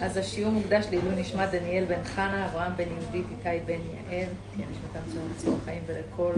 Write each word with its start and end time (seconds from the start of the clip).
אז 0.00 0.16
השיעור 0.16 0.52
מוקדש 0.52 0.86
לעילוי 0.90 1.14
נשמת 1.16 1.50
דניאל 1.50 1.84
בן 1.84 2.04
חנה, 2.04 2.46
אברהם 2.46 2.72
בן 2.76 2.84
יהודית, 2.84 3.26
איתי 3.30 3.64
בן 3.66 3.72
יעל, 3.72 4.28
תהיה 4.54 4.66
נשמתם 4.70 5.12
של 5.12 5.18
מצבור 5.34 5.58
חיים 5.64 5.82
ולכל 5.86 6.32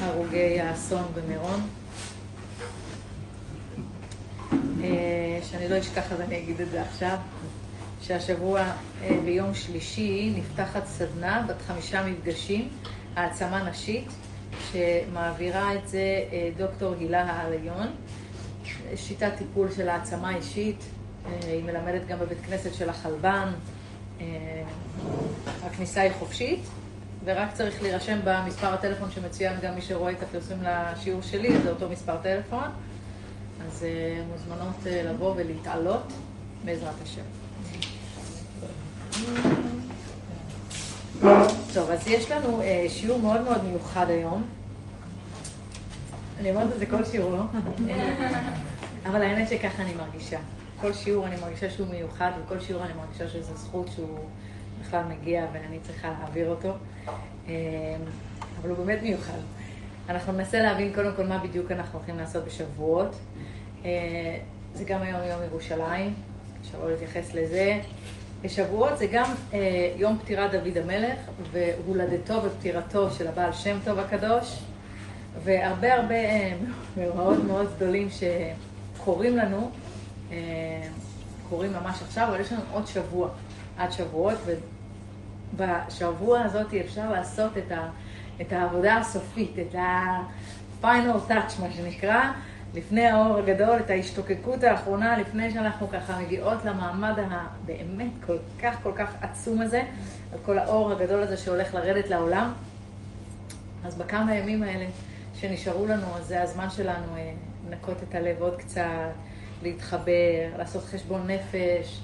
הרוגי 0.00 0.60
האסון 0.60 1.04
במירון. 1.14 1.60
אה, 4.52 4.58
שאני 5.42 5.68
לא 5.68 5.78
אשכח 5.78 6.12
אז 6.12 6.20
אני 6.20 6.38
אגיד 6.38 6.60
את 6.60 6.70
זה 6.70 6.82
עכשיו, 6.82 7.16
שהשבוע 8.02 8.60
אה, 8.60 9.18
ביום 9.24 9.54
שלישי 9.54 10.32
נפתחת 10.36 10.86
סדנה 10.86 11.44
בת 11.48 11.62
חמישה 11.66 12.06
מפגשים, 12.06 12.68
העצמה 13.16 13.70
נשית, 13.70 14.08
שמעבירה 14.72 15.74
את 15.74 15.88
זה 15.88 16.24
אה, 16.32 16.50
דוקטור 16.56 16.94
הילה 16.98 17.22
העליון, 17.22 17.86
שיטת 18.96 19.32
טיפול 19.38 19.70
של 19.76 19.88
העצמה 19.88 20.36
אישית, 20.36 20.84
היא 21.42 21.64
מלמדת 21.64 22.06
גם 22.06 22.18
בבית 22.18 22.38
כנסת 22.46 22.74
של 22.74 22.90
החלבן, 22.90 23.52
הכניסה 25.62 26.00
היא 26.00 26.12
חופשית, 26.18 26.60
ורק 27.24 27.52
צריך 27.52 27.82
להירשם 27.82 28.18
במספר 28.24 28.66
הטלפון 28.66 29.10
שמצוין 29.10 29.52
גם 29.62 29.74
מי 29.74 29.82
שרואה 29.82 30.12
את 30.12 30.22
הפרסום 30.22 30.58
לשיעור 30.62 31.22
שלי, 31.22 31.58
זה 31.62 31.70
אותו 31.70 31.88
מספר 31.88 32.16
טלפון. 32.22 32.68
אז 33.66 33.84
אה, 33.84 34.22
מוזמנות 34.32 34.86
אה, 34.86 35.02
לבוא 35.02 35.34
ולהתעלות 35.36 36.12
בעזרת 36.64 36.94
השם. 37.02 37.22
טוב, 41.74 41.90
אז 41.90 42.06
יש 42.06 42.30
לנו 42.30 42.60
אה, 42.60 42.86
שיעור 42.88 43.18
מאוד 43.20 43.40
מאוד 43.40 43.64
מיוחד 43.64 44.10
היום. 44.10 44.42
אני 46.40 46.50
אומרת 46.50 46.72
את 46.72 46.78
זה 46.78 46.86
כל 46.86 47.04
שיעור, 47.04 47.30
לא? 47.30 47.42
אבל 49.06 49.22
האמת 49.22 49.48
שככה 49.48 49.82
אני 49.82 49.94
מרגישה. 49.94 50.38
כל 50.80 50.92
שיעור 50.92 51.26
אני 51.26 51.36
מרגישה 51.40 51.70
שהוא 51.70 51.88
מיוחד, 51.88 52.30
וכל 52.44 52.60
שיעור 52.60 52.84
אני 52.84 52.92
מרגישה 52.92 53.28
שזו 53.28 53.56
זכות 53.56 53.88
שהוא 53.94 54.18
בכלל 54.80 55.02
מגיע 55.04 55.46
ואני 55.52 55.78
צריכה 55.86 56.08
להעביר 56.08 56.48
אותו. 56.48 56.72
אבל 58.60 58.68
הוא 58.68 58.76
באמת 58.76 59.02
מיוחד. 59.02 59.38
אנחנו 60.10 60.32
ננסה 60.32 60.60
להבין 60.62 60.92
קודם 60.94 61.10
כל 61.16 61.26
מה 61.26 61.38
בדיוק 61.38 61.70
אנחנו 61.70 61.98
הולכים 61.98 62.18
לעשות 62.18 62.44
בשבועות. 62.44 63.16
אה, 63.84 64.38
זה 64.74 64.84
גם 64.84 65.02
היום 65.02 65.20
יום 65.30 65.42
ירושלים, 65.50 66.14
אפשר 66.60 66.78
לא 66.84 66.90
להתייחס 66.90 67.34
לזה. 67.34 67.80
בשבועות 68.42 68.98
זה 68.98 69.06
גם 69.12 69.34
אה, 69.52 69.92
יום 69.96 70.18
פטירת 70.18 70.50
דוד 70.50 70.76
המלך 70.76 71.18
והולדתו 71.52 72.42
ופטירתו 72.44 73.10
של 73.10 73.28
הבעל 73.28 73.52
שם 73.52 73.78
טוב 73.84 73.98
הקדוש 73.98 74.58
והרבה 75.44 75.94
הרבה 75.94 76.14
אה, 76.14 76.52
מאורעות 76.96 77.44
מאוד 77.44 77.66
גדולים 77.76 78.08
שקורים 78.10 79.36
לנו, 79.36 79.70
קורים 81.48 81.72
ממש 81.72 82.02
עכשיו, 82.02 82.28
אבל 82.28 82.40
יש 82.40 82.52
לנו 82.52 82.62
עוד 82.72 82.86
שבוע 82.86 83.28
עד 83.78 83.92
שבועות 83.92 84.38
ובשבוע 85.54 86.40
הזאת 86.40 86.74
אפשר 86.74 87.12
לעשות 87.12 87.58
את, 87.58 87.72
ה, 87.72 87.88
את 88.40 88.52
העבודה 88.52 88.96
הסופית, 88.96 89.54
את 89.58 89.74
ה-final 89.74 91.28
touch 91.28 91.60
מה 91.60 91.72
שנקרא, 91.76 92.30
לפני 92.74 93.06
האור 93.06 93.36
הגדול, 93.36 93.76
את 93.80 93.90
ההשתוקקות 93.90 94.64
האחרונה, 94.64 95.18
לפני 95.18 95.50
שאנחנו 95.50 95.88
ככה 95.88 96.20
מגיעות 96.20 96.64
למעמד 96.64 97.14
הבאמת 97.30 98.10
כל 98.26 98.36
כך 98.62 98.76
כל 98.82 98.92
כך 98.96 99.14
עצום 99.20 99.60
הזה, 99.60 99.82
על 100.32 100.38
כל 100.44 100.58
האור 100.58 100.92
הגדול 100.92 101.22
הזה 101.22 101.36
שהולך 101.36 101.74
לרדת 101.74 102.10
לעולם. 102.10 102.52
אז 103.84 103.94
בכמה 103.94 104.34
ימים 104.34 104.62
האלה 104.62 104.86
שנשארו 105.34 105.86
לנו, 105.86 106.06
אז 106.16 106.26
זה 106.26 106.42
הזמן 106.42 106.70
שלנו 106.70 107.16
אה, 107.16 107.32
לנקות 107.68 107.96
את 108.08 108.14
הלב 108.14 108.42
עוד 108.42 108.56
קצת, 108.56 108.82
להתחבר, 109.62 110.56
לעשות 110.58 110.84
חשבון 110.84 111.30
נפש. 111.30 112.00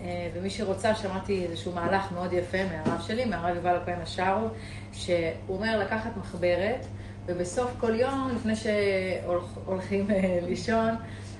אה, 0.00 0.28
ומי 0.34 0.50
שרוצה, 0.50 0.94
שמעתי 0.94 1.44
איזשהו 1.44 1.72
מהלך 1.72 2.12
מאוד 2.12 2.32
יפה 2.32 2.58
מהרב 2.64 3.00
שלי, 3.00 3.24
מהרב 3.24 3.56
יובל 3.56 3.76
הכהן 3.76 4.00
השארו, 4.00 4.48
שהוא 4.92 5.30
אומר 5.48 5.78
לקחת 5.78 6.10
מחברת 6.16 6.86
ובסוף 7.26 7.70
כל 7.80 7.94
יום, 7.94 8.30
לפני 8.36 8.54
שהולכים 8.56 10.10
אה, 10.10 10.38
לישון, 10.42 10.94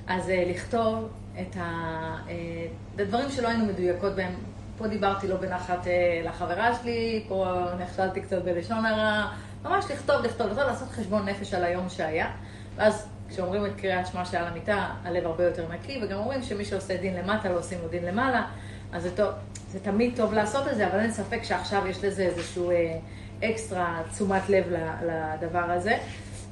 אז 0.07 0.31
אה, 0.31 0.45
לכתוב 0.47 1.09
את 1.41 1.57
הדברים 1.57 3.27
אה, 3.27 3.31
שלא 3.31 3.49
היינו 3.49 3.67
מדויקות 3.67 4.15
בהם. 4.17 4.33
פה 4.79 4.87
דיברתי 4.87 5.29
לא 5.29 5.37
בנחת 5.37 5.87
לחברה 6.25 6.75
שלי, 6.75 7.25
פה 7.29 7.65
נכשלתי 7.81 8.21
קצת 8.21 8.45
בלשון 8.45 8.87
הרע, 8.87 9.27
ממש 9.65 9.85
לכתוב, 9.91 10.17
לכתוב, 10.25 10.47
לכתוב, 10.47 10.67
לעשות 10.67 10.89
חשבון 10.89 11.29
נפש 11.29 11.55
על 11.55 11.65
היום 11.65 11.89
שהיה. 11.89 12.31
ואז 12.77 13.09
כשאומרים 13.29 13.67
את 13.67 13.71
קריאת 13.77 14.07
שמע 14.07 14.25
שעל 14.25 14.45
המיטה, 14.45 14.91
הלב 15.05 15.27
הרבה 15.27 15.45
יותר 15.45 15.73
נקי, 15.73 16.01
וגם 16.03 16.19
אומרים 16.19 16.43
שמי 16.43 16.65
שעושה 16.65 16.97
דין 16.97 17.17
למטה 17.17 17.49
לא 17.49 17.59
עושים 17.59 17.79
לו 17.83 17.89
דין 17.89 18.05
למעלה, 18.05 18.47
אז 18.93 19.03
זה, 19.03 19.17
טוב, 19.17 19.31
זה 19.73 19.81
תמיד 19.81 20.17
טוב 20.17 20.33
לעשות 20.33 20.69
את 20.69 20.77
זה, 20.77 20.87
אבל 20.87 20.99
אין 20.99 21.11
ספק 21.11 21.43
שעכשיו 21.43 21.87
יש 21.87 22.05
לזה 22.05 22.23
איזשהו... 22.23 22.71
אה, 22.71 22.99
אקסטרה 23.45 24.03
תשומת 24.13 24.49
לב 24.49 24.65
לדבר 25.07 25.71
הזה. 25.71 25.99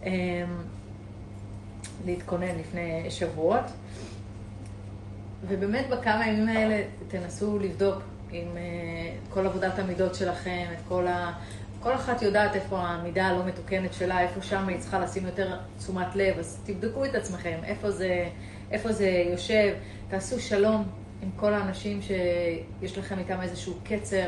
אמ, 0.05 0.11
להתכונן 2.07 2.59
לפני 2.59 3.11
שבועות. 3.11 3.65
ובאמת 5.49 5.89
בכמה 5.89 6.27
ימים 6.29 6.49
האלה 6.49 6.83
תנסו 7.09 7.59
לבדוק 7.59 8.03
עם 8.33 8.57
אה, 8.57 8.63
כל 9.31 9.47
עבודת 9.47 9.79
המידות 9.79 10.15
שלכם, 10.15 10.65
את 10.73 10.79
כל 10.89 11.07
ה... 11.07 11.33
כל 11.81 11.95
אחת 11.95 12.23
יודעת 12.23 12.55
איפה 12.55 12.79
המידה 12.79 13.27
הלא 13.27 13.45
מתוקנת 13.45 13.95
שלה, 13.95 14.21
איפה 14.21 14.43
שם 14.43 14.69
היא 14.69 14.79
צריכה 14.79 14.99
לשים 14.99 15.27
יותר 15.27 15.57
תשומת 15.79 16.17
לב, 16.17 16.39
אז 16.39 16.61
תבדקו 16.67 17.05
את 17.05 17.15
עצמכם, 17.15 17.59
איפה 17.65 17.91
זה, 17.91 18.29
איפה 18.71 18.93
זה 18.93 19.09
יושב, 19.31 19.75
תעשו 20.09 20.41
שלום 20.41 20.85
עם 21.23 21.31
כל 21.37 21.55
האנשים 21.55 22.01
שיש 22.03 22.99
לכם 22.99 23.19
איתם 23.19 23.41
איזשהו 23.43 23.75
קצר, 23.85 24.27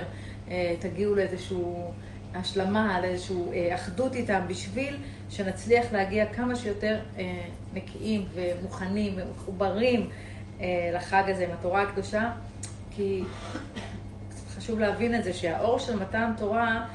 אה, 0.50 0.74
תגיעו 0.80 1.14
לאיזשהו... 1.14 1.92
השלמה, 2.34 2.96
על 2.96 3.04
איזושהי 3.04 3.36
אה, 3.52 3.74
אחדות 3.74 4.14
איתם, 4.14 4.40
בשביל 4.48 4.96
שנצליח 5.30 5.92
להגיע 5.92 6.26
כמה 6.26 6.56
שיותר 6.56 6.98
אה, 7.18 7.42
נקיים 7.74 8.24
ומוכנים 8.34 9.14
ומחוברים 9.16 10.10
אה, 10.60 10.90
לחג 10.94 11.22
הזה 11.26 11.44
עם 11.44 11.50
התורה 11.58 11.82
הקדושה, 11.82 12.30
כי 12.90 13.22
חשוב 14.56 14.78
להבין 14.78 15.14
את 15.14 15.24
זה 15.24 15.32
שהאור 15.32 15.78
של 15.78 15.96
מתן 15.96 16.32
תורה 16.36 16.86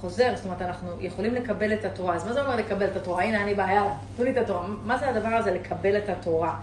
חוזר, 0.00 0.32
זאת 0.36 0.44
אומרת, 0.44 0.62
אנחנו 0.62 0.90
יכולים 1.00 1.34
לקבל 1.34 1.72
את 1.72 1.84
התורה. 1.84 2.14
אז 2.14 2.26
מה 2.26 2.32
זה 2.32 2.42
אומר 2.42 2.56
לקבל 2.56 2.86
את 2.86 2.96
התורה? 2.96 3.22
הנה, 3.22 3.42
אני 3.42 3.54
באה, 3.54 3.72
יאללה, 3.72 3.94
תנו 4.16 4.24
לי 4.24 4.30
את 4.30 4.36
התורה. 4.36 4.66
מה 4.66 4.98
זה 4.98 5.08
הדבר 5.08 5.28
הזה 5.28 5.50
לקבל 5.50 5.98
את 5.98 6.08
התורה? 6.08 6.60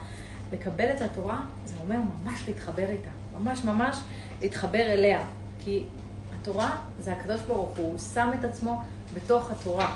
לקבל 0.53 0.89
את 0.95 1.01
התורה, 1.01 1.41
זה 1.65 1.75
אומר 1.83 1.95
ממש 1.95 2.43
להתחבר 2.47 2.89
איתה. 2.89 3.09
ממש 3.39 3.63
ממש 3.63 3.97
להתחבר 4.41 4.81
אליה. 4.81 5.23
כי 5.59 5.83
התורה 6.43 6.75
זה 6.99 7.11
הקדוש 7.13 7.41
ברוך 7.41 7.77
הוא, 7.77 7.87
הוא 7.87 7.99
שם 7.99 8.29
את 8.39 8.45
עצמו 8.45 8.81
בתוך 9.13 9.51
התורה. 9.51 9.95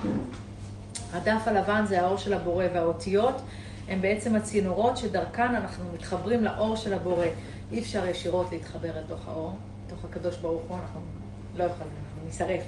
הדף 1.13 1.41
הלבן 1.45 1.85
זה 1.85 2.01
האור 2.01 2.17
של 2.17 2.33
הבורא, 2.33 2.65
והאותיות 2.73 3.41
הן 3.87 4.01
בעצם 4.01 4.35
הצינורות 4.35 4.97
שדרכן 4.97 5.55
אנחנו 5.55 5.83
מתחברים 5.93 6.43
לאור 6.43 6.75
של 6.75 6.93
הבורא. 6.93 7.25
אי 7.71 7.79
אפשר 7.79 8.05
ישירות 8.05 8.51
להתחבר 8.51 8.99
לתוך 8.99 9.27
האור, 9.27 9.55
לתוך 9.87 10.05
הקדוש 10.05 10.37
ברוך 10.37 10.61
הוא, 10.67 10.77
אנחנו 10.77 10.99
לא 11.57 11.63
יכולים, 11.63 11.93
אנחנו 12.05 12.27
נשרף. 12.29 12.63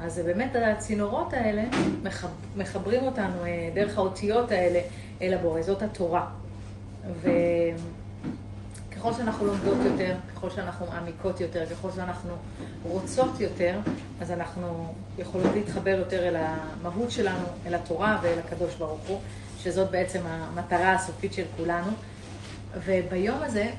אז 0.00 0.18
באמת 0.24 0.56
הצינורות 0.56 1.32
האלה 1.32 1.64
מחברים 2.56 3.04
אותנו 3.04 3.44
אה, 3.44 3.70
דרך 3.74 3.98
האותיות 3.98 4.50
האלה 4.50 4.80
אל 5.22 5.34
הבורא, 5.34 5.62
זאת 5.62 5.82
התורה. 5.82 6.26
ו... 7.22 7.30
ככל 8.96 9.12
שאנחנו 9.12 9.46
לומדות 9.46 9.78
יותר, 9.84 10.14
ככל 10.34 10.50
שאנחנו 10.50 10.86
מעמיקות 10.86 11.40
יותר, 11.40 11.66
ככל 11.70 11.88
שאנחנו 11.96 12.34
רוצות 12.82 13.40
יותר, 13.40 13.78
אז 14.20 14.30
אנחנו 14.30 14.94
יכולות 15.18 15.54
להתחבר 15.54 15.90
יותר 15.98 16.28
אל 16.28 16.36
המהות 16.36 17.10
שלנו, 17.10 17.46
אל 17.66 17.74
התורה 17.74 18.18
ואל 18.22 18.38
הקדוש 18.38 18.74
ברוך 18.74 19.00
הוא, 19.08 19.20
שזאת 19.58 19.90
בעצם 19.90 20.20
המטרה 20.26 20.92
הסופית 20.92 21.32
של 21.32 21.44
כולנו. 21.56 21.90
וביום 22.84 23.42
הזה 23.42 23.70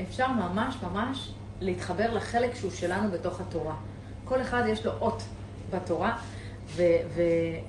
אפשר 0.00 0.28
ממש 0.28 0.76
ממש 0.82 1.32
להתחבר 1.60 2.14
לחלק 2.14 2.54
שהוא 2.54 2.70
שלנו 2.70 3.10
בתוך 3.10 3.40
התורה. 3.40 3.74
כל 4.24 4.42
אחד 4.42 4.62
יש 4.68 4.86
לו 4.86 4.92
אות 5.00 5.22
בתורה, 5.70 6.18
ו- 6.76 6.82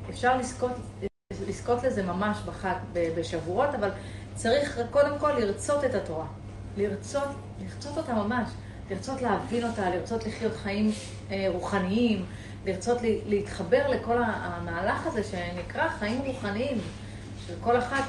ואפשר 0.08 0.38
לזכות, 0.38 0.72
לזכות 1.48 1.84
לזה 1.84 2.04
ממש 2.04 2.38
בחג, 2.46 2.76
בשבועות, 2.94 3.70
אבל 3.76 3.90
צריך 4.36 4.80
קודם 4.92 5.20
כל 5.20 5.32
לרצות 5.32 5.84
את 5.84 5.96
התורה. 5.96 6.26
לרצות, 6.78 7.28
לרצות 7.62 7.98
אותה 7.98 8.14
ממש, 8.14 8.50
לרצות 8.90 9.22
להבין 9.22 9.64
אותה, 9.64 9.90
לרצות 9.90 10.28
לחיות 10.28 10.56
חיים 10.56 10.92
אה, 11.32 11.46
רוחניים, 11.54 12.26
לרצות 12.66 12.98
להתחבר 13.26 13.88
לכל 13.88 14.18
המהלך 14.24 15.08
הזה 15.08 15.24
שנקרא 15.24 15.90
חיים 15.90 16.22
רוחניים, 16.26 16.78
של 17.48 17.54
כל 17.62 17.78
אחת 17.78 18.04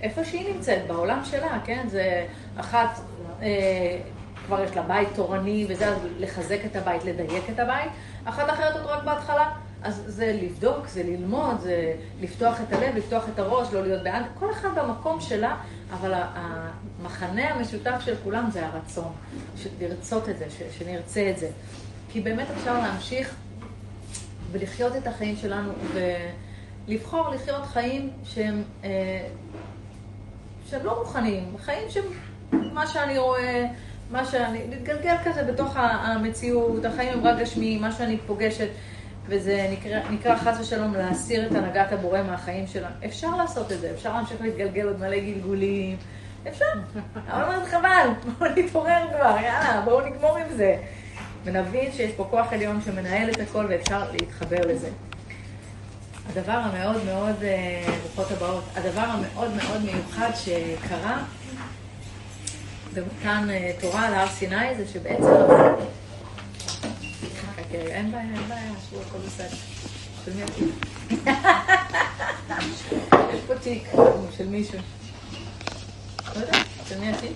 איפה 0.00 0.24
שהיא 0.24 0.54
נמצאת, 0.54 0.86
בעולם 0.86 1.24
שלה, 1.24 1.58
כן? 1.64 1.86
זה 1.88 2.26
אחת, 2.56 3.00
אה, 3.42 3.98
כבר 4.46 4.62
יש 4.62 4.76
לה 4.76 4.82
בית 4.82 5.08
תורני, 5.14 5.66
וזה 5.68 5.94
לחזק 6.18 6.58
את 6.66 6.76
הבית, 6.76 7.04
לדייק 7.04 7.44
את 7.50 7.58
הבית, 7.58 7.90
אחת 8.24 8.50
אחרת 8.50 8.76
עוד 8.76 8.86
רק 8.86 9.04
בהתחלה. 9.04 9.50
אז 9.82 10.02
זה 10.06 10.38
לבדוק, 10.42 10.88
זה 10.88 11.02
ללמוד, 11.02 11.60
זה 11.60 11.94
לפתוח 12.20 12.60
את 12.60 12.72
הלב, 12.72 12.96
לפתוח 12.96 13.24
את 13.34 13.38
הראש, 13.38 13.72
לא 13.72 13.82
להיות 13.82 14.02
בעד, 14.02 14.24
כל 14.38 14.50
אחד 14.50 14.68
במקום 14.78 15.20
שלה, 15.20 15.56
אבל 15.92 16.12
המחנה 16.14 17.48
המשותף 17.48 18.00
של 18.04 18.14
כולם 18.24 18.48
זה 18.52 18.66
הרצון, 18.66 19.12
לרצות 19.80 20.28
את 20.28 20.38
זה, 20.38 20.46
שנרצה 20.78 21.30
את 21.30 21.38
זה. 21.38 21.50
כי 22.12 22.20
באמת 22.20 22.46
אפשר 22.56 22.78
להמשיך 22.78 23.34
ולחיות 24.52 24.96
את 24.96 25.06
החיים 25.06 25.36
שלנו 25.36 25.72
ולבחור 26.88 27.28
לחיות 27.28 27.64
חיים 27.66 28.10
שהם, 28.24 28.62
אה, 28.84 29.28
שהם 30.70 30.86
לא 30.86 30.98
מוכנים, 30.98 31.54
חיים 31.58 31.90
שהם 31.90 32.04
מה 32.72 32.86
שאני 32.86 33.18
רואה, 33.18 33.66
מה 34.10 34.24
שאני, 34.24 34.60
להתגלגל 34.70 35.16
כזה 35.24 35.42
בתוך 35.42 35.76
המציאות, 35.76 36.84
החיים 36.84 37.12
הם 37.12 37.26
רק 37.26 37.38
גשמיים, 37.38 37.80
מה 37.80 37.92
שאני 37.92 38.18
פוגשת. 38.26 38.68
וזה 39.26 39.68
נקרא, 39.72 40.10
נקרא 40.10 40.36
חס 40.36 40.60
ושלום 40.60 40.94
להסיר 40.94 41.46
את 41.46 41.54
הנהגת 41.54 41.92
הבורא 41.92 42.22
מהחיים 42.22 42.66
שלנו. 42.66 42.94
אפשר 43.04 43.36
לעשות 43.36 43.72
את 43.72 43.80
זה, 43.80 43.90
אפשר 43.90 44.12
להמשיך 44.12 44.40
להתגלגל 44.40 44.86
עוד 44.86 45.00
מלא 45.00 45.18
גלגולים, 45.18 45.96
אפשר. 46.48 46.64
אבל 47.30 47.42
אומרת 47.42 47.68
חבל, 47.68 48.08
בואו 48.38 48.50
נתעורר 48.56 49.08
כבר, 49.08 49.36
יאללה, 49.42 49.82
בואו 49.84 50.06
נגמור 50.06 50.36
עם 50.38 50.56
זה. 50.56 50.76
ונבין 51.44 51.92
שיש 51.92 52.12
פה 52.12 52.26
כוח 52.30 52.52
עליון 52.52 52.80
שמנהל 52.84 53.30
את 53.30 53.40
הכל 53.40 53.66
ואפשר 53.68 54.10
להתחבר 54.12 54.60
לזה. 54.66 54.88
הדבר 56.28 56.52
המאוד 56.52 57.04
מאוד, 57.04 57.42
אה, 57.42 57.94
ברוכות 58.02 58.32
הבאות, 58.32 58.64
הדבר 58.76 59.00
המאוד 59.00 59.50
מאוד 59.54 59.82
מיוחד 59.84 60.30
שקרה 60.34 61.22
במתן 62.94 63.46
אה, 63.50 63.72
תורה 63.80 64.06
על 64.06 64.14
הר 64.14 64.28
סיני 64.28 64.74
זה 64.76 64.88
שבעצם 64.88 65.24
אין 67.74 68.12
בעיה, 68.12 68.24
אין 68.24 68.48
בעיה, 68.48 68.72
שבו, 68.90 69.00
הכל 69.00 69.18
בסדר. 69.18 69.56
של 70.24 70.32
מי 70.36 70.42
התיק? 70.42 70.86
יש 73.34 73.40
פה 73.46 73.54
תיק 73.62 73.88
של 74.36 74.48
מישהו. 74.48 74.78
לא 76.36 76.40
יודע, 76.40 76.58
של 76.88 77.00
מי 77.00 77.08
התיק? 77.10 77.32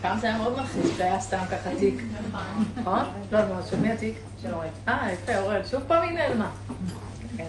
פעם 0.00 0.18
זה 0.20 0.26
היה 0.26 0.38
מאוד 0.38 0.56
מלחיץ, 0.56 0.96
זה 0.96 1.04
היה 1.04 1.20
סתם 1.20 1.38
ככה 1.50 1.70
תיק. 1.78 1.94
נכון? 2.76 3.04
לא, 3.32 3.38
לא, 3.40 3.54
של 3.70 3.76
מי 3.76 3.92
התיק? 3.92 4.14
של 4.42 4.54
אורל. 4.54 4.66
אה, 4.88 5.12
יפה, 5.12 5.38
אורל. 5.38 5.60
שוב 5.70 5.82
פעם 5.86 6.02
היא 6.02 6.12
נעלמה. 6.12 6.50
כן, 7.36 7.44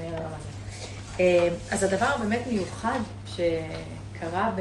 אה, 1.19 1.49
אז 1.71 1.83
הדבר 1.83 2.05
הבאמת 2.05 2.39
מיוחד 2.47 2.99
שקרה 3.25 4.51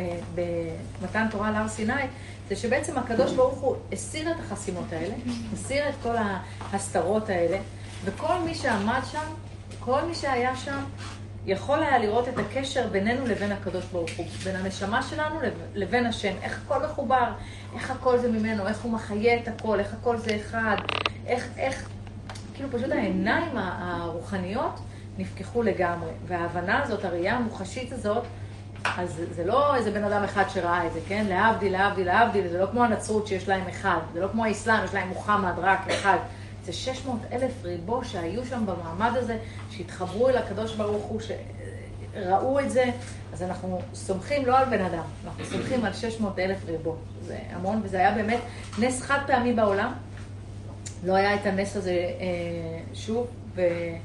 במתן 1.01 1.27
תורה 1.31 1.51
להר 1.51 1.69
סיני, 1.69 1.93
זה 2.49 2.57
שבעצם 2.57 2.99
הקדוש 2.99 3.33
ברוך 3.33 3.59
הוא 3.59 3.77
הסיר 3.93 4.31
את 4.31 4.37
החסימות 4.41 4.93
האלה, 4.93 5.15
הסיר 5.53 5.89
את 5.89 5.95
כל 6.03 6.15
ההסתרות 6.61 7.29
האלה, 7.29 7.59
וכל 8.05 8.39
מי 8.45 8.55
שעמד 8.55 9.01
שם, 9.13 9.35
כל 9.81 10.05
מי 10.05 10.15
שהיה 10.15 10.57
שם, 10.57 10.85
יכול 11.47 11.83
היה 11.83 11.99
לראות 11.99 12.29
את 12.29 12.39
הקשר 12.39 12.89
בינינו 12.89 13.27
לבין 13.27 13.53
הקדוש 13.53 13.85
ברוך 13.85 14.11
הוא, 14.17 14.27
בין 14.45 14.57
הנשמה 14.57 15.03
שלנו 15.03 15.41
לבין 15.75 16.07
השם, 16.07 16.35
איך 16.43 16.61
הכל 16.65 16.85
מחובר, 16.85 17.33
איך 17.75 17.91
הכל 17.91 18.19
זה 18.19 18.33
ממנו, 18.33 18.69
איך 18.69 18.81
הוא 18.83 18.93
מחיה 18.93 19.37
את 19.37 19.49
הכל, 19.49 19.81
איך 19.81 19.95
הכל 19.95 20.17
זה 20.17 20.37
אחד, 20.37 20.77
איך, 21.27 21.49
איך, 21.57 21.89
כאילו 22.55 22.69
פשוט 22.73 22.91
העיניים 22.91 23.57
הרוחניות 23.57 24.81
נפקחו 25.19 25.63
לגמרי, 25.63 26.11
וההבנה 26.27 26.83
הזאת, 26.83 27.05
הראייה 27.05 27.37
המוחשית 27.37 27.93
הזאת, 27.93 28.25
אז 28.85 29.21
זה 29.31 29.45
לא 29.45 29.77
איזה 29.77 29.91
בן 29.91 30.05
אדם 30.05 30.25
אחד 30.25 30.45
שראה 30.49 30.87
את 30.87 30.93
זה, 30.93 31.01
כן? 31.09 31.27
להבדיל, 31.29 31.73
להבדיל, 31.73 32.07
להבדיל, 32.07 32.49
זה 32.49 32.59
לא 32.59 32.67
כמו 32.67 32.85
הנצרות 32.85 33.27
שיש 33.27 33.49
להם 33.49 33.69
אחד, 33.69 33.99
זה 34.13 34.21
לא 34.21 34.29
כמו 34.29 34.45
האסלאם, 34.45 34.85
יש 34.85 34.95
להם 34.95 35.09
מוחמד 35.09 35.53
רק 35.57 35.89
אחד. 35.91 36.19
זה 36.65 36.73
600 36.73 37.21
אלף 37.33 37.53
ריבו 37.65 38.05
שהיו 38.05 38.47
שם 38.47 38.67
במעמד 38.67 39.17
הזה, 39.17 39.39
שהתחברו 39.71 40.29
אל 40.29 40.37
הקדוש 40.37 40.75
ברוך 40.75 41.05
הוא, 41.05 41.21
שראו 41.21 42.61
את 42.61 42.71
זה, 42.71 42.85
אז 43.33 43.43
אנחנו 43.43 43.81
סומכים 43.95 44.47
לא 44.47 44.59
על 44.59 44.65
בן 44.65 44.85
אדם, 44.85 45.05
אנחנו 45.25 45.45
סומכים 45.45 45.85
על 45.85 45.93
600 45.93 46.39
אלף 46.39 46.59
ריבו. 46.67 46.97
זה 47.27 47.39
המון, 47.51 47.81
וזה 47.85 47.99
היה 47.99 48.15
באמת 48.15 48.41
נס 48.79 49.03
חד 49.03 49.19
פעמי 49.27 49.53
בעולם. 49.53 49.93
לא 51.05 51.15
היה 51.15 51.35
את 51.35 51.47
הנס 51.47 51.77
הזה 51.77 51.91
אה, 51.93 52.17
שוב, 52.95 53.27
ואני 53.55 53.99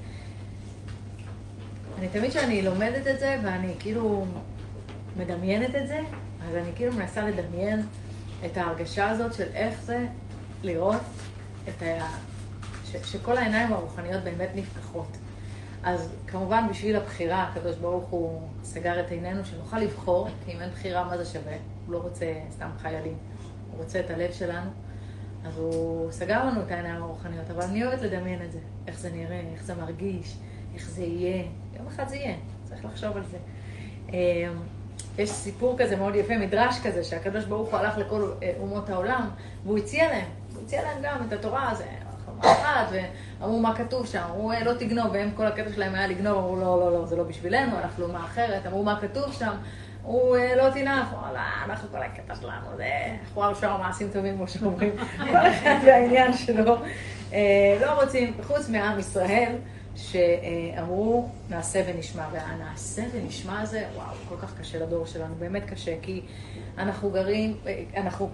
תמיד 2.11 2.29
כשאני 2.29 2.61
לומדת 2.61 3.07
את 3.07 3.19
זה, 3.19 3.37
ואני 3.43 3.73
כאילו 3.79 4.25
מדמיינת 5.17 5.75
את 5.75 5.87
זה, 5.87 5.99
אז 6.47 6.55
אני 6.55 6.71
כאילו 6.75 6.93
מנסה 6.93 7.29
לדמיין 7.29 7.81
את 8.45 8.57
ההרגשה 8.57 9.09
הזאת 9.09 9.33
של 9.33 9.47
איך 9.53 9.81
זה 9.81 10.07
לראות 10.63 11.01
את 11.69 11.81
ה... 11.81 12.07
ש... 12.85 12.95
שכל 13.11 13.37
העיניים 13.37 13.73
הרוחניות 13.73 14.23
באמת 14.23 14.49
נפתחות. 14.55 15.17
אז 15.83 16.09
כמובן 16.27 16.67
בשביל 16.69 16.95
הבחירה, 16.95 17.43
הקדוש 17.43 17.75
ברוך 17.75 18.05
הוא 18.09 18.41
סגר 18.63 18.99
את 18.99 19.11
עינינו, 19.11 19.45
שנוכל 19.45 19.79
לבחור, 19.79 20.27
כי 20.45 20.51
אם 20.51 20.61
אין 20.61 20.69
בחירה, 20.69 21.03
מה 21.03 21.17
זה 21.17 21.25
שווה? 21.25 21.55
הוא 21.85 21.93
לא 21.93 21.97
רוצה 21.97 22.33
סתם 22.51 22.69
חיילים, 22.81 23.17
הוא 23.71 23.83
רוצה 23.83 23.99
את 23.99 24.09
הלב 24.09 24.31
שלנו. 24.31 24.69
אז 25.45 25.57
הוא 25.57 26.11
סגר 26.11 26.45
לנו 26.45 26.61
את 26.61 26.71
העיניים 26.71 27.03
הרוחניות, 27.03 27.49
אבל 27.49 27.61
אני 27.61 27.85
אוהבת 27.85 28.01
לדמיין 28.01 28.41
את 28.45 28.51
זה, 28.51 28.59
איך 28.87 28.99
זה 28.99 29.11
נראה, 29.11 29.41
איך 29.53 29.63
זה 29.63 29.75
מרגיש, 29.75 30.37
איך 30.73 30.89
זה 30.89 31.03
יהיה. 31.03 31.43
יום 31.77 31.87
אחד 31.87 32.07
זה 32.07 32.15
יהיה, 32.15 32.35
צריך 32.63 32.85
לחשוב 32.85 33.17
על 33.17 33.23
זה. 33.23 33.37
יש 35.17 35.29
סיפור 35.29 35.75
כזה 35.77 35.95
מאוד 35.95 36.15
יפה, 36.15 36.37
מדרש 36.37 36.79
כזה, 36.83 37.03
שהקדוש 37.03 37.45
ברוך 37.45 37.69
הוא 37.69 37.79
הלך 37.79 37.97
לכל 37.97 38.31
אה, 38.43 38.51
אומות 38.59 38.89
העולם, 38.89 39.29
והוא 39.65 39.77
הציע 39.77 40.07
להם, 40.07 40.25
הוא 40.55 40.63
הציע 40.63 40.81
להם 40.81 40.97
גם 41.01 41.17
את 41.27 41.33
התורה, 41.33 41.69
הזה, 41.71 41.85
אחת, 42.39 42.87
ואמרו 42.91 43.59
מה 43.59 43.75
כתוב 43.75 44.07
שם, 44.07 44.21
אמרו 44.29 44.51
אה, 44.51 44.63
לא 44.63 44.73
תגנוב, 44.73 45.07
והם 45.11 45.31
כל 45.35 45.45
הקטע 45.45 45.71
שלהם 45.75 45.95
היה 45.95 46.07
לגנוב, 46.07 46.37
אמרו 46.37 46.55
לא, 46.55 46.79
לא, 46.79 46.91
לא, 46.91 47.05
זה 47.05 47.15
לא 47.15 47.23
בשבילנו, 47.23 47.77
אנחנו 47.79 48.05
אומה 48.05 48.25
אחרת, 48.25 48.65
אמרו 48.67 48.83
מה 48.83 48.99
כתוב 49.01 49.33
שם, 49.33 49.53
אה, 50.07 50.55
לא 50.55 50.69
תנף, 50.69 51.07
אמרו 51.13 51.33
לא, 51.33 51.39
אנחנו 51.65 51.89
כל 51.91 51.97
הקטע 51.97 52.35
שלנו, 52.35 52.67
זה 52.77 52.85
חואר 53.33 53.53
שער 53.53 53.77
מעשים 53.77 54.09
טובים, 54.13 54.37
כמו 54.37 54.47
שאומרים, 54.47 54.91
כל 55.31 55.47
אחד 55.47 55.75
והעניין 55.85 56.33
שלו, 56.33 56.77
לא 57.81 58.01
רוצים, 58.03 58.33
חוץ 58.43 58.69
מעם 58.69 58.99
ישראל. 58.99 59.55
שאמרו 59.95 61.29
נעשה 61.49 61.83
ונשמע, 61.87 62.27
והנעשה 62.31 63.03
ונשמע 63.13 63.61
הזה, 63.61 63.85
וואו, 63.95 64.15
כל 64.29 64.35
כך 64.41 64.59
קשה 64.59 64.79
לדור 64.79 65.05
שלנו, 65.05 65.35
באמת 65.35 65.63
קשה, 65.65 65.95
כי 66.01 66.21
אנחנו 66.77 67.09
גרים, 67.09 67.57
אנחנו 67.97 68.29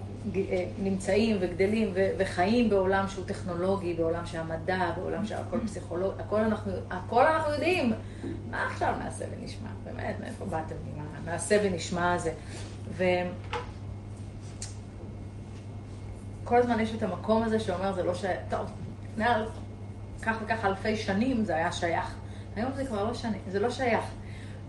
נמצאים 0.78 1.36
וגדלים 1.40 1.92
וחיים 2.18 2.70
בעולם 2.70 3.08
שהוא 3.08 3.24
טכנולוגי, 3.24 3.94
בעולם 3.94 4.26
שהמדע, 4.26 4.90
בעולם 4.96 5.26
שהכל 5.26 5.58
פסיכולוגי, 5.64 6.22
הכל 6.22 6.40
אנחנו, 6.40 6.72
הכל 6.90 7.26
אנחנו 7.26 7.52
יודעים. 7.52 7.92
מה 8.50 8.66
עכשיו 8.66 8.94
נעשה 9.04 9.24
ונשמע? 9.30 9.68
באמת, 9.84 10.16
מאיפה 10.20 10.44
באתם 10.44 10.74
עם 10.96 11.04
הנעשה 11.16 11.58
ונשמע 11.64 12.12
הזה? 12.12 12.32
ו... 12.96 13.04
כל 16.44 16.56
הזמן 16.56 16.80
יש 16.80 16.94
את 16.94 17.02
המקום 17.02 17.42
הזה 17.42 17.60
שאומר, 17.60 17.92
זה 17.92 18.02
לא 18.02 18.14
ש... 18.14 18.24
טוב, 18.50 18.66
מעל 19.16 19.46
כך 20.22 20.36
וכך 20.44 20.64
אלפי 20.64 20.96
שנים 20.96 21.44
זה 21.44 21.56
היה 21.56 21.72
שייך. 21.72 22.14
היום 22.56 22.72
זה 22.76 22.86
כבר 22.86 23.04
לא 23.04 23.14
שני, 23.14 23.38
זה 23.48 23.60
לא 23.60 23.70
שייך. 23.70 24.04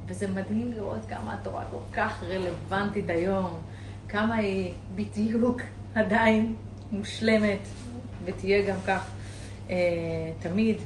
וזה 0.07 0.27
מדהים 0.27 0.71
לראות 0.71 1.05
כמה 1.09 1.33
התורה 1.33 1.63
כל 1.71 1.77
כך 1.93 2.23
רלוונטית 2.23 3.09
היום, 3.09 3.59
כמה 4.09 4.35
היא 4.35 4.73
בדיוק 4.95 5.61
עדיין 5.95 6.55
מושלמת, 6.91 7.59
ותהיה 8.25 8.67
גם 8.67 8.77
כך 8.87 9.11
אה, 9.69 9.75
תמיד. 10.39 10.77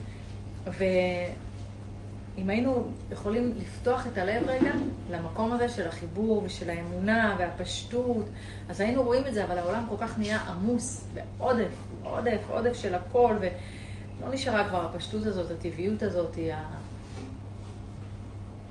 ואם 0.65 2.49
היינו 2.49 2.87
יכולים 3.11 3.53
לפתוח 3.57 4.07
את 4.07 4.17
הלב 4.17 4.43
רגע 4.47 4.71
למקום 5.11 5.51
הזה 5.51 5.69
של 5.69 5.87
החיבור 5.87 6.43
ושל 6.45 6.69
האמונה 6.69 7.35
והפשטות, 7.39 8.25
אז 8.69 8.81
היינו 8.81 9.03
רואים 9.03 9.27
את 9.27 9.33
זה, 9.33 9.43
אבל 9.43 9.57
העולם 9.57 9.85
כל 9.89 9.95
כך 9.99 10.17
נהיה 10.17 10.39
עמוס 10.39 11.07
ועודף, 11.13 11.73
עודף, 12.03 12.39
עודף 12.49 12.73
של 12.73 12.95
הכל. 12.95 13.35
ו... 13.41 13.47
לא 14.21 14.33
נשארה 14.33 14.69
כבר 14.69 14.85
הפשטות 14.85 15.25
הזאת, 15.25 15.51
הטבעיות 15.51 16.03
הזאת, 16.03 16.37
ה... 16.53 16.63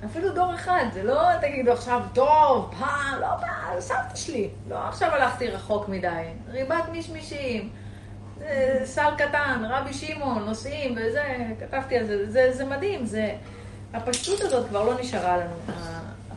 אפילו 0.05 0.35
דור 0.35 0.55
אחד, 0.55 0.85
זה 0.93 1.03
לא 1.03 1.21
תגידו 1.41 1.73
עכשיו, 1.73 2.01
טוב, 2.13 2.75
פעם, 2.79 3.21
לא 3.21 3.27
פעם, 3.41 3.81
סבתא 3.81 4.17
שלי. 4.17 4.49
לא 4.69 4.89
עכשיו 4.89 5.11
הלכתי 5.11 5.49
רחוק 5.49 5.89
מדי. 5.89 6.25
ריבת 6.49 6.85
מישמישים, 6.93 7.71
סל 8.85 9.11
קטן, 9.19 9.65
רבי 9.69 9.95
שמעון, 9.95 10.45
נוסעים 10.45 10.93
וזה, 10.93 11.37
כתבתי 11.61 11.97
על 11.99 12.07
זה, 12.07 12.31
זה, 12.31 12.53
זה 12.53 12.65
מדהים, 12.65 13.07
זה... 13.07 13.35
הפשטות 13.95 14.41
הזאת 14.41 14.69
כבר 14.69 14.85
לא 14.85 15.01
נשארה 15.01 15.37
לנו, 15.37 15.75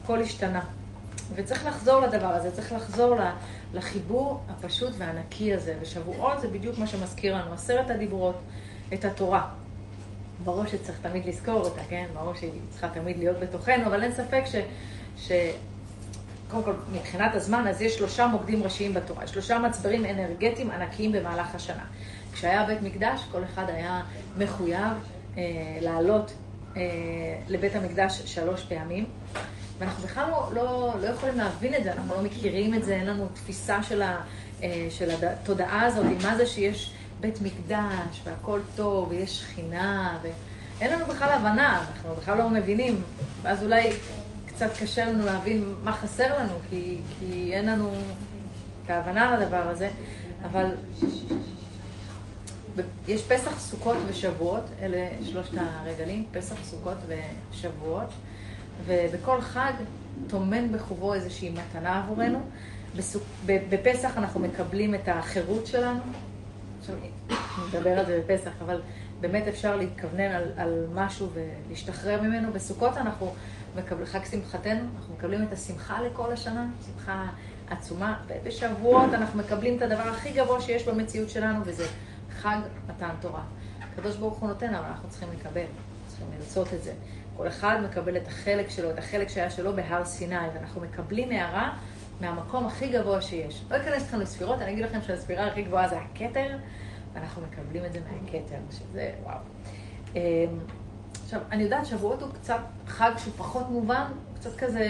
הכל 0.04 0.22
השתנה. 0.22 0.62
וצריך 1.36 1.66
לחזור 1.66 2.02
לדבר 2.02 2.28
הזה, 2.28 2.52
צריך 2.52 2.72
לחזור 2.72 3.16
לחיבור 3.74 4.42
הפשוט 4.50 4.94
והנקי 4.98 5.54
הזה. 5.54 5.76
ושבועות 5.82 6.42
זה 6.42 6.48
בדיוק 6.48 6.78
מה 6.78 6.88
שמזכיר 6.88 7.36
לנו, 7.36 7.54
עשרת 7.54 7.90
הדיברות. 7.90 8.36
את 8.94 9.06
התורה. 9.06 9.50
ברור 10.44 10.66
שצריך 10.66 11.00
תמיד 11.02 11.26
לזכור 11.26 11.62
אותה, 11.62 11.82
כן? 11.90 12.06
ברור 12.14 12.34
שהיא 12.34 12.52
צריכה 12.70 12.90
תמיד 12.90 13.18
להיות 13.18 13.40
בתוכנו, 13.40 13.86
אבל 13.86 14.04
אין 14.04 14.12
ספק 14.12 14.44
ש, 15.18 15.32
קודם 16.52 16.64
כל, 16.64 16.74
מבחינת 16.92 17.36
הזמן, 17.36 17.68
אז 17.68 17.82
יש 17.82 17.96
שלושה 17.96 18.28
מוקדים 18.28 18.64
ראשיים 18.64 18.94
בתורה, 18.94 19.28
שלושה 19.28 19.60
מצברים 19.60 20.06
אנרגטיים 20.06 20.72
ענקיים 20.72 21.12
במהלך 21.12 21.56
השנה. 21.56 21.84
כשהיה 22.34 22.64
בית 22.66 22.82
מקדש, 22.82 23.22
כל 23.32 23.44
אחד 23.44 23.64
היה 23.68 24.02
מחויב 24.38 24.94
אה, 25.38 25.44
לעלות 25.82 26.34
אה, 26.78 26.82
לבית 27.48 27.76
המקדש 27.76 28.22
שלוש 28.26 28.64
פעמים. 28.64 29.06
ואנחנו 29.80 30.04
בכלל 30.04 30.30
לא, 30.30 30.50
לא, 30.54 30.94
לא 31.02 31.08
יכולים 31.08 31.38
להבין 31.38 31.76
את 31.76 31.84
זה, 31.84 31.94
אנחנו 31.94 32.16
לא 32.16 32.22
מכירים 32.22 32.74
את 32.74 32.84
זה, 32.84 32.96
אין 32.96 33.06
לנו 33.06 33.28
תפיסה 33.34 33.84
של, 33.84 34.02
ה, 34.02 34.22
אה, 34.64 34.88
של 34.90 35.10
התודעה 35.26 35.86
הזאת, 35.86 36.06
מה 36.24 36.38
זה 36.38 36.46
שיש 36.46 36.94
בית 37.20 37.42
מקדש 37.42 38.22
והכל 38.24 38.60
טוב 38.76 39.08
ויש 39.10 39.42
שכינה, 39.42 40.18
ואין 40.22 40.94
לנו 40.94 41.06
בכלל 41.06 41.30
הבנה, 41.30 41.82
אנחנו 41.82 42.16
בכלל 42.16 42.38
לא 42.38 42.50
מבינים, 42.50 43.02
ואז 43.42 43.64
אולי 43.64 43.90
קצת 44.46 44.70
קשה 44.80 45.06
לנו 45.06 45.26
להבין 45.26 45.76
מה 45.84 45.92
חסר 45.92 46.40
לנו, 46.40 46.54
כי, 46.70 46.98
כי 47.20 47.50
אין 47.54 47.66
לנו 47.66 47.92
את 48.86 48.90
ההבנה 48.90 49.38
לדבר 49.38 49.70
הזה, 49.70 49.90
אבל 50.44 50.66
יש 53.08 53.24
פסח, 53.24 53.60
סוכות 53.60 53.98
ושבועות, 54.08 54.64
אלה 54.82 55.08
שלושת 55.24 55.52
הרגלים, 55.58 56.26
פסח, 56.32 56.56
סוכות 56.64 56.98
ושבועות, 57.08 58.10
ובכל 58.86 59.42
חג 59.42 59.72
טומן 60.28 60.72
בחובו 60.72 61.14
איזושהי 61.14 61.50
מתנה 61.50 62.00
עבורנו. 62.00 62.40
בפסח 63.46 64.18
אנחנו 64.18 64.40
מקבלים 64.40 64.96
את 64.96 65.08
החירות 65.08 65.68
שלנו. 65.68 66.00
עכשיו, 66.80 66.96
נדבר 67.68 68.00
על 68.00 68.06
זה 68.06 68.22
בפסח, 68.24 68.52
אבל 68.66 68.82
באמת 69.22 69.48
אפשר 69.48 69.76
להתכוונן 69.76 70.32
על, 70.32 70.44
על 70.58 70.86
משהו 70.94 71.30
ולהשתחרר 71.34 72.22
ממנו. 72.22 72.54
בסוכות 72.54 72.98
אנחנו 72.98 73.34
מקבלים, 73.76 74.06
חג 74.06 74.26
שמחתנו, 74.32 74.80
אנחנו 74.98 75.14
מקבלים 75.14 75.44
את 75.44 75.54
השמחה 75.54 76.02
לכל 76.02 76.32
השנה, 76.32 76.68
שמחה 76.86 77.26
עצומה. 77.70 78.20
ובשבועות 78.28 79.14
אנחנו 79.14 79.40
מקבלים 79.40 79.78
את 79.78 79.82
הדבר 79.82 80.08
הכי 80.08 80.32
גבוה 80.32 80.62
שיש 80.62 80.88
במציאות 80.88 81.30
שלנו, 81.30 81.60
וזה 81.66 81.86
חג 82.42 82.58
מתן 82.88 83.10
תורה. 83.22 83.44
הקדוש 83.82 84.16
ברוך 84.16 84.38
הוא 84.38 84.50
נותן, 84.50 84.76
אבל 84.76 84.86
אנחנו 84.86 85.10
צריכים 85.10 85.30
לקבל, 85.40 85.66
צריכים 86.08 86.28
לרצות 86.40 86.74
את 86.74 86.84
זה. 86.84 86.94
כל 87.38 87.48
אחד 87.48 87.78
מקבל 87.84 88.18
את 88.18 88.28
החלק 88.28 88.70
שלו, 88.70 88.92
את 88.92 88.98
החלק 88.98 89.30
שהיה 89.30 89.50
שלו 89.50 89.76
בהר 89.76 90.06
סיני, 90.06 90.36
ואנחנו 90.54 90.82
מקבלים 90.82 91.32
הערה 91.32 91.74
מהמקום 92.22 92.66
הכי 92.66 92.90
גבוה 92.90 93.22
שיש. 93.22 93.64
לא 93.72 93.78
אכנס 93.78 94.04
אתכם 94.04 94.20
לספירות, 94.20 94.62
אני 94.62 94.72
אגיד 94.72 94.86
לכם 94.86 95.02
שהספירה 95.02 95.48
הכי 95.48 95.62
גבוהה 95.62 95.88
זה 95.88 95.98
הכתר, 95.98 96.58
ואנחנו 97.14 97.42
מקבלים 97.42 97.86
את 97.86 97.94
זה 97.94 98.00
מהכתר, 98.00 98.56
שזה 98.72 99.12
וואו. 99.24 99.38
אמ, 100.16 100.20
עכשיו, 101.24 101.42
אני 101.52 101.64
יודעת 101.64 101.86
שבועות 101.86 102.22
הוא 102.22 102.30
קצת 102.34 102.60
חג 102.88 103.12
שהוא 103.18 103.34
פחות 103.38 103.70
מובן, 103.70 104.04
קצת 104.36 104.56
כזה, 104.58 104.88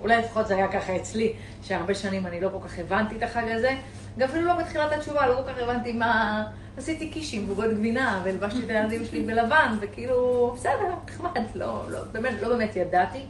אולי 0.00 0.18
לפחות 0.18 0.46
זה 0.46 0.56
היה 0.56 0.72
ככה 0.72 0.96
אצלי, 0.96 1.32
שהרבה 1.62 1.94
שנים 1.94 2.26
אני 2.26 2.40
לא 2.40 2.48
כל 2.48 2.68
כך 2.68 2.78
הבנתי 2.78 3.16
את 3.16 3.22
החג 3.22 3.44
הזה, 3.48 3.70
גם 4.18 4.28
אפילו 4.28 4.44
לא 4.46 4.54
בתחילת 4.54 4.92
התשובה, 4.92 5.26
לא 5.26 5.34
כל 5.34 5.52
כך 5.52 5.58
הבנתי 5.58 5.92
מה... 5.92 6.44
עשיתי 6.76 7.10
קישים 7.10 7.46
ועוגות 7.46 7.70
גבינה, 7.74 8.20
והלבשתי 8.24 8.64
את 8.64 8.70
הילדים 8.70 9.04
שלי 9.04 9.22
בלבן, 9.22 9.76
וכאילו, 9.80 10.52
בסדר, 10.56 10.94
נחמד, 11.08 11.30
לא, 11.54 11.82
לא, 11.90 11.98
באמת, 12.12 12.42
לא 12.42 12.48
באמת 12.48 12.76
ידעתי, 12.76 13.26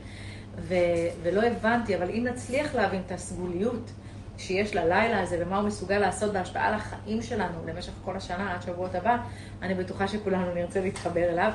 ו, 0.60 0.74
ולא 1.22 1.42
הבנתי, 1.42 1.96
אבל 1.96 2.10
אם 2.10 2.26
נצליח 2.30 2.74
להבין 2.74 3.02
את 3.06 3.12
הסגוליות 3.12 3.90
שיש 4.38 4.74
ללילה 4.74 5.20
הזה, 5.22 5.38
ומה 5.40 5.58
הוא 5.58 5.66
מסוגל 5.66 5.98
לעשות 5.98 6.32
בהשפעה 6.32 6.68
על 6.68 6.74
החיים 6.74 7.22
שלנו 7.22 7.66
למשך 7.66 7.92
כל 8.04 8.16
השנה, 8.16 8.54
עד 8.54 8.62
שבועות 8.62 8.94
הבא, 8.94 9.16
אני 9.62 9.74
בטוחה 9.74 10.08
שכולנו 10.08 10.54
נרצה 10.54 10.80
להתחבר 10.80 11.24
אליו, 11.30 11.52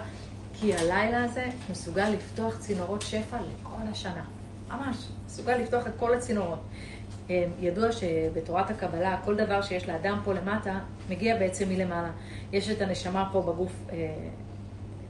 כי 0.54 0.74
הלילה 0.74 1.24
הזה 1.24 1.46
מסוגל 1.72 2.10
לפתוח 2.10 2.58
צינורות 2.60 3.02
שפע 3.02 3.38
לכל 3.38 3.88
השנה. 3.92 4.24
ממש, 4.70 4.98
מסוגל 5.26 5.58
לפתוח 5.58 5.88
את 5.88 5.92
כל 6.00 6.14
הצינורות. 6.14 6.60
אמ, 7.30 7.34
ידוע 7.60 7.92
שבתורת 7.92 8.70
הקבלה, 8.70 9.18
כל 9.26 9.36
דבר 9.36 9.62
שיש 9.62 9.90
לאדם 9.90 10.20
פה 10.24 10.34
למטה, 10.34 10.80
מגיע 11.10 11.38
בעצם 11.38 11.70
מלמעלה. 11.70 12.12
יש 12.52 12.70
את 12.70 12.82
הנשמה 12.82 13.30
פה 13.32 13.42
בגוף 13.42 13.72
אה, 13.92 13.96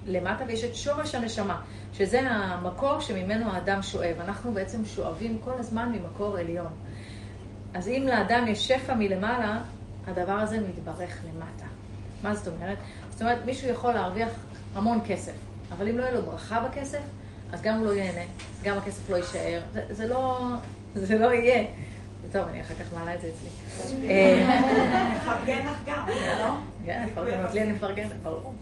למטה, 0.06 0.44
ויש 0.48 0.64
את 0.64 0.76
שורש 0.76 1.16
הנשמה, 1.16 1.62
שזה 1.94 2.22
המקור 2.22 3.00
שממנו 3.00 3.52
האדם 3.52 3.82
שואב. 3.82 4.16
אנחנו 4.20 4.54
בעצם 4.54 4.86
שואבים 4.86 5.38
כל 5.44 5.54
הזמן 5.60 5.92
ממקור 5.92 6.38
עליון. 6.38 6.72
אז 7.74 7.88
אם 7.88 8.04
לאדם 8.08 8.48
יש 8.48 8.68
שפע 8.68 8.94
מלמעלה, 8.94 9.60
הדבר 10.08 10.34
הזה 10.34 10.60
מתברך 10.60 11.20
למטה. 11.26 11.66
מה 12.24 12.36
זאת 12.36 12.48
אומרת? 12.48 12.78
זאת 13.10 13.22
אומרת, 13.22 13.38
מישהו 13.46 13.70
יכול 13.70 13.94
להרוויח 13.94 14.30
המון 14.76 15.00
כסף, 15.08 15.34
אבל 15.72 15.90
אם 15.90 15.98
לא 15.98 16.04
יהיה 16.04 16.14
לו 16.14 16.22
ברכה 16.22 16.60
בכסף, 16.60 17.02
אז 17.52 17.62
גם 17.62 17.78
הוא 17.78 17.86
לא 17.86 17.92
ייהנה, 17.92 18.32
גם 18.64 18.78
הכסף 18.78 19.10
לא 19.10 19.16
יישאר. 19.16 19.62
זה, 19.74 19.84
זה, 19.90 20.08
לא, 20.08 20.48
זה 20.96 21.18
לא 21.18 21.34
יהיה. 21.34 21.66
טוב, 22.32 22.48
אני 22.48 22.62
אחר 22.62 22.74
כך 22.74 22.94
מעלה 22.94 23.16
את 23.16 23.22
זה 23.22 23.28
אצלי. 23.28 23.50
מפרגן 25.16 25.66
לך 25.66 25.78
גם, 25.86 26.08
לא? 26.40 26.54
כן, 26.86 27.08
מפרגנת 27.12 27.54
לי, 27.54 27.62
אני 27.62 27.72
מפרגנת, 27.72 28.12
ברור. 28.24 28.54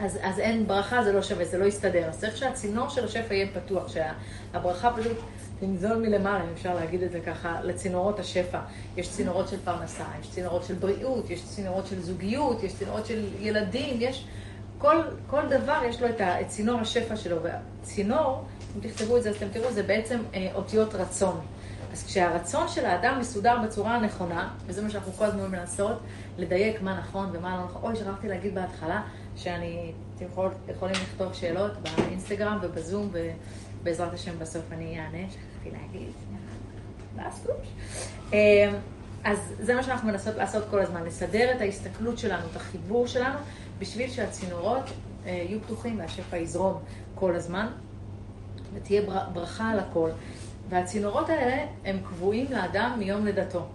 אז 0.00 0.38
אין 0.38 0.66
ברכה, 0.66 1.04
זה 1.04 1.12
לא 1.12 1.22
שווה, 1.22 1.44
זה 1.44 1.58
לא 1.58 1.64
יסתדר. 1.64 2.08
אז 2.08 2.20
צריך 2.20 2.36
שהצינור 2.36 2.88
של 2.88 3.04
השפע 3.04 3.34
יהיה 3.34 3.46
פתוח, 3.54 3.88
שהברכה 3.88 4.92
פשוט 4.96 5.16
תנזול 5.60 5.96
מלמעלה, 5.96 6.44
אם 6.44 6.48
אפשר 6.54 6.74
להגיד 6.74 7.02
את 7.02 7.12
זה 7.12 7.20
ככה, 7.20 7.60
לצינורות 7.62 8.18
השפע. 8.18 8.58
יש 8.96 9.10
צינורות 9.10 9.48
של 9.48 9.56
פרנסה, 9.64 10.04
יש 10.20 10.30
צינורות 10.30 10.64
של 10.64 10.74
בריאות, 10.74 11.30
יש 11.30 11.44
צינורות 11.44 11.86
של 11.86 12.00
זוגיות, 12.00 12.62
יש 12.62 12.74
צינורות 12.74 13.06
של 13.06 13.24
ילדים, 13.40 13.96
יש... 14.00 14.26
כל, 14.78 14.96
כל 15.26 15.42
דבר 15.48 15.80
יש 15.88 16.02
לו 16.02 16.08
את, 16.08 16.20
ה, 16.20 16.40
את 16.40 16.48
צינור 16.48 16.80
השפע 16.80 17.16
שלו, 17.16 17.36
והצינור, 17.42 18.44
אם 18.76 18.88
תכתבו 18.88 19.16
את 19.16 19.22
זה, 19.22 19.30
אז 19.30 19.36
אתם 19.36 19.48
תראו, 19.52 19.72
זה 19.72 19.82
בעצם 19.82 20.18
אה, 20.34 20.48
אותיות 20.54 20.94
רצון. 20.94 21.40
אז 21.92 22.06
כשהרצון 22.06 22.68
של 22.68 22.84
האדם 22.86 23.18
מסודר 23.20 23.56
בצורה 23.64 23.94
הנכונה, 23.94 24.48
וזה 24.66 24.82
מה 24.82 24.90
שאנחנו 24.90 25.12
כל 25.12 25.24
הזמן 25.24 25.50
מנסות, 25.50 25.96
לדייק 26.38 26.82
מה 26.82 26.98
נכון 26.98 27.28
ומה 27.32 27.56
לא 27.56 27.64
נכון. 27.64 27.82
אוי, 27.82 27.96
שכחתי 27.96 28.28
להגיד 28.28 28.54
בהתחלה, 28.54 29.02
שאני, 29.42 29.92
אתם 30.16 30.24
יכול, 30.24 30.48
יכולים 30.68 30.94
לכתוב 30.94 31.32
שאלות 31.32 31.72
באינסטגרם 31.98 32.58
ובזום, 32.62 33.10
ובעזרת 33.82 34.12
השם 34.12 34.38
בסוף 34.38 34.62
אני 34.72 35.00
אענה, 35.00 35.30
שכחתי 35.30 35.70
להגיד. 35.70 36.12
אמ, 38.32 38.38
אז 39.24 39.38
זה 39.60 39.74
מה 39.74 39.82
שאנחנו 39.82 40.08
מנסות 40.08 40.34
לעשות 40.34 40.64
כל 40.70 40.80
הזמן, 40.80 41.04
לסדר 41.04 41.56
את 41.56 41.60
ההסתכלות 41.60 42.18
שלנו, 42.18 42.46
את 42.50 42.56
החיבור 42.56 43.06
שלנו, 43.06 43.38
בשביל 43.78 44.10
שהצינורות 44.10 44.82
אה, 45.26 45.30
יהיו 45.30 45.60
פתוחים 45.60 45.98
והשפע 45.98 46.36
יזרום 46.36 46.78
כל 47.14 47.34
הזמן, 47.34 47.66
ותהיה 48.74 49.02
ברכה 49.32 49.70
על 49.70 49.78
הכל. 49.78 50.10
והצינורות 50.68 51.28
האלה 51.28 51.66
הם 51.84 51.98
קבועים 52.04 52.46
לאדם 52.50 52.96
מיום 52.98 53.24
לידתו. 53.24 53.66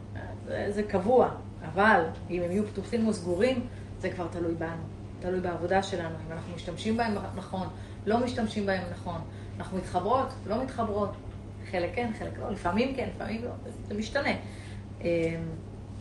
זה, 0.48 0.68
זה 0.70 0.84
קבוע, 0.84 1.30
אבל 1.74 2.02
אם 2.30 2.42
הם 2.42 2.52
יהיו 2.52 2.68
פתוחים 2.68 3.08
או 3.08 3.14
סגורים, 3.14 3.68
זה 4.00 4.10
כבר 4.10 4.28
תלוי 4.32 4.54
בנו, 4.54 4.95
תלוי 5.20 5.40
בעבודה 5.40 5.84
שלנו, 5.84 6.16
אם 6.28 6.32
אנחנו 6.32 6.56
משתמשים 6.56 6.98
בהם 6.98 7.14
נכון, 7.36 7.68
לא 8.06 8.20
משתמשים 8.20 8.66
בהם 8.66 8.84
נכון, 8.92 9.22
אנחנו 9.58 9.78
מתחברות, 9.78 10.34
לא 10.48 10.64
מתחברות, 10.64 11.10
חלק 11.72 11.96
כן, 11.96 12.12
חלק 12.20 12.40
לא, 12.40 12.52
לפעמים 12.52 12.96
כן, 12.96 13.10
לפעמים 13.16 13.44
לא, 13.44 13.50
זה 13.88 13.94
משתנה. 13.94 14.30
אמ, 15.02 15.08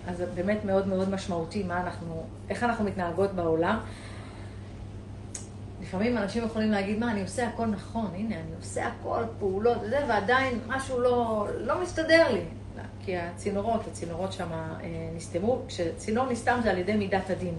אז 0.07 0.17
זה 0.17 0.27
באמת 0.27 0.65
מאוד 0.65 0.87
מאוד 0.89 1.11
משמעותי 1.11 1.63
מה 1.63 1.81
אנחנו, 1.81 2.27
איך 2.51 2.63
אנחנו 2.63 2.85
מתנהגות 2.85 3.33
בעולם. 3.33 3.79
לפעמים 5.83 6.19
אנשים 6.19 6.45
יכולים 6.45 6.71
להגיד, 6.71 6.99
מה, 6.99 7.11
אני 7.13 7.23
עושה 7.23 7.49
הכל 7.49 7.67
נכון, 7.67 8.11
הנה, 8.15 8.35
אני 8.35 8.55
עושה 8.57 8.87
הכל, 8.87 9.23
פעולות 9.39 9.79
וזה, 9.83 10.01
ועדיין 10.09 10.59
משהו 10.67 11.01
לא, 11.01 11.47
לא 11.59 11.83
מסתדר 11.83 12.33
לי. 12.33 12.45
כי 13.05 13.17
הצינורות, 13.17 13.81
הצינורות 13.91 14.33
שם 14.33 14.53
אה, 14.53 14.77
נסתמו, 15.17 15.63
כשצינור 15.69 16.27
נסתם 16.31 16.61
זה 16.63 16.71
על 16.71 16.79
ידי 16.79 16.97
מידת 16.97 17.31
הדין. 17.31 17.55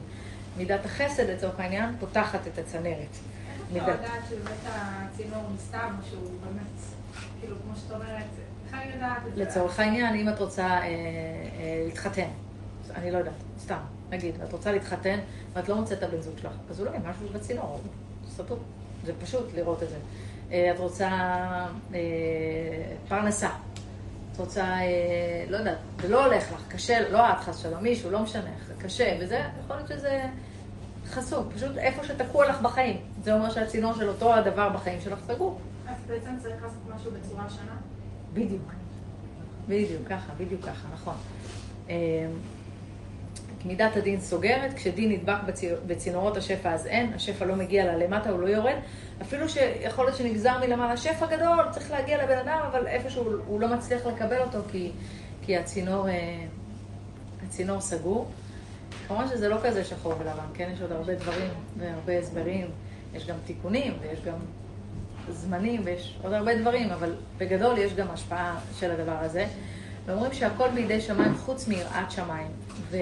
מידת 0.57 0.85
החסד, 0.85 1.29
לצורך 1.29 1.59
העניין, 1.59 1.95
פותחת 1.99 2.39
את 2.47 2.57
הצנרת. 2.57 3.07
איך 3.75 3.83
אפשר 3.83 3.93
לדעת 3.93 4.23
שבאמת 4.29 4.59
הצינור 4.65 5.43
נסתם, 5.55 5.95
או 5.99 6.09
שהוא 6.09 6.29
באמת, 6.45 6.71
כאילו, 7.39 7.55
כמו 7.63 7.75
שאת 7.75 7.91
אומרת, 7.91 8.25
איך 8.65 8.73
אני 8.73 8.93
יודעת 8.93 9.17
את 9.27 9.35
זה? 9.35 9.43
לצורך 9.43 9.79
העניין, 9.79 10.15
אם 10.15 10.29
את 10.29 10.39
רוצה 10.39 10.65
אה, 10.65 10.81
אה, 10.81 11.83
להתחתן, 11.85 12.27
אני 12.95 13.11
לא 13.11 13.17
יודעת, 13.17 13.33
סתם, 13.59 13.79
נגיד, 14.09 14.35
את 14.43 14.53
רוצה 14.53 14.71
להתחתן, 14.71 15.19
ואת 15.53 15.69
לא 15.69 15.75
מוצאת 15.75 15.97
את 15.97 16.03
הבן 16.03 16.21
זוג 16.21 16.37
שלך, 16.37 16.51
אז 16.69 16.79
אולי 16.79 16.97
משהו 17.05 17.27
בצינור, 17.33 17.81
סתום. 18.35 18.59
זה 19.05 19.13
פשוט 19.21 19.53
לראות 19.55 19.83
את 19.83 19.89
זה. 19.89 19.97
אה, 20.51 20.71
את 20.71 20.79
רוצה 20.79 21.09
אה, 21.93 21.99
פרנסה. 23.07 23.49
את 24.35 24.39
רוצה, 24.39 24.63
אה, 24.63 25.45
לא 25.49 25.57
יודעת, 25.57 25.77
זה 26.01 26.09
לא 26.09 26.25
הולך 26.25 26.51
לך, 26.51 26.61
קשה, 26.69 27.09
לא 27.09 27.29
את 27.29 27.37
חס 27.39 27.57
שלום, 27.57 27.83
מישהו, 27.83 28.11
לא 28.11 28.19
משנה, 28.19 28.49
קשה, 28.77 29.17
וזה, 29.21 29.41
יכול 29.63 29.75
להיות 29.75 29.87
שזה 29.87 30.23
חסום, 31.05 31.49
פשוט 31.55 31.77
איפה 31.77 32.03
שתקוע 32.03 32.49
לך 32.49 32.61
בחיים. 32.61 32.97
זה 33.23 33.33
אומר 33.33 33.49
שהצינור 33.49 33.93
של 33.93 34.09
אותו 34.09 34.33
הדבר 34.33 34.69
בחיים 34.69 35.01
שלך 35.01 35.19
סגור. 35.27 35.59
אז 35.87 35.95
בעצם 36.07 36.31
צריך 36.41 36.63
לעשות 36.63 36.95
משהו 36.95 37.11
בצורה 37.11 37.49
שונה? 37.49 37.75
בדיוק. 38.33 38.71
בדיוק, 39.67 40.07
ככה, 40.09 40.33
בדיוק 40.37 40.61
ככה, 40.61 40.87
נכון. 40.93 41.15
מידת 43.65 43.97
הדין 43.97 44.19
סוגרת, 44.19 44.73
כשדין 44.73 45.11
נדבק 45.11 45.37
בצינורות 45.87 46.37
השפע 46.37 46.73
אז 46.73 46.87
אין, 46.87 47.13
השפע 47.13 47.45
לא 47.45 47.55
מגיע 47.55 47.95
ללמטה, 47.95 48.29
הוא 48.29 48.39
לא 48.39 48.47
יורד. 48.47 48.75
אפילו 49.21 49.49
שיכול 49.49 50.05
להיות 50.05 50.17
שנגזר 50.17 50.59
מלמעלה 50.59 50.97
שפע 50.97 51.25
גדול, 51.25 51.65
צריך 51.71 51.91
להגיע 51.91 52.23
לבן 52.23 52.37
אדם, 52.37 52.59
אבל 52.71 52.87
איפשהו 52.87 53.23
הוא 53.47 53.61
לא 53.61 53.67
מצליח 53.67 54.05
לקבל 54.05 54.39
אותו 54.41 54.57
כי, 54.71 54.91
כי 55.41 55.57
הצינור, 55.57 56.09
אה, 56.09 56.45
הצינור 57.47 57.81
סגור. 57.81 58.31
כמובן 59.07 59.27
שזה 59.27 59.49
לא 59.49 59.57
כזה 59.63 59.83
שחור 59.83 60.13
ולבן, 60.19 60.45
כן? 60.53 60.69
יש 60.73 60.81
עוד 60.81 60.91
הרבה 60.91 61.15
דברים 61.15 61.49
והרבה 61.77 62.19
הסברים, 62.19 62.67
יש 63.13 63.27
גם 63.27 63.35
תיקונים 63.45 63.93
ויש 64.01 64.19
גם 64.25 64.37
זמנים 65.29 65.81
ויש 65.83 66.17
עוד 66.23 66.33
הרבה 66.33 66.55
דברים, 66.55 66.89
אבל 66.89 67.15
בגדול 67.37 67.77
יש 67.77 67.93
גם 67.93 68.07
השפעה 68.11 68.59
של 68.79 68.91
הדבר 68.91 69.17
הזה. 69.19 69.45
ואומרים 70.05 70.33
שהכל 70.33 70.69
בידי 70.69 71.01
שמיים 71.01 71.35
חוץ 71.35 71.67
מיראת 71.67 72.11
שמיים. 72.11 72.51
ו... 72.89 72.97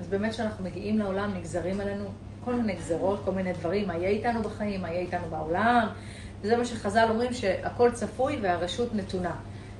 אז 0.00 0.08
באמת 0.08 0.32
כשאנחנו 0.32 0.64
מגיעים 0.64 0.98
לעולם 0.98 1.34
נגזרים 1.34 1.80
עלינו 1.80 2.04
כל 2.44 2.54
מיני 2.54 2.74
גזרות, 2.74 3.20
כל 3.24 3.32
מיני 3.32 3.52
דברים, 3.52 3.88
מה 3.88 3.96
יהיה 3.96 4.08
איתנו 4.08 4.42
בחיים, 4.42 4.82
מה 4.82 4.88
יהיה 4.88 5.00
איתנו 5.00 5.26
בעולם. 5.30 5.88
וזה 6.42 6.56
מה 6.56 6.64
שחז"ל 6.64 7.06
אומרים 7.10 7.32
שהכל 7.32 7.90
צפוי 7.90 8.38
והרשות 8.42 8.94
נתונה. 8.94 9.34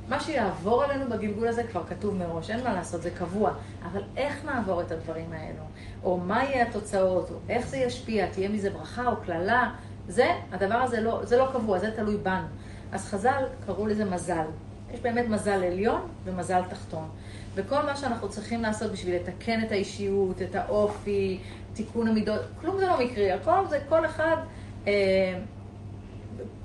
מה 0.09 0.21
שיעבור 0.21 0.85
עלינו 0.85 1.11
בגלגול 1.11 1.49
הזה 1.49 1.63
כבר 1.63 1.85
כתוב 1.89 2.15
מראש, 2.15 2.51
אין 2.51 2.65
מה 2.65 2.75
לעשות, 2.75 3.03
זה 3.03 3.11
קבוע. 3.11 3.53
אבל 3.93 4.03
איך 4.17 4.45
נעבור 4.45 4.81
את 4.81 4.93
הדברים 4.93 5.33
האלו? 5.33 5.63
או 6.05 6.19
מה 6.19 6.45
יהיה 6.45 6.67
התוצאות? 6.69 7.31
או 7.31 7.37
איך 7.49 7.67
זה 7.67 7.77
ישפיע? 7.77 8.27
תהיה 8.27 8.49
מזה 8.49 8.71
ברכה 8.71 9.07
או 9.07 9.17
קללה? 9.27 9.71
זה, 10.09 10.27
הדבר 10.53 10.75
הזה 10.75 11.01
לא, 11.01 11.21
זה 11.25 11.37
לא 11.37 11.49
קבוע, 11.53 11.79
זה 11.79 11.91
תלוי 11.91 12.17
בנו. 12.17 12.47
אז 12.93 13.07
חז"ל 13.07 13.45
קראו 13.67 13.87
לזה 13.87 14.05
מזל. 14.05 14.45
יש 14.93 15.01
באמת 15.01 15.29
מזל 15.29 15.65
עליון 15.65 16.01
ומזל 16.25 16.63
תחתון. 16.71 17.09
וכל 17.55 17.83
מה 17.83 17.97
שאנחנו 17.97 18.29
צריכים 18.29 18.63
לעשות 18.63 18.93
בשביל 18.93 19.15
לתקן 19.17 19.65
את 19.65 19.73
האישיות, 19.73 20.43
את 20.43 20.55
האופי, 20.55 21.39
תיקון 21.75 22.09
המידות, 22.09 22.41
כלום 22.61 22.79
זה 22.79 22.87
לא 22.87 23.05
מקרי, 23.05 23.33
הכל 23.33 23.67
זה 23.69 23.79
כל 23.89 24.07
אחד, 24.07 24.37
אה, 24.87 25.39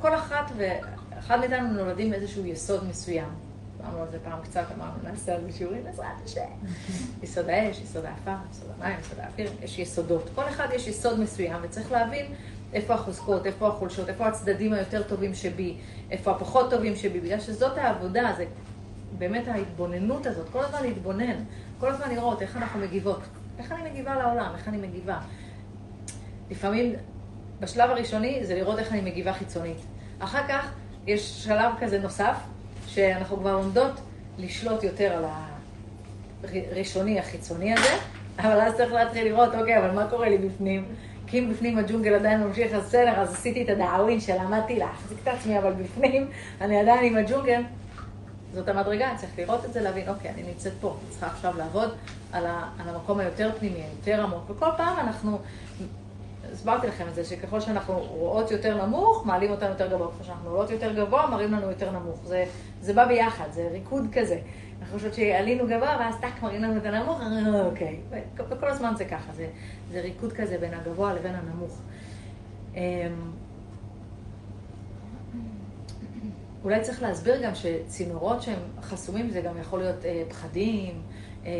כל 0.01 0.15
אחת 0.15 0.51
ואחד 0.57 1.39
מאיתנו 1.39 1.73
נולדים 1.73 2.09
מאיזשהו 2.09 2.45
יסוד 2.45 2.87
מסוים. 2.89 3.27
אמרנו 3.83 4.01
על 4.01 4.07
זה 4.11 4.17
פעם 4.23 4.39
קצת, 4.43 4.63
אמרנו, 4.77 4.93
נעשה 5.03 5.35
על 5.35 5.41
זה 5.41 5.57
שיעורים 5.57 5.83
בעזרת 5.83 6.05
השם. 6.25 6.41
יסוד 7.23 7.49
האש, 7.49 7.81
יסוד 7.81 8.05
האפר, 8.05 8.35
יסוד 8.51 8.69
המים, 8.79 8.99
יסוד 8.99 9.19
האוויר, 9.19 9.51
יש 9.63 9.79
יסודות. 9.79 10.29
כל 10.35 10.49
אחד 10.49 10.67
יש 10.75 10.87
יסוד 10.87 11.19
מסוים, 11.19 11.57
וצריך 11.61 11.91
להבין 11.91 12.25
איפה 12.73 12.93
החוזקות, 12.93 13.45
איפה 13.45 13.67
החולשות, 13.67 14.09
איפה 14.09 14.27
הצדדים 14.27 14.73
היותר 14.73 15.03
טובים 15.03 15.33
שבי, 15.33 15.77
איפה 16.11 16.31
הפחות 16.31 16.69
טובים 16.69 16.95
שבי, 16.95 17.19
בגלל 17.19 17.39
שזאת 17.39 17.77
העבודה, 17.77 18.33
זה 18.37 18.45
באמת 19.17 19.47
ההתבוננות 19.47 20.25
הזאת, 20.25 20.49
כל 20.49 20.63
הזמן 20.63 20.83
להתבונן, 20.83 21.35
כל 21.79 21.89
הזמן 21.89 22.09
לראות 22.09 22.41
איך 22.41 22.57
אנחנו 22.57 22.79
מגיבות, 22.79 23.21
איך 23.59 23.71
אני 23.71 23.89
מגיבה 23.89 24.15
לעולם, 24.15 24.51
איך 24.57 24.67
אני 24.67 24.77
מגיבה. 24.77 25.17
לפעמים, 26.51 26.93
בשלב 27.59 27.89
הראשוני 27.89 28.39
זה 28.45 28.55
לראות 28.55 28.79
איך 28.79 28.91
אני 28.91 29.01
מגיבה 29.01 29.33
חיצונית. 29.33 29.77
אחר 30.19 30.47
כך 30.47 30.71
יש 31.07 31.43
שלב 31.43 31.71
כזה 31.79 31.99
נוסף, 31.99 32.35
שאנחנו 32.87 33.37
כבר 33.37 33.53
עומדות 33.53 33.91
לשלוט 34.37 34.83
יותר 34.83 35.13
על 35.13 35.25
הראשוני 36.43 37.19
החיצוני 37.19 37.73
הזה, 37.73 37.95
אבל 38.39 38.61
אז 38.61 38.75
צריך 38.75 38.93
להתחיל 38.93 39.27
לראות, 39.27 39.55
אוקיי, 39.55 39.77
אבל 39.77 39.91
מה 39.91 40.07
קורה 40.09 40.29
לי 40.29 40.37
בפנים? 40.37 40.85
כי 41.27 41.39
אם 41.39 41.49
בפנים 41.49 41.77
הג'ונגל 41.77 42.13
עדיין 42.13 42.43
ממשיך, 42.43 42.73
אז 42.73 42.83
בסדר, 42.83 43.13
אז 43.19 43.33
עשיתי 43.33 43.63
את 43.63 43.69
הדאווין 43.69 44.19
שלמדתי 44.19 44.75
להחזיק 44.75 45.17
את 45.23 45.27
עצמי, 45.27 45.57
אבל 45.57 45.73
בפנים 45.73 46.27
אני 46.61 46.79
עדיין 46.79 47.05
עם 47.05 47.17
הג'ונגל. 47.17 47.61
זאת 48.55 48.67
המדרגה, 48.67 49.13
צריך 49.17 49.31
לראות 49.37 49.65
את 49.65 49.73
זה, 49.73 49.81
להבין, 49.81 50.09
אוקיי, 50.09 50.31
אני 50.31 50.43
נמצאת 50.43 50.73
פה, 50.81 50.97
אני 51.01 51.09
צריכה 51.09 51.27
עכשיו 51.27 51.57
לעבוד 51.57 51.89
על, 52.31 52.45
ה, 52.45 52.69
על 52.79 52.89
המקום 52.89 53.19
היותר 53.19 53.51
פנימי, 53.59 53.83
היותר 53.83 54.23
עמוק, 54.23 54.49
וכל 54.49 54.69
פעם 54.77 54.99
אנחנו, 54.99 55.37
הסברתי 56.51 56.87
לכם 56.87 57.05
את 57.07 57.15
זה, 57.15 57.25
שככל 57.25 57.59
שאנחנו 57.59 57.93
רואות 57.97 58.51
יותר 58.51 58.85
נמוך, 58.85 59.25
מעלים 59.25 59.51
אותנו 59.51 59.69
יותר 59.69 59.87
גבוה, 59.87 60.07
ככל 60.07 60.23
שאנחנו 60.23 60.49
רואות 60.49 60.69
יותר 60.69 60.93
גבוה, 60.93 61.29
מראים 61.29 61.53
לנו 61.53 61.69
יותר 61.69 61.91
נמוך. 61.91 62.19
זה, 62.23 62.45
זה 62.81 62.93
בא 62.93 63.05
ביחד, 63.05 63.45
זה 63.51 63.67
ריקוד 63.71 64.03
כזה. 64.13 64.39
אנחנו 64.81 64.97
חושבות 64.97 65.13
שעלינו 65.13 65.65
גבוה, 65.65 65.97
ואז 65.99 66.15
טאק 66.21 66.43
מראים 66.43 66.63
לנו 66.63 66.77
את 66.77 66.85
הנמוך, 66.85 67.21
אוקיי. 67.65 67.99
וכל 68.49 68.67
הזמן 68.67 68.93
זה 68.97 69.05
ככה, 69.05 69.33
זה, 69.33 69.47
זה 69.91 70.01
ריקוד 70.01 70.33
כזה 70.33 70.57
בין 70.57 70.73
הגבוה 70.73 71.13
לבין 71.13 71.35
הנמוך. 71.35 71.81
אולי 76.65 76.81
צריך 76.81 77.01
להסביר 77.01 77.41
גם 77.41 77.51
שצינורות 77.55 78.41
שהם 78.41 78.59
חסומים 78.81 79.29
זה 79.29 79.41
גם 79.41 79.57
יכול 79.61 79.79
להיות 79.79 80.05
אה, 80.05 80.23
פחדים, 80.29 81.01
אה, 81.45 81.51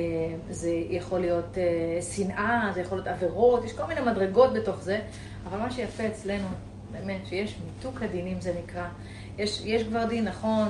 זה 0.50 0.72
יכול 0.90 1.20
להיות 1.20 1.58
אה, 1.58 2.02
שנאה, 2.02 2.72
זה 2.74 2.82
יכול 2.82 2.98
להיות 2.98 3.08
עבירות, 3.08 3.66
יש 3.66 3.74
כל 3.74 3.86
מיני 3.86 4.02
מדרגות 4.02 4.54
בתוך 4.54 4.82
זה, 4.82 5.00
אבל 5.50 5.60
מה 5.60 5.72
שיפה 5.72 6.08
אצלנו, 6.08 6.48
באמת, 6.92 7.26
שיש 7.26 7.56
מיתוק 7.66 8.02
הדינים 8.02 8.42
זה 8.42 8.54
נקרא, 8.64 8.88
יש, 9.38 9.62
יש 9.66 9.84
כבר 9.84 10.06
דין, 10.06 10.26
נכון, 10.26 10.68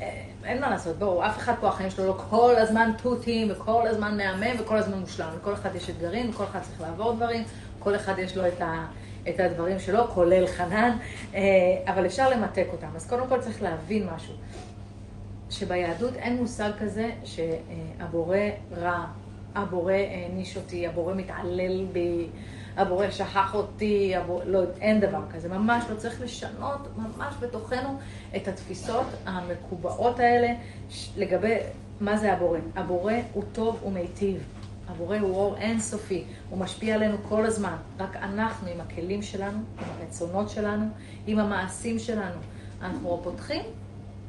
אה, 0.00 0.22
אין 0.44 0.60
מה 0.60 0.70
לעשות, 0.70 0.96
בואו, 0.98 1.26
אף 1.26 1.38
אחד 1.38 1.54
פה 1.60 1.68
החיים 1.68 1.90
שלו 1.90 2.06
לא 2.06 2.22
כל 2.30 2.54
הזמן 2.56 2.90
תותים, 3.02 3.48
וכל 3.50 3.86
הזמן 3.86 4.16
מהמם, 4.16 4.56
וכל 4.58 4.76
הזמן 4.76 4.98
מושלם. 4.98 5.28
לכל 5.40 5.54
אחד 5.54 5.76
יש 5.76 5.90
אתגרים, 5.90 6.30
וכל 6.30 6.44
אחד 6.44 6.60
צריך 6.60 6.80
לעבור 6.80 7.12
דברים, 7.12 7.44
כל 7.78 7.96
אחד 7.96 8.18
יש 8.18 8.36
לו 8.36 8.48
את, 8.48 8.60
ה, 8.60 8.86
את 9.28 9.40
הדברים 9.40 9.78
שלו, 9.78 10.08
כולל 10.08 10.46
חנן, 10.46 10.96
אה, 11.34 11.40
אבל 11.86 12.06
אפשר 12.06 12.30
למתק 12.30 12.66
אותם. 12.72 12.88
אז 12.96 13.06
קודם 13.06 13.28
כל 13.28 13.40
צריך 13.40 13.62
להבין 13.62 14.08
משהו, 14.14 14.34
שביהדות 15.50 16.14
אין 16.16 16.36
מושג 16.36 16.70
כזה 16.78 17.10
שהבורא 17.24 18.38
רע, 18.76 19.06
הבורא 19.54 19.92
העניש 19.92 20.56
אותי, 20.56 20.86
הבורא 20.86 21.14
מתעלל 21.14 21.84
בי. 21.92 22.28
הבורא 22.76 23.10
שכח 23.10 23.54
אותי, 23.54 24.16
הבור... 24.16 24.42
לא, 24.46 24.62
אין 24.80 25.00
דבר 25.00 25.20
כזה, 25.34 25.48
ממש 25.48 25.84
לא 25.90 25.96
צריך 25.96 26.20
לשנות 26.20 26.88
ממש 26.96 27.34
בתוכנו 27.40 27.98
את 28.36 28.48
התפיסות 28.48 29.06
המקובעות 29.26 30.20
האלה 30.20 30.48
לגבי 31.16 31.56
מה 32.00 32.16
זה 32.16 32.32
הבורא. 32.32 32.58
הבורא 32.76 33.14
הוא 33.32 33.44
טוב 33.52 33.84
ומיטיב. 33.84 34.61
הבורא 34.88 35.18
הוא 35.18 35.36
אור 35.36 35.56
אינסופי, 35.56 36.24
הוא 36.50 36.58
משפיע 36.58 36.94
עלינו 36.94 37.16
כל 37.28 37.46
הזמן. 37.46 37.76
רק 37.98 38.16
אנחנו 38.16 38.68
עם 38.68 38.80
הכלים 38.80 39.22
שלנו, 39.22 39.58
עם 39.78 39.84
הרצונות 40.00 40.50
שלנו, 40.50 40.86
עם 41.26 41.38
המעשים 41.38 41.98
שלנו. 41.98 42.40
אנחנו 42.82 43.08
או 43.08 43.20
פותחים 43.22 43.62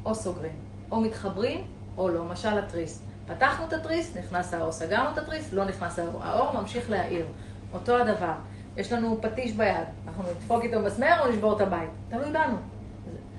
או 0.06 0.16
סוגרים, 0.16 0.56
או 0.92 1.02
מתחברים 1.02 1.64
או 1.98 2.10
לא. 2.10 2.24
משל 2.24 2.58
התריס. 2.58 3.02
פתחנו 3.28 3.68
את 3.68 3.74
התריס, 3.74 4.18
נכנס 4.18 4.54
האור, 4.54 4.72
סגרנו 4.72 5.10
את 5.12 5.18
התריס, 5.18 5.54
לא 5.54 5.66
נכנס 5.66 6.00
האור. 6.00 6.24
האור 6.24 6.62
ממשיך 6.62 6.90
להאיר. 6.90 7.26
אותו 7.74 7.98
הדבר. 7.98 8.34
יש 8.78 8.92
לנו 8.92 9.18
פטיש 9.22 9.52
ביד, 9.52 9.88
אנחנו 10.08 10.24
נדפוק 10.24 10.64
איתו 10.64 10.80
מסמר 10.80 11.20
או 11.20 11.32
נשבור 11.32 11.56
את 11.56 11.62
הבית. 11.62 11.90
תלוי 12.10 12.32
בנו. 12.32 12.58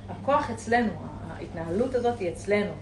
הכוח 0.08 0.50
אצלנו, 0.50 0.92
ההתנהלות 1.30 1.94
הזאת 1.94 2.18
היא 2.18 2.32
אצלנו. 2.32 2.72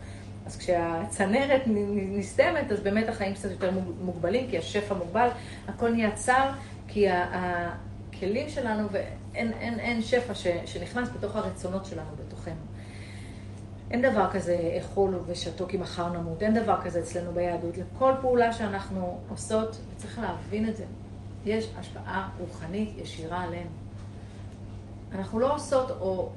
אז 0.46 0.56
כשהצנרת 0.56 1.62
נסתמת, 1.92 2.72
אז 2.72 2.80
באמת 2.80 3.08
החיים 3.08 3.34
קצת 3.34 3.50
יותר 3.50 3.70
מוגבלים, 4.04 4.50
כי 4.50 4.58
השפע 4.58 4.94
מוגבל, 4.94 5.28
הכל 5.68 5.90
נהיה 5.90 6.12
צר, 6.14 6.50
כי 6.88 7.06
הכלים 7.10 8.48
שלנו, 8.48 8.88
ואין 8.92 9.52
אין, 9.52 9.80
אין 9.80 10.02
שפע 10.02 10.34
ש, 10.34 10.46
שנכנס 10.66 11.08
בתוך 11.18 11.36
הרצונות 11.36 11.84
שלנו, 11.84 12.10
בתוכנו. 12.26 12.54
אין 13.90 14.02
דבר 14.02 14.30
כזה 14.30 14.78
אכול 14.80 15.18
ושתו 15.26 15.66
כי 15.68 15.76
מחר 15.76 16.08
נמות, 16.08 16.42
אין 16.42 16.54
דבר 16.54 16.80
כזה 16.84 17.00
אצלנו 17.00 17.32
ביהדות. 17.32 17.74
לכל 17.78 18.12
פעולה 18.20 18.52
שאנחנו 18.52 19.20
עושות, 19.28 19.76
וצריך 19.96 20.18
להבין 20.18 20.68
את 20.68 20.76
זה, 20.76 20.84
יש 21.44 21.70
השפעה 21.78 22.28
רוחנית 22.38 22.98
ישירה 22.98 23.42
עלינו. 23.42 23.70
אנחנו 25.14 25.40
לא 25.40 25.54
עושות, 25.54 25.90
או 25.90 26.30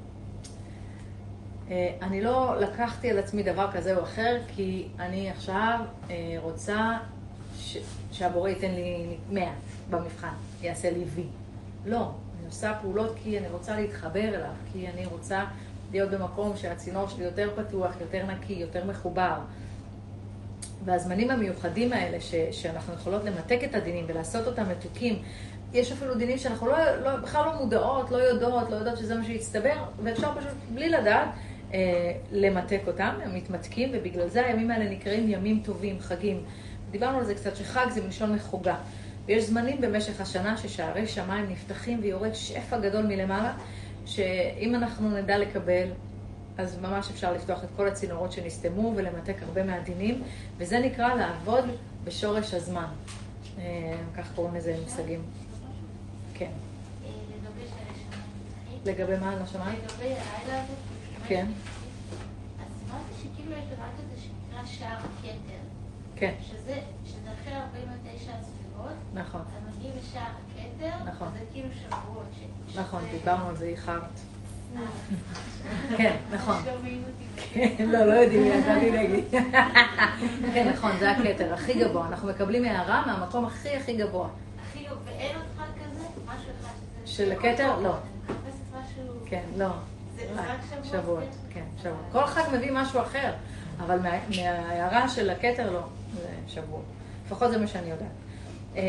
אני 2.02 2.22
לא 2.22 2.60
לקחתי 2.60 3.10
על 3.10 3.18
עצמי 3.18 3.42
דבר 3.42 3.68
כזה 3.72 3.96
או 3.96 4.02
אחר, 4.02 4.38
כי 4.48 4.88
אני 4.98 5.30
עכשיו 5.30 5.80
אה, 6.10 6.36
רוצה 6.40 6.98
ש, 7.58 7.76
שהבורא 8.12 8.48
ייתן 8.48 8.70
לי 8.70 9.16
100 9.30 9.48
במבחן, 9.90 10.32
יעשה 10.62 10.90
לי 10.90 11.04
וי. 11.14 11.24
לא, 11.86 12.10
אני 12.38 12.46
עושה 12.46 12.72
פעולות 12.82 13.14
כי 13.22 13.38
אני 13.38 13.48
רוצה 13.48 13.80
להתחבר 13.80 14.28
אליו, 14.28 14.50
כי 14.72 14.88
אני 14.88 15.06
רוצה 15.06 15.44
להיות 15.92 16.10
במקום 16.10 16.56
שהצינור 16.56 17.08
שלי 17.08 17.24
יותר 17.24 17.50
פתוח, 17.56 17.94
יותר 18.00 18.26
נקי, 18.26 18.52
יותר 18.52 18.84
מחובר. 18.84 19.38
והזמנים 20.84 21.30
המיוחדים 21.30 21.92
האלה, 21.92 22.20
ש, 22.20 22.34
שאנחנו 22.50 22.94
יכולות 22.94 23.24
למתק 23.24 23.60
את 23.64 23.74
הדינים 23.74 24.04
ולעשות 24.08 24.46
אותם 24.46 24.64
מתוקים, 24.70 25.22
יש 25.72 25.92
אפילו 25.92 26.14
דינים 26.14 26.38
שאנחנו 26.38 26.66
לא, 26.66 26.96
לא, 27.04 27.16
בכלל 27.16 27.44
לא 27.44 27.58
מודעות, 27.58 28.10
לא 28.10 28.16
יודעות, 28.16 28.70
לא 28.70 28.76
יודעות 28.76 28.98
שזה 28.98 29.14
מה 29.14 29.24
שהצטבר, 29.24 29.76
ואפשר 30.02 30.30
פשוט 30.38 30.50
בלי 30.74 30.88
לדעת 30.88 31.28
אה, 31.28 31.55
למתק 32.32 32.80
אותם, 32.86 33.14
הם 33.24 33.34
מתמתקים, 33.34 33.90
ובגלל 33.92 34.28
זה 34.28 34.46
הימים 34.46 34.70
האלה 34.70 34.90
נקראים 34.90 35.30
ימים 35.30 35.60
טובים, 35.64 36.00
חגים. 36.00 36.42
דיברנו 36.90 37.18
על 37.18 37.24
זה 37.24 37.34
קצת, 37.34 37.56
שחג 37.56 37.86
זה 37.90 38.02
מלשון 38.02 38.34
מחוגה. 38.34 38.76
ויש 39.26 39.44
זמנים 39.44 39.80
במשך 39.80 40.20
השנה 40.20 40.56
ששערי 40.56 41.06
שמיים 41.06 41.46
נפתחים 41.50 41.98
ויורד 42.02 42.34
שפע 42.34 42.78
גדול 42.78 43.06
מלמעלה, 43.06 43.52
שאם 44.06 44.74
אנחנו 44.74 45.10
נדע 45.10 45.38
לקבל 45.38 45.86
אז 46.58 46.78
ממש 46.78 47.10
אפשר 47.10 47.32
לפתוח 47.32 47.64
את 47.64 47.68
כל 47.76 47.88
הצינורות 47.88 48.32
שנסתמו 48.32 48.92
ולמתק 48.96 49.42
הרבה 49.42 49.62
מהדינים, 49.62 50.22
וזה 50.58 50.78
נקרא 50.78 51.14
לעבוד 51.14 51.64
בשורש 52.04 52.54
הזמן. 52.54 52.86
אה, 53.58 53.96
כך 54.16 54.32
קוראים 54.34 54.54
לזה 54.54 54.76
מושגים. 54.84 55.22
כן. 56.34 56.50
לגבי 58.84 59.16
מה? 59.20 59.36
לא 59.36 59.46
שמעת? 59.46 59.74
לגבי 59.74 60.04
הלילה 60.04 60.62
הזה. 60.62 60.95
כן. 61.28 61.46
אז 62.60 62.90
אמרתי 62.90 63.12
שכאילו 63.22 63.52
יש 63.52 63.64
דבר 63.64 63.84
כזה 63.98 64.20
שנקרא 64.22 64.66
שער 64.66 64.96
הכתר. 64.96 65.60
כן. 66.16 66.34
שזה, 66.42 66.78
שזה 67.06 67.28
אחרי 67.42 67.54
49 67.56 68.32
הספירות. 68.40 68.92
נכון. 69.14 69.40
אז 69.40 69.76
מגיעים 69.76 69.94
לשער 70.02 70.22
הכתר. 70.22 71.10
נכון. 71.14 71.28
זה 71.38 71.44
כאילו 71.52 71.68
שבועות. 71.74 72.26
ש- 72.72 72.76
נכון, 72.76 73.02
דיברנו 73.10 73.48
על 73.48 73.56
זה, 73.56 73.64
איחרת. 73.66 74.02
כן, 75.96 76.16
נכון. 76.32 76.56
אותי. 76.56 77.42
כן, 77.52 77.88
לא, 77.88 78.04
לא 78.04 78.12
יודעים, 78.12 78.44
ידעתי 78.44 78.90
להגיד. 78.90 79.24
כן, 80.54 80.68
נכון, 80.74 80.90
זה 80.98 81.10
הכתר 81.10 81.54
הכי 81.54 81.84
גבוה. 81.84 82.06
אנחנו 82.08 82.28
מקבלים 82.28 82.64
הערה 82.64 83.06
מהמקום 83.06 83.44
הכי 83.44 83.76
הכי 83.76 83.96
גבוה. 83.96 84.28
הכי 84.62 84.84
לא, 84.84 84.94
ואין 85.04 85.36
עוד 85.36 85.44
אחד 85.56 85.64
כזה? 85.74 86.04
משהו 86.26 86.50
אחד 86.60 86.70
שזה... 87.04 87.16
של 87.16 87.32
הכתר? 87.32 87.80
לא. 87.80 87.94
אני 87.94 87.98
מחפשת 88.28 88.60
משהו... 88.72 89.14
כן, 89.26 89.42
לא. 89.56 89.66
רק 90.36 90.60
שבועות? 90.84 91.24
כן, 91.54 91.62
שבועות. 91.82 92.00
כל 92.12 92.26
חג 92.26 92.42
מביא 92.56 92.70
משהו 92.72 93.00
אחר, 93.00 93.32
אבל 93.80 93.98
מה- 93.98 94.18
מההערה 94.36 95.08
של 95.08 95.30
הכתר 95.30 95.70
לא, 95.70 95.80
זה 96.14 96.26
שבועות. 96.48 96.84
לפחות 97.26 97.50
זה 97.50 97.58
מה 97.58 97.66
שאני 97.66 97.90
יודעת. 97.90 98.08
אה, 98.76 98.82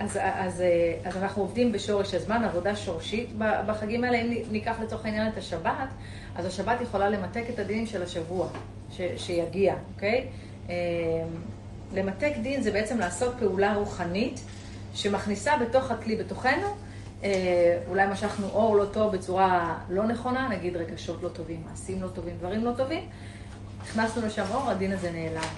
אז, 0.00 0.18
אז, 0.22 0.60
אה, 0.60 0.94
אז 1.04 1.16
אנחנו 1.16 1.42
עובדים 1.42 1.72
בשורש 1.72 2.14
הזמן, 2.14 2.44
עבודה 2.44 2.76
שורשית 2.76 3.28
בחגים 3.66 4.04
האלה. 4.04 4.18
אם 4.18 4.42
ניקח 4.50 4.76
לצורך 4.82 5.04
העניין 5.04 5.28
את 5.28 5.36
השבת, 5.36 5.88
אז 6.36 6.46
השבת 6.46 6.80
יכולה 6.80 7.08
למתק 7.10 7.44
את 7.54 7.58
הדינים 7.58 7.86
של 7.86 8.02
השבוע 8.02 8.48
ש, 8.92 9.00
שיגיע, 9.16 9.74
אוקיי? 9.94 10.26
אה, 10.70 10.74
למתק 11.94 12.32
דין 12.42 12.62
זה 12.62 12.70
בעצם 12.72 12.98
לעשות 12.98 13.34
פעולה 13.38 13.74
רוחנית 13.74 14.40
שמכניסה 14.94 15.52
בתוך 15.56 15.90
הכלי, 15.90 16.16
בתוכנו, 16.16 16.50
אה, 16.66 16.72
אולי 17.88 18.06
משכנו 18.06 18.46
אור 18.46 18.76
לא 18.76 18.84
טוב 18.84 19.12
בצורה 19.12 19.78
לא 19.88 20.06
נכונה, 20.06 20.48
נגיד 20.48 20.76
רגשות 20.76 21.22
לא 21.22 21.28
טובים, 21.28 21.62
מעשים 21.70 22.02
לא 22.02 22.08
טובים, 22.08 22.36
דברים 22.38 22.64
לא 22.64 22.72
טובים, 22.76 23.04
הכנסנו 23.82 24.26
לשם 24.26 24.44
אור, 24.54 24.70
הדין 24.70 24.92
הזה 24.92 25.10
נעלם. 25.10 25.48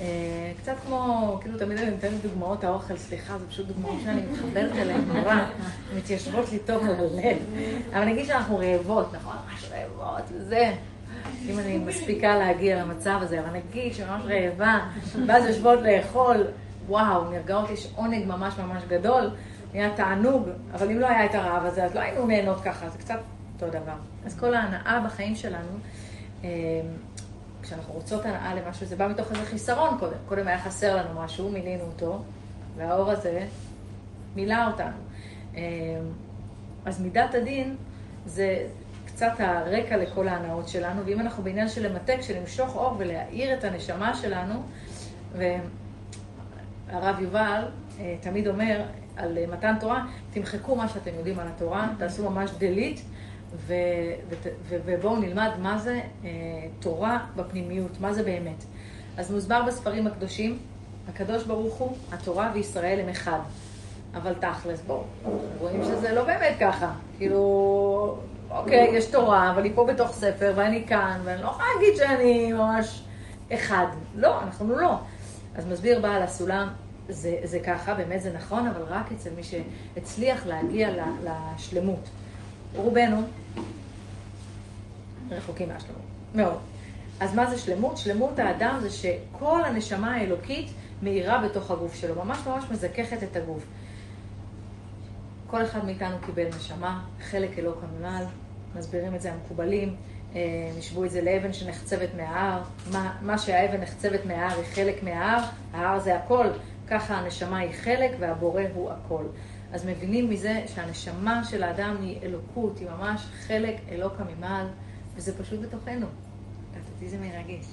אה, 0.00 0.52
קצת 0.62 0.74
כמו, 0.86 1.38
כאילו 1.40 1.58
תמיד 1.58 1.78
אני 1.78 1.90
נותנת 1.90 2.22
דוגמאות 2.22 2.64
האוכל, 2.64 2.96
סליחה, 2.96 3.38
זה 3.38 3.48
פשוט 3.48 3.66
דוגמאות 3.66 3.96
שאני 4.04 4.20
מתחברת 4.32 4.72
אליהן 4.76 5.00
נורא, 5.00 5.36
מתיישבות 5.96 6.52
לי 6.52 6.58
טוב 6.58 6.84
על 6.84 6.94
הלב. 6.94 7.36
אבל 7.92 8.04
נגיד 8.04 8.26
שאנחנו 8.26 8.58
רעבות, 8.58 9.14
נכון? 9.14 9.36
ממש 9.50 9.70
רעבות, 9.72 10.22
וזה. 10.32 10.72
אם 11.48 11.58
אני 11.58 11.78
מספיקה 11.78 12.38
להגיע 12.38 12.82
למצב 12.82 13.18
הזה, 13.22 13.40
אבל 13.40 13.50
נגיד 13.50 13.94
שממש 13.94 14.22
רעבה, 14.24 14.78
ואז 15.26 15.44
יושבות 15.44 15.78
לאכול, 15.82 16.46
וואו, 16.88 17.30
נרגעות, 17.30 17.70
יש 17.70 17.88
עונג 17.96 18.26
ממש 18.26 18.54
ממש 18.58 18.82
גדול, 18.88 19.30
נהיה 19.74 19.96
תענוג, 19.96 20.48
אבל 20.74 20.90
אם 20.90 20.98
לא 20.98 21.06
היה 21.06 21.24
את 21.24 21.34
הרעב 21.34 21.64
הזה, 21.64 21.84
אז 21.84 21.94
לא 21.94 22.00
היינו 22.00 22.26
נהנות 22.26 22.60
ככה, 22.60 22.88
זה 22.88 22.98
קצת 22.98 23.18
אותו 23.54 23.66
דבר. 23.66 23.96
אז 24.26 24.38
כל 24.38 24.54
ההנאה 24.54 25.00
בחיים 25.06 25.34
שלנו, 25.34 25.78
אה, 26.44 26.48
כשאנחנו 27.62 27.94
רוצות 27.94 28.26
הנאה 28.26 28.54
למשהו, 28.54 28.86
זה 28.86 28.96
בא 28.96 29.08
מתוך 29.08 29.32
איזה 29.32 29.44
חיסרון 29.44 29.98
קודם. 29.98 30.16
קודם 30.28 30.48
היה 30.48 30.58
חסר 30.58 30.96
לנו 30.96 31.20
משהו, 31.20 31.50
מילינו 31.50 31.84
אותו, 31.84 32.22
והאור 32.76 33.10
הזה 33.10 33.46
מילא 34.36 34.66
אותנו. 34.66 34.96
אה, 35.56 35.62
אז 36.84 37.00
מידת 37.00 37.34
הדין 37.34 37.76
זה 38.26 38.66
קצת 39.06 39.32
הרקע 39.38 39.96
לכל 39.96 40.28
ההנאות 40.28 40.68
שלנו, 40.68 41.02
ואם 41.06 41.20
אנחנו 41.20 41.42
בעניין 41.42 41.68
של 41.68 41.86
למתק, 41.86 42.18
של 42.20 42.40
למשוך 42.40 42.76
אור 42.76 42.94
ולהאיר 42.98 43.58
את 43.58 43.64
הנשמה 43.64 44.14
שלנו, 44.14 44.62
והרב 45.32 47.20
יובל 47.20 47.64
אה, 48.00 48.16
תמיד 48.20 48.48
אומר 48.48 48.82
על 49.16 49.38
אה, 49.38 49.44
מתן 49.46 49.74
תורה, 49.80 50.04
תמחקו 50.32 50.76
מה 50.76 50.88
שאתם 50.88 51.10
יודעים 51.18 51.38
על 51.38 51.46
התורה, 51.48 51.88
תעשו 51.98 52.30
ממש 52.30 52.50
delete, 52.50 53.00
ו- 53.56 53.74
ות- 54.28 54.52
ו- 54.68 54.78
ובואו 54.84 55.16
נלמד 55.16 55.50
מה 55.58 55.78
זה 55.78 56.00
אה, 56.24 56.30
תורה 56.80 57.18
בפנימיות, 57.36 58.00
מה 58.00 58.12
זה 58.12 58.22
באמת. 58.22 58.64
אז 59.16 59.30
מוסבר 59.30 59.62
בספרים 59.66 60.06
הקדושים, 60.06 60.58
הקדוש 61.08 61.44
ברוך 61.44 61.74
הוא, 61.74 61.96
התורה 62.12 62.50
וישראל 62.54 63.00
הם 63.00 63.08
אחד. 63.08 63.38
אבל 64.14 64.34
תכלס, 64.34 64.80
בואו, 64.86 65.02
רואים 65.58 65.84
שזה 65.84 66.12
לא 66.12 66.24
באמת 66.24 66.56
ככה. 66.60 66.92
כאילו, 67.18 68.18
אוקיי, 68.50 68.90
יש 68.92 69.06
תורה, 69.06 69.50
אבל 69.50 69.64
היא 69.64 69.72
פה 69.74 69.86
בתוך 69.86 70.12
ספר, 70.12 70.52
ואני 70.56 70.84
כאן, 70.86 71.20
ואני 71.24 71.42
לא 71.42 71.48
יכולה 71.48 71.64
להגיד 71.74 71.96
שאני 71.96 72.52
ממש 72.52 73.02
אחד. 73.52 73.86
לא, 74.14 74.42
אנחנו 74.42 74.76
לא. 74.76 74.94
אז 75.54 75.66
מסביר 75.66 76.00
בעל 76.00 76.22
הסולם, 76.22 76.68
זה, 77.08 77.38
זה 77.44 77.60
ככה, 77.60 77.94
באמת 77.94 78.22
זה 78.22 78.32
נכון, 78.32 78.66
אבל 78.66 78.82
רק 78.82 79.12
אצל 79.12 79.30
מי 79.36 79.42
שהצליח 79.42 80.46
להגיע 80.46 80.88
לשלמות. 81.24 82.08
רובנו 82.76 83.22
רחוקים 85.30 85.68
מהשלמות, 85.68 86.02
מאוד. 86.34 86.58
אז 87.20 87.34
מה 87.34 87.50
זה 87.50 87.58
שלמות? 87.58 87.96
שלמות 87.96 88.38
האדם 88.38 88.78
זה 88.82 88.90
שכל 88.90 89.64
הנשמה 89.64 90.14
האלוקית 90.14 90.70
מאירה 91.02 91.48
בתוך 91.48 91.70
הגוף 91.70 91.94
שלו, 91.94 92.24
ממש 92.24 92.38
ממש 92.46 92.64
מזככת 92.70 93.22
את 93.22 93.36
הגוף. 93.36 93.66
כל 95.46 95.62
אחד 95.62 95.84
מאיתנו 95.84 96.16
קיבל 96.26 96.46
נשמה, 96.56 97.04
חלק 97.20 97.58
אלוק 97.58 97.78
הממעל, 97.82 98.24
מסבירים 98.76 99.14
את 99.14 99.22
זה 99.22 99.32
המקובלים, 99.32 99.96
אה, 100.34 100.40
השוו 100.78 101.04
את 101.04 101.10
זה 101.10 101.22
לאבן 101.22 101.52
שנחצבת 101.52 102.08
מההר, 102.16 102.62
מה, 102.92 103.16
מה 103.22 103.38
שהאבן 103.38 103.80
נחצבת 103.80 104.26
מההר 104.26 104.56
היא 104.56 104.64
חלק 104.74 105.02
מההר, 105.02 105.42
ההר 105.72 105.98
זה 105.98 106.16
הכל, 106.16 106.46
ככה 106.88 107.14
הנשמה 107.14 107.58
היא 107.58 107.72
חלק 107.72 108.10
והבורא 108.18 108.62
הוא 108.74 108.90
הכל. 108.90 109.24
אז 109.72 109.86
מבינים 109.86 110.30
מזה 110.30 110.62
שהנשמה 110.66 111.44
של 111.44 111.62
האדם 111.62 111.96
היא 112.00 112.18
אלוקות, 112.22 112.78
היא 112.78 112.88
ממש 112.98 113.26
חלק 113.46 113.76
אלוק 113.88 114.12
הממעל, 114.18 114.66
וזה 115.16 115.38
פשוט 115.38 115.60
בתוכנו. 115.60 116.06
אותי 117.04 117.08
זה 117.08 117.18
מרגש. 117.18 117.64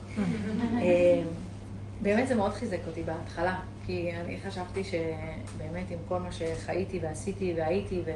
אה, 0.82 1.22
באמת 2.02 2.28
זה 2.28 2.36
מאוד 2.36 2.54
חיזק 2.54 2.80
אותי 2.88 3.04
בהתחלה, 3.04 3.60
כי 3.86 4.12
אני 4.26 4.38
חשבתי 4.48 4.84
שבאמת 4.84 5.92
עם 5.92 5.98
כל 6.08 6.20
מה 6.20 6.30
שחייתי 6.32 7.00
ועשיתי 7.04 7.54
והייתי, 7.58 8.02
ו- 8.06 8.12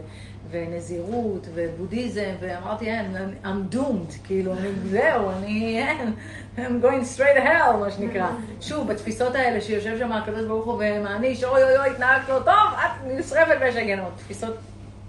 ונזירות 0.52 1.48
ובודהיזם, 1.54 2.32
ואמרתי, 2.40 2.90
אין, 2.92 3.16
I'm 3.44 3.76
doomed, 3.76 4.28
כאילו, 4.28 4.54
אני, 4.54 4.70
זהו, 4.90 5.30
אני, 5.30 5.80
אין, 5.80 6.14
I'm 6.58 6.84
going 6.84 7.18
straight 7.18 7.38
to 7.38 7.46
hell, 7.46 7.78
מה 7.80 7.92
שנקרא. 7.92 8.32
שוב, 8.62 8.88
בתפיסות 8.88 9.36
האלה 9.36 9.62
שיושב 9.62 9.98
שם 10.00 10.12
הקדוש 10.12 10.46
ברוך 10.46 10.66
הוא 10.66 10.74
ומעניש, 10.74 11.44
אוי 11.44 11.64
אוי 11.64 11.78
אוי, 11.78 11.90
התנהגת 11.90 12.30
לא 12.30 12.40
טוב, 12.40 12.80
את 12.86 13.08
נשרפת 13.08 13.58
באש 13.60 13.76
הגנות. 13.76 14.12
תפיסות 14.18 14.56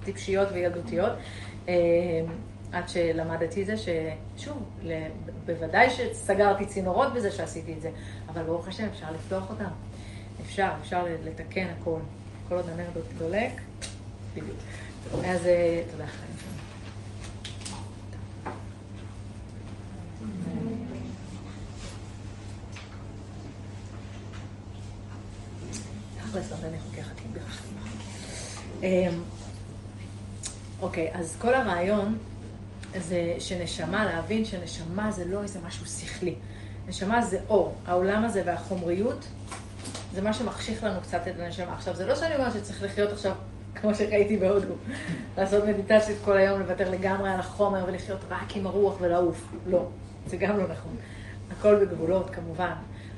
טיפשיות 0.04 0.48
וילדותיות. 0.52 1.12
אה, 1.68 1.74
עד 2.72 2.88
שלמדתי 2.88 3.64
זה, 3.64 3.74
ששוב, 3.76 4.62
בוודאי 5.46 5.90
שסגרתי 5.90 6.66
צינורות 6.66 7.14
בזה 7.14 7.30
שעשיתי 7.30 7.72
את 7.72 7.80
זה, 7.80 7.90
אבל 8.28 8.42
ברוך 8.42 8.68
השם 8.68 8.84
אפשר 8.92 9.06
לפתוח 9.14 9.50
אותם. 9.50 9.70
אפשר, 10.44 10.70
אפשר 10.82 11.04
לתקן 11.24 11.66
הכל. 11.80 11.98
כל 12.48 12.54
עוד 12.54 12.68
הנר 12.68 12.86
דולק, 13.18 13.52
בדיוק. 14.34 14.58
אז 15.24 15.46
אה, 15.46 15.82
תודה 15.92 16.06
חיים. 16.06 16.36
אמ, 28.82 29.22
אוקיי, 30.80 31.10
אז 31.14 31.36
כל 31.40 31.54
הרעיון 31.54 32.18
זה 32.98 33.34
שנשמה, 33.38 34.04
להבין 34.04 34.44
שנשמה 34.44 35.10
זה 35.10 35.24
לא 35.24 35.42
איזה 35.42 35.58
משהו 35.66 35.86
שכלי. 35.86 36.34
נשמה 36.88 37.22
זה 37.22 37.38
אור. 37.48 37.74
העולם 37.86 38.24
הזה 38.24 38.42
והחומריות 38.46 39.26
זה 40.14 40.22
מה 40.22 40.32
שמחשיך 40.32 40.84
לנו 40.84 41.00
קצת 41.00 41.28
את 41.28 41.40
הנשמה. 41.40 41.74
עכשיו, 41.74 41.96
זה 41.96 42.06
לא 42.06 42.14
שאני 42.14 42.36
אומרת 42.36 42.52
שצריך 42.52 42.82
לחיות 42.82 43.12
עכשיו 43.12 43.32
כמו 43.74 43.94
שראיתי 43.94 44.36
בהודו, 44.36 44.74
לעשות 45.38 45.64
מדיטציות 45.64 46.18
כל 46.24 46.36
היום, 46.36 46.60
לוותר 46.60 46.90
לגמרי 46.90 47.30
על 47.30 47.40
החומר 47.40 47.84
ולחיות 47.86 48.20
רק 48.30 48.56
עם 48.56 48.66
הרוח 48.66 48.96
ולעוף. 49.00 49.48
לא, 49.66 49.86
זה 50.26 50.36
גם 50.36 50.58
לא 50.58 50.64
נכון. 50.68 50.96
הכל 51.52 51.84
בגבולות, 51.84 52.30
כמובן. 52.30 52.72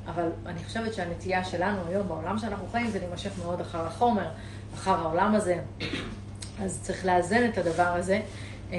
אבל 0.06 0.28
אני 0.46 0.64
חושבת 0.64 0.94
שהנטייה 0.94 1.44
שלנו 1.44 1.78
היום, 1.88 2.08
בעולם 2.08 2.38
שאנחנו 2.38 2.66
חיים, 2.72 2.90
זה 2.90 2.98
להימשך 2.98 3.30
מאוד 3.38 3.60
אחר 3.60 3.86
החומר, 3.86 4.28
אחר 4.74 4.94
העולם 4.94 5.34
הזה. 5.34 5.58
אז 6.62 6.80
צריך 6.82 7.06
לאזן 7.06 7.48
את 7.48 7.58
הדבר 7.58 7.82
הזה. 7.82 8.20
אה, 8.72 8.78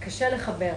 קשה 0.00 0.30
לחבר 0.30 0.72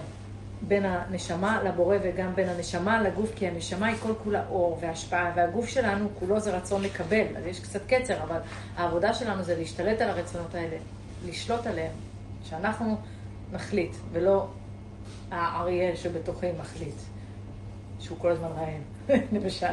בין 0.62 0.86
הנשמה 0.86 1.64
לבורא 1.64 1.98
וגם 2.04 2.36
בין 2.36 2.50
הנשמה 2.50 3.02
לגוף, 3.02 3.32
כי 3.36 3.48
הנשמה 3.48 3.88
היא 3.88 3.98
כל 3.98 4.14
כולה 4.24 4.44
אור 4.50 4.78
והשפעה, 4.82 5.32
והגוף 5.36 5.68
שלנו 5.68 6.10
כולו 6.20 6.40
זה 6.40 6.58
רצון 6.58 6.82
לקבל, 6.82 7.26
אז 7.38 7.46
יש 7.46 7.60
קצת 7.60 7.82
קצר, 7.88 8.24
אבל 8.24 8.40
העבודה 8.78 9.14
שלנו 9.14 9.44
זה 9.44 9.56
להשתלט 9.58 10.02
על 10.02 10.10
הרצונות 10.10 10.56
האלה, 10.56 10.78
לשלוט 11.26 11.68
עליהם, 11.68 11.92
שאנחנו 12.44 12.98
נחליט, 13.52 13.96
ולא 14.12 14.48
האריה 15.32 15.96
שבתוכי 15.96 16.48
מחליט. 16.60 16.96
שהוא 18.06 18.18
כל 18.20 18.32
הזמן 18.32 18.48
רעב, 18.48 19.20
למשל. 19.34 19.68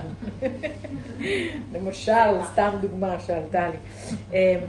למשל, 1.74 2.42
סתם 2.52 2.70
דוגמה 2.80 3.20
שעלתה 3.20 3.68
לי. 3.68 3.76
אמ, 4.32 4.60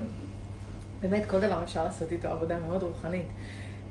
באמת, 1.01 1.25
כל 1.25 1.39
דבר 1.39 1.63
אפשר 1.63 1.83
לעשות 1.83 2.11
איתו 2.11 2.27
עבודה 2.27 2.59
מאוד 2.59 2.83
רוחנית. 2.83 3.27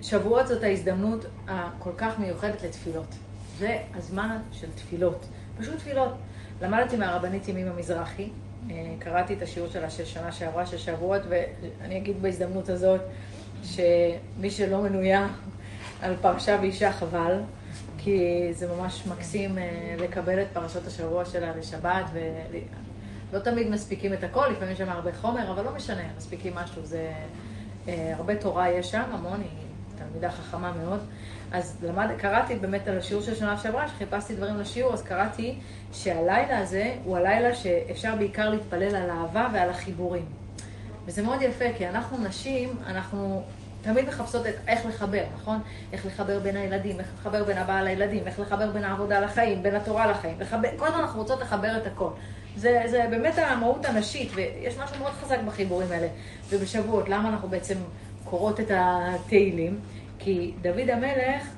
שבועות 0.03 0.47
זאת 0.47 0.63
ההזדמנות 0.63 1.25
הכל 1.49 1.91
כך 1.97 2.19
מיוחדת 2.19 2.63
לתפילות. 2.63 3.15
זה 3.59 3.79
הזמן 3.95 4.39
של 4.53 4.67
תפילות. 4.75 5.27
פשוט 5.59 5.77
תפילות. 5.77 6.13
למדתי 6.63 6.97
מהרבנית 6.97 7.49
ימימה 7.49 7.73
מזרחי, 7.73 8.31
אה, 8.71 8.95
קראתי 8.99 9.35
את 9.35 9.43
השיעור 9.43 9.69
שלה 9.69 9.91
של 9.91 10.05
שנה 10.05 10.33
שעברה, 10.33 10.67
של 10.67 10.79
שבועות, 10.79 11.23
ואני 11.29 11.99
אגיד 11.99 12.23
בהזדמנות 12.23 12.69
הזאת, 12.69 13.01
שמי 13.63 14.51
שלא 14.51 14.83
מנויה 14.83 15.29
על 16.03 16.15
פרשה 16.21 16.59
ואישה 16.61 16.93
חבל, 16.93 17.41
כי 17.99 18.49
זה 18.53 18.75
ממש 18.75 19.07
מקסים 19.07 19.59
אה, 19.59 19.95
לקבל 19.99 20.43
את 20.43 20.47
פרשות 20.53 20.87
השבוע 20.87 21.25
שלה 21.25 21.57
לשבת, 21.57 22.05
ולא 23.33 23.41
תמיד 23.41 23.71
מספיקים 23.71 24.13
את 24.13 24.25
הכל, 24.25 24.49
לפעמים 24.49 24.73
יש 24.73 24.79
שם 24.79 24.89
הרבה 24.89 25.13
חומר, 25.13 25.53
אבל 25.53 25.65
לא 25.65 25.75
משנה, 25.75 26.03
מספיקים 26.17 26.55
משהו, 26.55 26.83
זה... 26.85 27.13
אה, 27.89 28.13
הרבה 28.17 28.37
תורה 28.37 28.71
יש 28.71 28.91
שם, 28.91 29.03
המון, 29.13 29.41
היא 29.41 29.62
תלמידה 30.09 30.31
חכמה 30.31 30.73
מאוד. 30.73 31.01
אז 31.53 31.77
למד, 31.83 32.09
קראתי 32.19 32.55
באמת 32.55 32.89
על 32.89 32.99
השיעור 32.99 33.23
של 33.23 33.35
שנה 33.35 33.57
שעברה, 33.57 33.87
כשחיפשתי 33.89 34.35
דברים 34.35 34.59
לשיעור, 34.59 34.93
אז 34.93 35.03
קראתי 35.03 35.59
שהלילה 35.93 36.59
הזה 36.59 36.95
הוא 37.05 37.17
הלילה 37.17 37.55
שאפשר 37.55 38.17
בעיקר 38.17 38.51
להתפלל 38.51 38.97
על 38.97 39.11
אהבה 39.11 39.49
ועל 39.53 39.71
החיבורים. 39.71 40.25
וזה 41.07 41.23
מאוד 41.23 41.43
יפה, 41.43 41.65
כי 41.79 41.89
אנחנו 41.89 42.19
נשים, 42.19 42.77
אנחנו 42.87 43.43
תמיד 43.83 44.09
מחפשות 44.09 44.47
את 44.47 44.55
איך 44.69 44.87
לחבר, 44.87 45.25
נכון? 45.41 45.61
איך 45.93 46.07
לחבר 46.07 46.39
בין 46.39 46.57
הילדים, 46.57 47.01
איך 47.01 47.09
לחבר 47.21 47.45
בין 47.45 47.59
הבעל 47.59 47.85
לילדים, 47.85 48.27
איך 48.27 48.41
לחבר 48.41 48.71
בין 48.71 48.85
העבודה 48.85 49.21
לחיים, 49.21 49.63
בין 49.63 49.75
התורה 49.75 50.07
לחיים. 50.07 50.37
לחבר, 50.41 50.69
כל 50.77 50.87
הזמן 50.87 51.01
אנחנו 51.01 51.21
רוצות 51.21 51.41
לחבר 51.41 51.77
את 51.77 51.87
הכל. 51.87 52.09
זה, 52.57 52.83
זה 52.87 53.07
באמת 53.11 53.35
המהות 53.39 53.85
הנשית, 53.85 54.31
ויש 54.35 54.79
משהו 54.79 54.97
מאוד 54.99 55.13
חזק 55.13 55.39
בחיבורים 55.47 55.93
האלה. 55.93 56.09
ובשבועות, 56.49 57.09
למה 57.09 57.29
אנחנו 57.29 57.49
בעצם 57.49 57.75
קוראות 58.25 58.61
את 58.61 58.71
התהילים? 58.75 59.81
כי 60.25 60.53
דוד 60.63 60.91
המלך, 60.91 61.49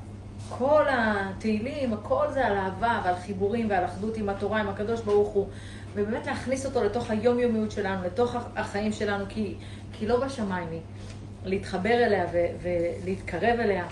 כל 0.49 0.85
התהילים, 0.91 1.93
הכל 1.93 2.27
זה 2.33 2.47
על 2.47 2.57
אהבה 2.57 3.01
ועל 3.05 3.17
חיבורים 3.17 3.71
ועל 3.71 3.85
אחדות 3.85 4.17
עם 4.17 4.29
התורה, 4.29 4.61
עם 4.61 4.69
הקדוש 4.69 5.01
ברוך 5.01 5.29
הוא, 5.29 5.49
ובאמת 5.95 6.27
להכניס 6.27 6.67
אותו 6.67 6.85
לתוך 6.85 7.11
היומיומיות 7.11 7.71
שלנו, 7.71 8.05
לתוך 8.05 8.37
החיים 8.57 8.93
שלנו, 8.93 9.25
כי, 9.29 9.55
כי 9.93 10.07
לא 10.07 10.25
בשמיים 10.25 10.69
היא. 10.71 10.81
להתחבר 11.45 11.95
אליה 11.95 12.27
ו- 12.33 12.69
ולהתקרב 13.03 13.61
אליה. 13.61 13.85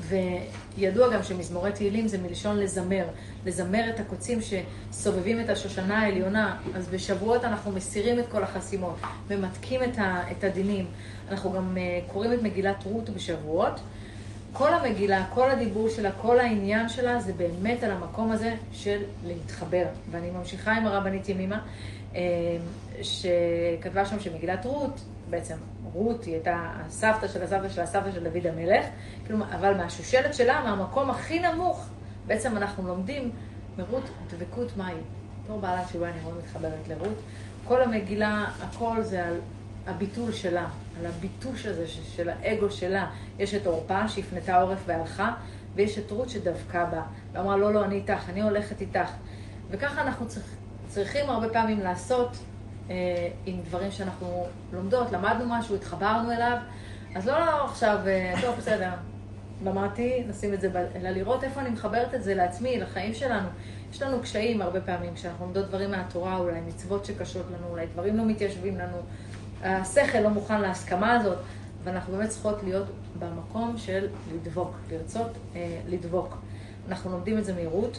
וידוע 0.00 1.14
גם 1.14 1.22
שמזמורי 1.22 1.72
תהילים 1.72 2.08
זה 2.08 2.18
מלשון 2.18 2.58
לזמר, 2.58 3.04
לזמר 3.46 3.90
את 3.90 4.00
הקוצים 4.00 4.38
שסובבים 4.40 5.40
את 5.40 5.48
השושנה 5.48 5.98
העליונה. 5.98 6.56
אז 6.74 6.88
בשבועות 6.88 7.44
אנחנו 7.44 7.72
מסירים 7.72 8.18
את 8.18 8.24
כל 8.28 8.42
החסימות, 8.42 8.96
ממתקים 9.30 9.80
את, 10.30 10.44
הדינים. 10.44 10.86
אנחנו 11.30 11.52
גם 11.52 11.76
uh, 11.76 12.12
קוראים 12.12 12.32
את 12.32 12.42
מגילת 12.42 12.84
רות 12.84 13.10
בשבועות. 13.10 13.80
כל 14.52 14.74
המגילה, 14.74 15.26
כל 15.34 15.50
הדיבור 15.50 15.88
שלה, 15.88 16.12
כל 16.12 16.40
העניין 16.40 16.88
שלה, 16.88 17.20
זה 17.20 17.32
באמת 17.32 17.82
על 17.84 17.90
המקום 17.90 18.32
הזה 18.32 18.54
של 18.72 19.02
להתחבר. 19.26 19.84
ואני 20.10 20.30
ממשיכה 20.30 20.72
עם 20.72 20.86
הרבנית 20.86 21.28
ימימה, 21.28 21.60
אה, 22.14 22.20
שכתבה 23.02 24.06
שם 24.06 24.20
שמגילת 24.20 24.64
רות, 24.64 25.00
בעצם 25.30 25.56
רות 25.92 26.24
היא 26.24 26.34
הייתה 26.34 26.70
הסבתא 26.74 27.28
של 27.28 27.42
הסבתא 27.42 27.68
של 27.68 27.80
הסבתא 27.80 28.12
של 28.12 28.24
דוד 28.24 28.46
המלך, 28.46 28.86
כאילו, 29.24 29.44
אבל 29.44 29.74
מהשושלת 29.74 30.34
שלה, 30.34 30.64
מהמקום 30.64 31.10
הכי 31.10 31.40
נמוך, 31.40 31.86
בעצם 32.26 32.56
אנחנו 32.56 32.88
לומדים 32.88 33.30
מרות 33.78 34.04
דבקות 34.30 34.76
מהי. 34.76 34.94
בתור 35.44 35.60
בעלת 35.60 35.86
תשובה 35.86 36.08
אני 36.08 36.20
מאוד 36.20 36.38
מתחברת 36.38 36.88
לרות. 36.88 37.18
כל 37.64 37.82
המגילה, 37.82 38.46
הכל 38.62 39.02
זה 39.02 39.26
על 39.26 39.40
הביטול 39.86 40.32
שלה, 40.32 40.66
על 41.00 41.06
הביטוש 41.06 41.66
הזה 41.66 41.86
של 41.86 42.28
האגו 42.28 42.70
שלה. 42.70 43.10
יש 43.38 43.54
את 43.54 43.66
עורפה 43.66 44.08
שהפנתה 44.08 44.60
עורף 44.60 44.78
והלכה, 44.86 45.34
ויש 45.74 45.98
את 45.98 46.10
רות 46.10 46.30
שדבקה 46.30 46.84
בה, 46.84 47.02
ואמרה, 47.32 47.56
לא, 47.56 47.72
לא, 47.72 47.84
אני 47.84 47.94
איתך, 47.94 48.28
אני 48.28 48.42
הולכת 48.42 48.80
איתך. 48.80 49.10
וככה 49.70 50.02
אנחנו 50.02 50.26
צריכים, 50.88 51.30
הרבה 51.30 51.48
פעמים 51.48 51.80
לעשות 51.80 52.36
עם 53.46 53.60
דברים 53.64 53.90
שאנחנו 53.90 54.46
לומדות, 54.72 55.12
למדנו 55.12 55.44
משהו, 55.48 55.74
התחברנו 55.74 56.32
אליו, 56.32 56.56
אז 57.14 57.26
לא, 57.26 57.40
לא 57.40 57.64
עכשיו, 57.64 57.98
אה, 58.06 58.34
טוב, 58.40 58.56
בסדר, 58.56 58.90
למדתי, 59.64 60.24
נשים 60.28 60.54
את 60.54 60.60
זה, 60.60 60.70
אלא 60.94 61.10
לראות 61.10 61.44
איפה 61.44 61.60
אני 61.60 61.70
מחברת 61.70 62.14
את 62.14 62.22
זה 62.22 62.34
לעצמי, 62.34 62.80
לחיים 62.80 63.14
שלנו. 63.14 63.48
יש 63.92 64.02
לנו 64.02 64.20
קשיים 64.20 64.62
הרבה 64.62 64.80
פעמים, 64.80 65.14
כשאנחנו 65.14 65.44
לומדות 65.44 65.68
דברים 65.68 65.90
מהתורה, 65.90 66.36
אולי 66.36 66.60
מצוות 66.60 67.04
שקשות 67.04 67.46
לנו, 67.46 67.68
אולי 67.70 67.86
דברים 67.86 68.16
לא 68.16 68.24
מתיישבים 68.24 68.78
לנו, 68.78 68.96
השכל 69.62 70.18
לא 70.18 70.30
מוכן 70.30 70.60
להסכמה 70.60 71.12
הזאת, 71.12 71.38
ואנחנו 71.84 72.16
באמת 72.16 72.28
צריכות 72.28 72.62
להיות 72.62 72.86
במקום 73.18 73.78
של 73.78 74.08
לדבוק, 74.34 74.76
לרצות 74.90 75.30
אה, 75.56 75.80
לדבוק. 75.88 76.36
אנחנו 76.88 77.10
לומדים 77.10 77.38
את 77.38 77.44
זה 77.44 77.54
מהירות, 77.54 77.98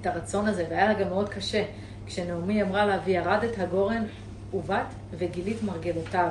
את 0.00 0.06
הרצון 0.06 0.46
הזה, 0.46 0.66
והיה 0.70 0.86
לה 0.86 0.94
גם 0.94 1.08
מאוד 1.08 1.28
קשה. 1.28 1.64
כשנעמי 2.06 2.62
אמרה 2.62 2.86
לה, 2.86 2.98
וירדת 3.04 3.58
הגורן 3.58 4.04
ובת 4.54 4.86
וגילית 5.18 5.62
מרגלותיו. 5.62 6.28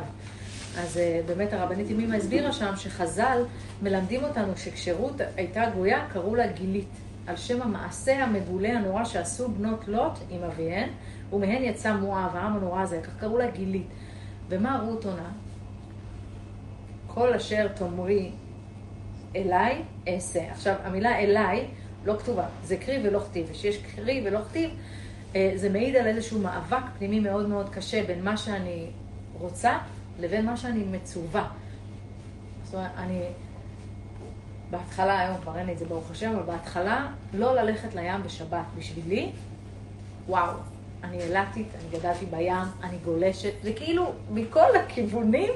אז 0.78 0.98
uh, 0.98 1.28
באמת 1.28 1.54
הרבנית 1.54 1.90
ימימה 1.90 2.16
הסבירה 2.16 2.52
שם 2.52 2.76
שחז"ל 2.76 3.44
מלמדים 3.82 4.24
אותנו 4.24 4.58
שכשרות 4.58 5.22
הייתה 5.38 5.64
גויה, 5.76 6.06
קראו 6.14 6.36
לה 6.36 6.48
גילית, 6.48 6.90
על 7.28 7.36
שם 7.36 7.62
המעשה 7.62 8.24
המגולה 8.24 8.70
הנורא 8.70 9.06
שעשו 9.06 9.50
בנות 9.50 9.88
לוט 9.88 10.14
עם 10.30 10.44
אביהן, 10.44 10.90
ומהן 11.34 11.64
יצא 11.64 11.94
מואב, 11.94 12.36
העם 12.36 12.56
הנורא 12.56 12.82
הזה, 12.82 13.00
כך 13.04 13.20
קראו 13.20 13.38
לה 13.38 13.52
גילית. 13.52 13.88
ומה 14.50 14.82
רות 14.86 15.06
עונה? 15.06 15.30
כל 17.08 17.34
אשר 17.34 17.68
תאמרי 17.68 18.32
אליי, 19.36 19.82
אעשה. 20.08 20.52
עכשיו, 20.52 20.76
המילה 20.84 21.20
אליי 21.20 21.68
לא 22.06 22.14
כתובה, 22.20 22.46
זה 22.64 22.78
קרי 22.78 23.00
ולא 23.04 23.20
כתיב, 23.20 23.48
וכשיש 23.50 23.78
קרי 23.78 24.24
ולא 24.26 24.40
כתיב, 24.50 24.70
אה, 24.70 24.76
זה 25.34 25.70
מעיד 25.70 25.96
על 25.96 26.08
איזשהו 26.08 26.40
מאבק 26.40 26.84
פנימי 26.98 27.20
מאוד 27.20 27.50
מאוד 27.50 27.70
קשה 27.70 28.04
בין 28.04 28.24
מה 28.24 28.38
שאני 28.38 28.88
רוצה 29.34 29.78
לבין 30.20 30.46
מה 30.46 30.58
שאני 30.58 30.84
מצווה. 30.84 31.48
זאת 32.64 32.74
אומרת, 32.74 32.92
אני... 32.98 33.22
בהתחלה, 34.72 35.20
היום 35.20 35.38
כבר 35.42 35.58
אין 35.58 35.66
לי 35.66 35.74
את 35.74 35.78
זה 35.78 35.86
ברוך 35.86 36.12
השם, 36.12 36.32
אבל 36.32 36.44
בהתחלה, 36.44 37.08
לא 37.34 37.56
ללכת 37.56 37.96
לים 37.96 38.24
בשבת. 38.24 38.66
בשבילי, 38.78 39.32
וואו, 40.28 40.54
אני 41.04 41.24
אילתית, 41.24 41.68
אני 41.76 42.00
גדלתי 42.00 42.26
בים, 42.26 42.68
אני 42.84 42.98
גולשת, 43.06 43.54
זה 43.64 43.74
כאילו 43.74 44.14
מכל 44.32 44.76
הכיוונים. 44.76 45.52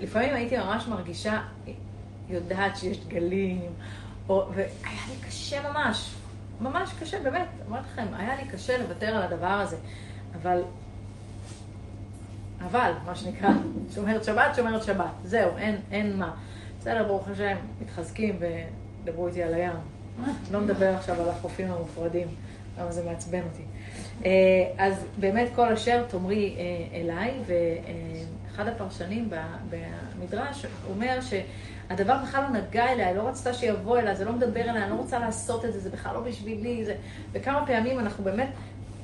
לפעמים 0.00 0.34
הייתי 0.34 0.58
ממש 0.58 0.86
מרגישה, 0.88 1.40
יודעת 2.28 2.76
שיש 2.76 2.98
גלים, 3.08 3.60
או, 4.28 4.46
והיה 4.54 4.68
לי 5.08 5.28
קשה 5.28 5.70
ממש. 5.70 6.14
ממש 6.60 6.90
קשה, 7.00 7.20
באמת, 7.22 7.48
אמרתי 7.68 7.86
לכם, 7.92 8.06
היה 8.16 8.36
לי 8.36 8.48
קשה 8.48 8.78
לוותר 8.78 9.06
על 9.06 9.22
הדבר 9.22 9.46
הזה. 9.46 9.76
אבל, 10.42 10.62
אבל, 12.58 12.92
מה 13.06 13.14
שנקרא, 13.14 13.50
שומרת 13.94 14.24
שבת, 14.24 14.54
שומרת 14.56 14.82
שבת. 14.82 15.10
זהו, 15.24 15.56
אין, 15.56 15.76
אין 15.90 16.16
מה. 16.16 16.34
בסדר, 16.80 17.04
ברוך 17.04 17.28
השם, 17.28 17.56
מתחזקים 17.80 18.38
ודברו 19.04 19.26
איתי 19.26 19.42
על 19.42 19.54
הים. 19.54 19.76
לא 20.52 20.60
מדבר 20.60 20.94
עכשיו 20.94 21.22
על 21.22 21.28
החופים 21.28 21.72
המופרדים, 21.72 22.28
למה 22.78 22.92
זה 22.92 23.04
מעצבן 23.04 23.40
אותי. 23.42 23.62
אה, 24.24 24.30
אז 24.78 25.04
באמת 25.20 25.48
כל 25.54 25.72
אשר 25.72 26.04
תאמרי 26.08 26.56
אה, 26.58 27.00
אליי, 27.00 27.30
ואחד 27.46 28.68
הפרשנים 28.68 29.30
במדרש 29.70 30.66
אומר 30.90 31.20
ש... 31.20 31.34
הדבר 31.92 32.16
בכלל 32.22 32.42
לא 32.42 32.48
נגע 32.48 32.92
אליה, 32.92 33.08
היא 33.08 33.16
לא 33.16 33.28
רצתה 33.28 33.54
שיבוא 33.54 33.98
אליה, 33.98 34.14
זה 34.14 34.24
לא 34.24 34.32
מדבר 34.32 34.60
אליה, 34.60 34.82
אני 34.82 34.90
לא 34.90 34.96
רוצה 34.96 35.18
לעשות 35.18 35.64
את 35.64 35.72
זה, 35.72 35.80
זה 35.80 35.90
בכלל 35.90 36.14
לא 36.14 36.20
בשבילי, 36.20 36.84
זה... 36.84 36.94
וכמה 37.32 37.66
פעמים 37.66 37.98
אנחנו 37.98 38.24
באמת, 38.24 38.48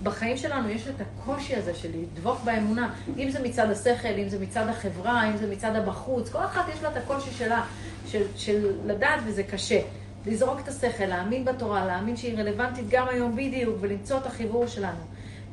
בחיים 0.03 0.37
שלנו 0.37 0.69
יש 0.69 0.89
את 0.89 1.01
הקושי 1.01 1.57
הזה 1.57 1.75
של 1.75 1.89
לדבוק 1.95 2.41
באמונה, 2.45 2.95
אם 3.19 3.31
זה 3.31 3.43
מצד 3.43 3.71
השכל, 3.71 4.19
אם 4.19 4.29
זה 4.29 4.39
מצד 4.39 4.69
החברה, 4.69 5.31
אם 5.31 5.37
זה 5.37 5.51
מצד 5.51 5.77
הבחוץ, 5.77 6.29
כל 6.29 6.45
אחת 6.45 6.69
יש 6.75 6.83
לה 6.83 6.91
את 6.91 6.97
הקושי 6.97 7.31
שלה, 7.31 7.65
של, 8.07 8.23
של 8.37 8.73
לדעת 8.87 9.21
וזה 9.27 9.43
קשה. 9.43 9.81
לזרוק 10.27 10.61
את 10.61 10.69
השכל, 10.69 11.05
להאמין 11.07 11.45
בתורה, 11.45 11.87
להאמין 11.87 12.17
שהיא 12.17 12.39
רלוונטית 12.39 12.85
גם 12.89 13.09
היום 13.09 13.37
בדיוק, 13.37 13.77
ולמצוא 13.81 14.19
את 14.19 14.27
החיבור 14.27 14.67
שלנו. 14.67 15.01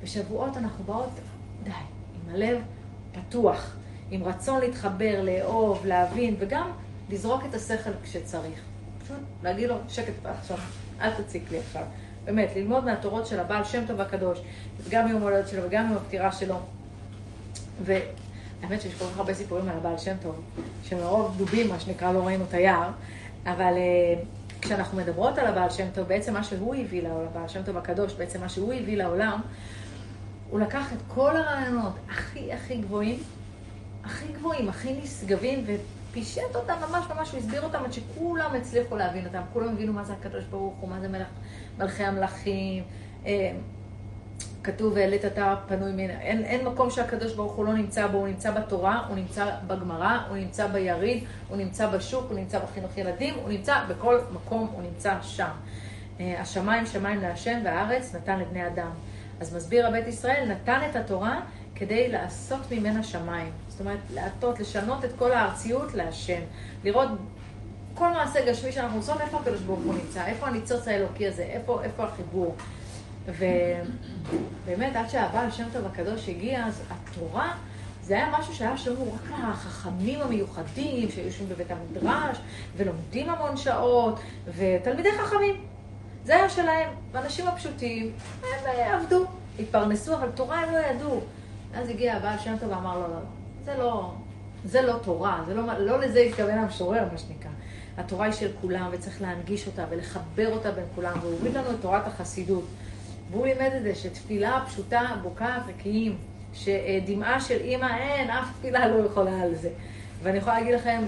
בשבועות 0.03 0.57
אנחנו 0.57 0.83
באות, 0.83 1.09
די, 1.63 1.71
עם 1.71 2.35
הלב 2.35 2.57
פתוח, 3.11 3.75
עם 4.11 4.23
רצון 4.23 4.59
להתחבר, 4.59 5.21
לאהוב, 5.23 5.85
להבין, 5.85 6.35
וגם 6.39 6.71
לזרוק 7.09 7.43
את 7.49 7.53
השכל 7.53 7.89
כשצריך. 8.03 8.61
פשוט 9.03 9.17
להגיד 9.43 9.69
לו, 9.69 9.75
שקט 9.89 10.13
עכשיו, 10.23 10.57
אל 11.01 11.11
תציק 11.11 11.51
לי 11.51 11.59
עכשיו. 11.59 11.83
באמת, 12.25 12.49
ללמוד 12.55 12.85
מהתורות 12.85 13.27
של 13.27 13.39
הבעל 13.39 13.63
שם 13.63 13.83
טוב 13.87 14.01
הקדוש, 14.01 14.39
גם 14.89 15.07
יום 15.07 15.21
הולדת 15.21 15.47
שלו 15.47 15.63
וגם 15.63 15.87
יום 15.87 15.97
הפטירה 15.97 16.31
שלו. 16.31 16.55
והאמת 17.83 18.81
שיש 18.81 18.93
כל 18.93 19.05
כך 19.05 19.17
הרבה 19.17 19.33
סיפורים 19.33 19.69
על 19.69 19.77
הבעל 19.77 19.97
שם 19.97 20.15
טוב, 20.21 20.41
שמרוב 20.83 21.37
דובים, 21.37 21.69
מה 21.69 21.79
שנקרא, 21.79 22.11
לא 22.11 22.25
ראינו 22.25 22.43
את 22.49 22.53
היער, 22.53 22.89
אבל 23.45 23.73
uh, 23.73 24.61
כשאנחנו 24.61 24.97
מדברות 24.97 25.37
על 25.37 25.45
הבעל 25.45 25.69
שם 25.69 25.87
טוב, 25.93 26.07
בעצם 26.07 26.33
מה 26.33 26.43
שהוא 26.43 26.75
הביא 26.75 27.03
לעולם, 27.03 27.27
הבעל 27.27 27.47
שם 27.47 27.63
טוב 27.63 27.77
הקדוש, 27.77 28.13
בעצם 28.13 28.41
מה 28.41 28.49
שהוא 28.49 28.73
הביא 28.73 28.97
לעולם, 28.97 29.41
הוא 30.49 30.59
לקח 30.59 30.93
את 30.93 30.97
כל 31.07 31.37
הרעיונות 31.37 31.93
הכי 32.09 32.53
הכי 32.53 32.77
גבוהים, 32.77 33.19
הכי 34.03 34.33
גבוהים, 34.33 34.69
הכי 34.69 34.93
נשגבים, 35.03 35.65
ופישט 36.15 36.56
אותם 36.56 36.73
ממש 36.89 37.06
ממש, 37.15 37.32
הוא 37.32 37.39
הסביר 37.39 37.62
אותם 37.62 37.80
עד 37.86 37.93
שכולם 37.93 38.56
הצליחו 38.56 38.95
להבין 38.95 39.25
אותם, 39.25 39.41
כולם 39.54 39.67
הבינו 39.67 39.93
מה 39.93 40.04
זה 40.04 40.13
הקדוש 40.13 40.43
ברוך 40.43 40.75
הוא, 40.80 40.89
מה 40.89 40.99
זה 40.99 41.08
מלך, 41.08 41.28
מלכי 41.78 42.04
המלכים. 42.04 42.84
אה, 43.25 43.51
כתוב 44.63 44.93
והעלית 44.93 45.25
אתה 45.25 45.56
פנוי 45.67 45.91
מן... 45.91 46.10
אין, 46.10 46.43
אין 46.43 46.67
מקום 46.67 46.89
שהקדוש 46.89 47.34
ברוך 47.34 47.54
הוא 47.54 47.65
לא 47.65 47.73
נמצא 47.73 48.08
בו, 48.08 48.17
הוא 48.17 48.28
נמצא 48.28 48.51
בתורה, 48.51 49.06
הוא 49.08 49.15
נמצא 49.15 49.49
בגמרא, 49.67 50.17
הוא 50.30 50.38
נמצא 50.38 50.67
ביריד, 50.67 51.23
הוא 51.47 51.58
נמצא 51.58 51.88
בשוק, 51.88 52.25
הוא 52.30 52.39
נמצא 52.39 52.60
בחינוך 52.60 52.97
ילדים, 52.97 53.34
הוא 53.36 53.49
נמצא 53.49 53.84
בכל 53.88 54.19
מקום, 54.34 54.69
הוא 54.73 54.82
נמצא 54.82 55.17
שם. 55.21 55.51
אה, 56.19 56.41
השמיים 56.41 56.86
שמיים 56.86 57.21
להשם 57.21 57.60
והארץ 57.65 58.15
נתן 58.15 58.39
לבני 58.39 58.67
אדם. 58.67 58.91
אז 59.39 59.56
מסביר 59.56 59.88
הבית 59.88 60.08
ישראל, 60.08 60.45
נתן 60.51 60.80
את 60.89 60.95
התורה 60.95 61.41
כדי 61.75 62.12
לעשות 62.12 62.71
ממנה 62.71 63.04
שמיים. 63.04 63.51
זאת 63.75 63.81
אומרת, 63.81 63.99
להטות, 64.13 64.59
לשנות 64.59 65.05
את 65.05 65.09
כל 65.17 65.31
הארציות 65.31 65.93
להשם. 65.93 66.41
לראות 66.83 67.09
כל 67.93 68.09
מעשה 68.09 68.45
גשמי 68.45 68.71
שאנחנו 68.71 68.97
עושות, 68.97 69.21
איפה 69.21 69.39
הקדוש 69.39 69.61
ברוך 69.61 69.79
הוא 69.83 69.93
נמצא? 69.93 70.25
איפה 70.25 70.47
הניצוץ 70.47 70.88
האלוקי 70.88 71.27
הזה? 71.27 71.43
איפה, 71.43 71.83
איפה 71.83 72.03
החיבור? 72.03 72.55
ובאמת, 73.25 74.95
עד 74.95 75.09
שהבעל 75.09 75.51
שם 75.51 75.63
טוב 75.73 75.85
הקדוש 75.85 76.29
הגיע, 76.29 76.65
אז 76.65 76.81
התורה, 76.89 77.53
זה 78.03 78.13
היה 78.13 78.33
משהו 78.39 78.55
שהיה 78.55 78.77
שלנו 78.77 79.13
רק 79.13 79.39
לחכמים 79.49 80.21
המיוחדים, 80.21 81.11
שהיו 81.11 81.25
יושבים 81.25 81.49
בבית 81.49 81.67
המדרש, 81.71 82.38
ולומדים 82.77 83.29
המון 83.29 83.57
שעות, 83.57 84.19
ותלמידי 84.55 85.11
חכמים. 85.11 85.55
זה 86.25 86.35
היה 86.35 86.49
שלהם. 86.49 86.89
ואנשים 87.11 87.47
הפשוטים, 87.47 88.11
הם 88.43 88.65
אה, 88.65 88.95
עבדו, 88.95 89.25
התפרנסו, 89.59 90.15
אבל 90.15 90.29
תורה 90.35 90.59
הם 90.59 90.73
לא 90.73 90.77
ידעו. 90.77 91.21
אז 91.73 91.89
הגיע 91.89 92.15
הבעל 92.15 92.39
שם 92.39 92.55
טוב 92.59 92.69
ואמר, 92.69 92.95
לא, 92.95 93.01
לא, 93.01 93.09
לא, 93.09 93.44
זה 93.65 93.78
לא, 93.78 94.12
זה 94.65 94.82
לא 94.82 94.99
תורה, 95.04 95.43
זה 95.47 95.54
לא, 95.54 95.63
לא 95.80 95.99
לזה 95.99 96.19
התכוון 96.19 96.58
המשורר, 96.58 97.04
מה 97.12 97.17
שנקרא. 97.17 97.51
התורה 97.97 98.25
היא 98.25 98.34
של 98.34 98.51
כולם, 98.62 98.89
וצריך 98.91 99.21
להנגיש 99.21 99.67
אותה 99.67 99.86
ולחבר 99.89 100.54
אותה 100.54 100.71
בין 100.71 100.84
כולם, 100.95 101.13
והוא 101.21 101.34
הביא 101.39 101.51
לנו 101.51 101.71
את 101.71 101.75
תורת 101.82 102.08
החסידות. 102.08 102.63
והוא 103.32 103.47
לימד 103.47 103.71
את 103.78 103.84
זה 103.84 103.95
שתפילה 103.95 104.63
פשוטה 104.67 105.01
בוקעת 105.21 105.62
וקיים, 105.67 106.17
שדמעה 106.54 107.41
של 107.41 107.58
אימא 107.62 107.97
אין, 107.97 108.30
אף 108.30 108.47
תפילה 108.60 108.88
לא 108.88 109.06
יכולה 109.06 109.41
על 109.41 109.56
זה. 109.56 109.69
ואני 110.23 110.38
יכולה 110.38 110.60
להגיד 110.60 110.75
לכם 110.75 111.04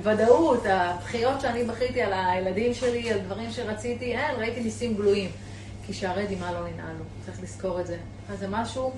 בוודאות, 0.00 0.62
הבחיות 0.66 1.40
שאני 1.40 1.64
בכיתי 1.64 2.02
על 2.02 2.12
הילדים 2.12 2.74
שלי, 2.74 3.12
על 3.12 3.18
דברים 3.18 3.50
שרציתי, 3.50 4.16
אין, 4.16 4.36
ראיתי 4.36 4.60
ניסים 4.60 4.94
גלויים. 4.94 5.30
כי 5.86 5.92
שערי 5.92 6.36
דמעה 6.36 6.52
לא 6.52 6.68
ננעלו, 6.68 7.04
צריך 7.24 7.42
לזכור 7.42 7.80
את 7.80 7.86
זה. 7.86 7.96
אז 8.32 8.38
זה 8.38 8.46
משהו, 8.50 8.92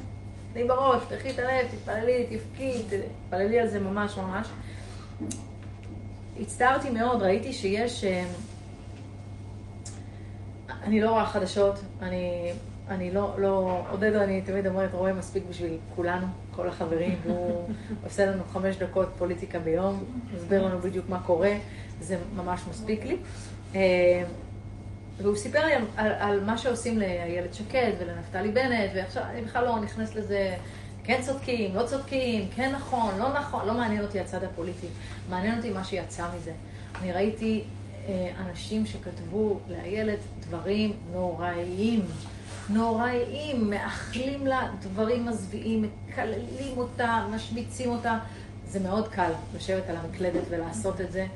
תני 0.57 0.64
בראש, 0.64 1.03
תחי 1.09 1.31
את 1.31 1.38
הלב, 1.38 1.66
תתפללי, 1.71 2.27
תבכי, 2.31 2.83
תתפללי 2.83 3.61
על 3.61 3.69
זה 3.69 3.81
ממש 3.81 4.19
ממש. 4.19 4.49
הצטערתי 6.40 6.90
מאוד, 6.90 7.23
ראיתי 7.23 7.53
שיש... 7.53 8.05
אה, 8.05 8.25
אני 10.83 11.01
לא 11.01 11.11
רואה 11.11 11.27
חדשות, 11.27 11.75
אני, 12.03 12.53
אני 12.88 13.11
לא, 13.11 13.35
לא, 13.38 13.83
עודד, 13.90 14.14
אני 14.14 14.42
תמיד 14.42 14.66
אומרת, 14.66 14.95
רואה 14.95 15.12
מספיק 15.12 15.42
בשביל 15.51 15.79
כולנו, 15.95 16.27
כל 16.51 16.69
החברים, 16.69 17.19
והוא 17.27 17.69
עושה 18.05 18.27
לנו 18.27 18.42
חמש 18.53 18.77
דקות 18.77 19.09
פוליטיקה 19.19 19.59
ביום, 19.59 20.05
מסביר 20.35 20.66
לנו 20.66 20.79
בדיוק 20.79 21.09
מה 21.09 21.21
קורה, 21.21 21.53
זה 22.01 22.16
ממש 22.37 22.61
מספיק 22.71 23.05
לי. 23.05 23.16
והוא 25.22 25.37
סיפר 25.37 25.66
לי 25.66 25.72
על, 25.74 25.83
על, 25.96 26.12
על 26.12 26.44
מה 26.44 26.59
שעושים 26.59 26.98
לאיילת 26.98 27.55
שקד 27.55 27.92
ולנפתלי 27.98 28.48
בנט, 28.48 28.90
ועכשיו 28.94 29.22
אני 29.22 29.42
בכלל 29.42 29.64
לא 29.64 29.81
נכנס 29.81 30.14
לזה, 30.14 30.57
כן 31.05 31.20
צודקים, 31.22 31.74
לא 31.74 31.87
צודקים, 31.87 32.48
כן 32.57 32.72
נכון, 32.72 33.18
לא 33.18 33.33
נכון, 33.33 33.66
לא 33.66 33.74
מעניין 33.74 34.02
אותי 34.02 34.20
הצד 34.20 34.44
הפוליטי, 34.44 34.87
מעניין 35.31 35.57
אותי 35.57 35.70
מה 35.70 35.85
שיצא 35.85 36.26
מזה. 36.37 36.52
אני 37.00 37.12
ראיתי 37.12 37.64
אה, 38.09 38.31
אנשים 38.46 38.87
שכתבו 38.87 39.61
לאיילת 39.68 40.18
דברים 40.40 40.92
נוראיים, 41.12 42.02
נוראיים, 42.68 43.70
מאחלים 43.70 44.46
לה 44.46 44.68
דברים 44.81 45.26
מזוויעים, 45.26 45.83
מקללים 46.09 46.76
אותה, 46.79 47.26
משמיצים 47.31 47.90
אותה. 47.90 48.18
זה 48.68 48.81
מאוד 48.81 49.09
קל 49.09 49.31
לשבת 49.57 49.90
על 49.90 49.96
המקלדת 49.96 50.42
ולעשות 50.50 51.00
את 51.00 51.12
זה. 51.12 51.26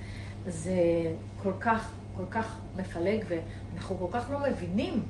זה 0.46 0.72
כל 1.42 1.52
כך, 1.60 1.90
כל 2.20 2.30
כך 2.30 2.56
מפלג, 2.76 3.24
ואנחנו 3.28 3.98
כל 3.98 4.18
כך 4.18 4.30
לא 4.30 4.38
מבינים 4.50 5.02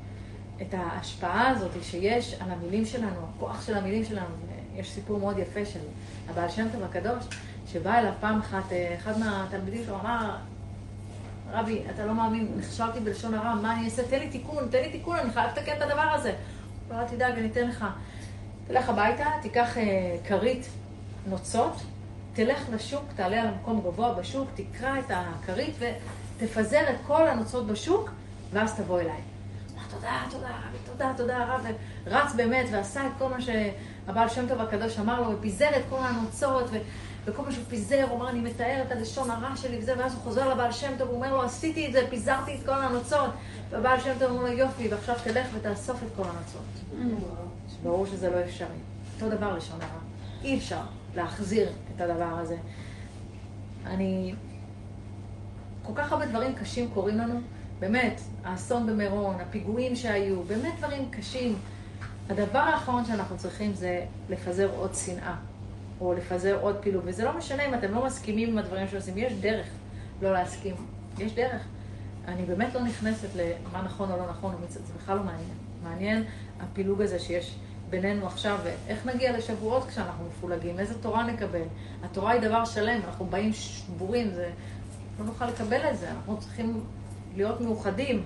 את 0.62 0.74
ההשפעה 0.74 1.48
הזאת 1.48 1.70
שיש 1.82 2.34
על 2.40 2.50
המילים 2.50 2.84
שלנו, 2.84 3.16
הכוח 3.36 3.66
של 3.66 3.76
המילים 3.76 4.04
שלנו. 4.04 4.34
יש 4.74 4.90
סיפור 4.90 5.18
מאוד 5.18 5.38
יפה 5.38 5.64
של 5.64 5.80
הבעל 6.28 6.48
שם 6.48 6.66
טוב 6.72 6.82
הקדוש, 6.82 7.24
שבא 7.66 7.98
אליו 7.98 8.12
פעם 8.20 8.38
אחת, 8.38 8.72
אה, 8.72 8.94
אחד 8.98 9.18
מהתלמידים 9.18 9.84
שלו 9.84 10.00
אמר, 10.00 10.36
רבי, 11.52 11.82
אתה 11.94 12.06
לא 12.06 12.14
מאמין, 12.14 12.48
נכשלתי 12.58 13.00
בלשון 13.00 13.34
הרע, 13.34 13.54
מה 13.54 13.76
אני 13.76 13.84
אעשה? 13.84 14.02
תן 14.08 14.18
לי 14.18 14.28
תיקון, 14.28 14.68
תן 14.70 14.78
לי 14.82 14.90
תיקון, 14.90 15.16
אני 15.16 15.30
חייב 15.30 15.50
לתקן 15.50 15.76
את 15.76 15.82
הדבר 15.82 16.00
הזה. 16.00 16.34
הוא 16.88 16.96
אמר, 16.96 17.06
תדאג, 17.06 17.38
אני 17.38 17.48
אתן 17.48 17.68
לך. 17.68 17.84
תלך 18.66 18.88
הביתה, 18.88 19.24
תיקח 19.42 19.78
אה, 19.78 20.16
כרית 20.28 20.68
נוצות, 21.26 21.82
תלך 22.32 22.66
לשוק, 22.72 23.04
תעלה 23.16 23.40
על 23.40 23.46
המקום 23.46 23.80
גבוה 23.80 24.14
בשוק, 24.14 24.48
תקרע 24.54 24.98
את 24.98 25.04
הכרית 25.08 25.74
ותפזר 26.42 26.90
את 26.90 26.96
כל 27.06 27.28
הנוצות 27.28 27.66
בשוק, 27.66 28.10
ואז 28.52 28.74
תבוא 28.74 29.00
אליי. 29.00 29.20
אמר, 29.74 29.82
תודה, 29.90 30.22
תודה, 30.30 30.48
תודה, 30.86 31.12
תודה, 31.16 31.54
רב. 31.54 31.66
ורץ 32.04 32.34
באמת 32.34 32.66
ועשה 32.72 33.06
את 33.06 33.12
כל 33.18 33.28
מה 33.28 33.38
שהבעל 33.40 34.28
שם 34.28 34.48
טוב 34.48 34.60
הקדוש 34.60 34.98
אמר 34.98 35.20
לו, 35.20 35.38
ופיזר 35.38 35.68
את 35.76 35.82
כל 35.90 35.98
הנוצות, 36.00 36.64
ו... 36.72 36.76
וכל 37.24 37.42
מה 37.42 37.52
שהוא 37.52 37.64
פיזר, 37.68 38.06
הוא 38.10 38.18
אמר, 38.18 38.30
אני 38.30 38.40
מתאר 38.40 38.82
את 38.86 38.92
הלשון 38.92 39.30
הרע 39.30 39.56
שלי 39.56 39.78
וזה, 39.78 39.94
ואז 39.98 40.14
הוא 40.14 40.22
חוזר 40.22 40.48
לבעל 40.48 40.72
שם 40.72 40.92
טוב, 40.98 41.08
הוא 41.08 41.16
אומר 41.16 41.34
לו, 41.34 41.42
עשיתי 41.42 41.86
את 41.86 41.92
זה, 41.92 42.06
פיזרתי 42.10 42.54
את 42.54 42.66
כל 42.66 42.72
הנוצות. 42.72 43.30
והבעל 43.70 44.00
שם 44.00 44.12
טוב 44.18 44.30
אומר 44.30 44.42
לו, 44.42 44.48
יופי, 44.48 44.88
ועכשיו 44.88 45.14
תלך 45.24 45.46
ותאסוף 45.54 46.02
את 46.02 46.08
כל 46.16 46.22
הנוצות. 46.22 46.62
ברור 47.82 48.06
שזה 48.06 48.30
לא 48.30 48.44
אפשרי. 48.44 48.68
אותו 49.14 49.36
דבר 49.36 49.56
לשון 49.56 49.80
הרע. 49.80 50.00
אי 50.44 50.58
אפשר 50.58 50.80
להחזיר 51.14 51.68
את 51.96 52.00
הדבר 52.00 52.38
הזה. 52.38 52.56
אני... 53.86 54.34
כל 55.82 55.92
כך 55.94 56.12
הרבה 56.12 56.26
דברים 56.26 56.54
קשים 56.54 56.90
קורים 56.94 57.18
לנו, 57.18 57.40
באמת, 57.80 58.20
האסון 58.44 58.86
במירון, 58.86 59.36
הפיגועים 59.40 59.96
שהיו, 59.96 60.42
באמת 60.42 60.72
דברים 60.78 61.10
קשים. 61.10 61.56
הדבר 62.30 62.58
האחרון 62.58 63.04
שאנחנו 63.04 63.36
צריכים 63.36 63.74
זה 63.74 64.04
לפזר 64.28 64.70
עוד 64.76 64.94
שנאה. 64.94 65.34
או 66.00 66.14
לפזר 66.14 66.58
עוד 66.60 66.76
פילוג. 66.80 67.02
וזה 67.06 67.24
לא 67.24 67.38
משנה 67.38 67.66
אם 67.66 67.74
אתם 67.74 67.94
לא 67.94 68.06
מסכימים 68.06 68.48
עם 68.48 68.58
הדברים 68.58 68.88
שעושים, 68.88 69.18
יש 69.18 69.32
דרך 69.32 69.66
לא 70.22 70.32
להסכים. 70.32 70.74
יש 71.18 71.34
דרך. 71.34 71.62
אני 72.28 72.42
באמת 72.42 72.74
לא 72.74 72.82
נכנסת 72.82 73.28
למה 73.34 73.82
נכון 73.82 74.10
או 74.10 74.16
לא 74.16 74.30
נכון, 74.30 74.54
זה 74.68 74.80
בכלל 75.02 75.16
לא 75.16 75.22
מעניין. 75.22 75.56
מעניין 75.82 76.24
הפילוג 76.60 77.02
הזה 77.02 77.18
שיש 77.18 77.56
בינינו 77.90 78.26
עכשיו, 78.26 78.58
ואיך 78.64 79.06
נגיע 79.06 79.38
לשבועות 79.38 79.88
כשאנחנו 79.88 80.24
מפולגים, 80.24 80.78
איזה 80.78 81.02
תורה 81.02 81.26
נקבל. 81.26 81.62
התורה 82.02 82.32
היא 82.32 82.40
דבר 82.40 82.64
שלם, 82.64 83.00
אנחנו 83.06 83.24
באים 83.24 83.52
שבורים, 83.52 84.30
זה... 84.30 84.50
לא 85.20 85.26
נוכל 85.26 85.46
לקבל 85.46 85.90
את 85.90 85.98
זה, 85.98 86.10
אנחנו 86.10 86.38
צריכים 86.40 86.80
להיות 87.36 87.60
מאוחדים. 87.60 88.22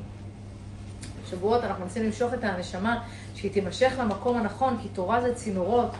שבועות 1.30 1.64
אנחנו 1.64 1.84
מנסים 1.84 2.02
למשוך 2.02 2.34
את 2.34 2.44
הנשמה, 2.44 3.02
שהיא 3.34 3.52
תימשך 3.52 3.92
למקום 3.98 4.36
הנכון, 4.36 4.78
כי 4.82 4.88
תורה 4.88 5.20
זה 5.20 5.34
צינורות. 5.34 5.90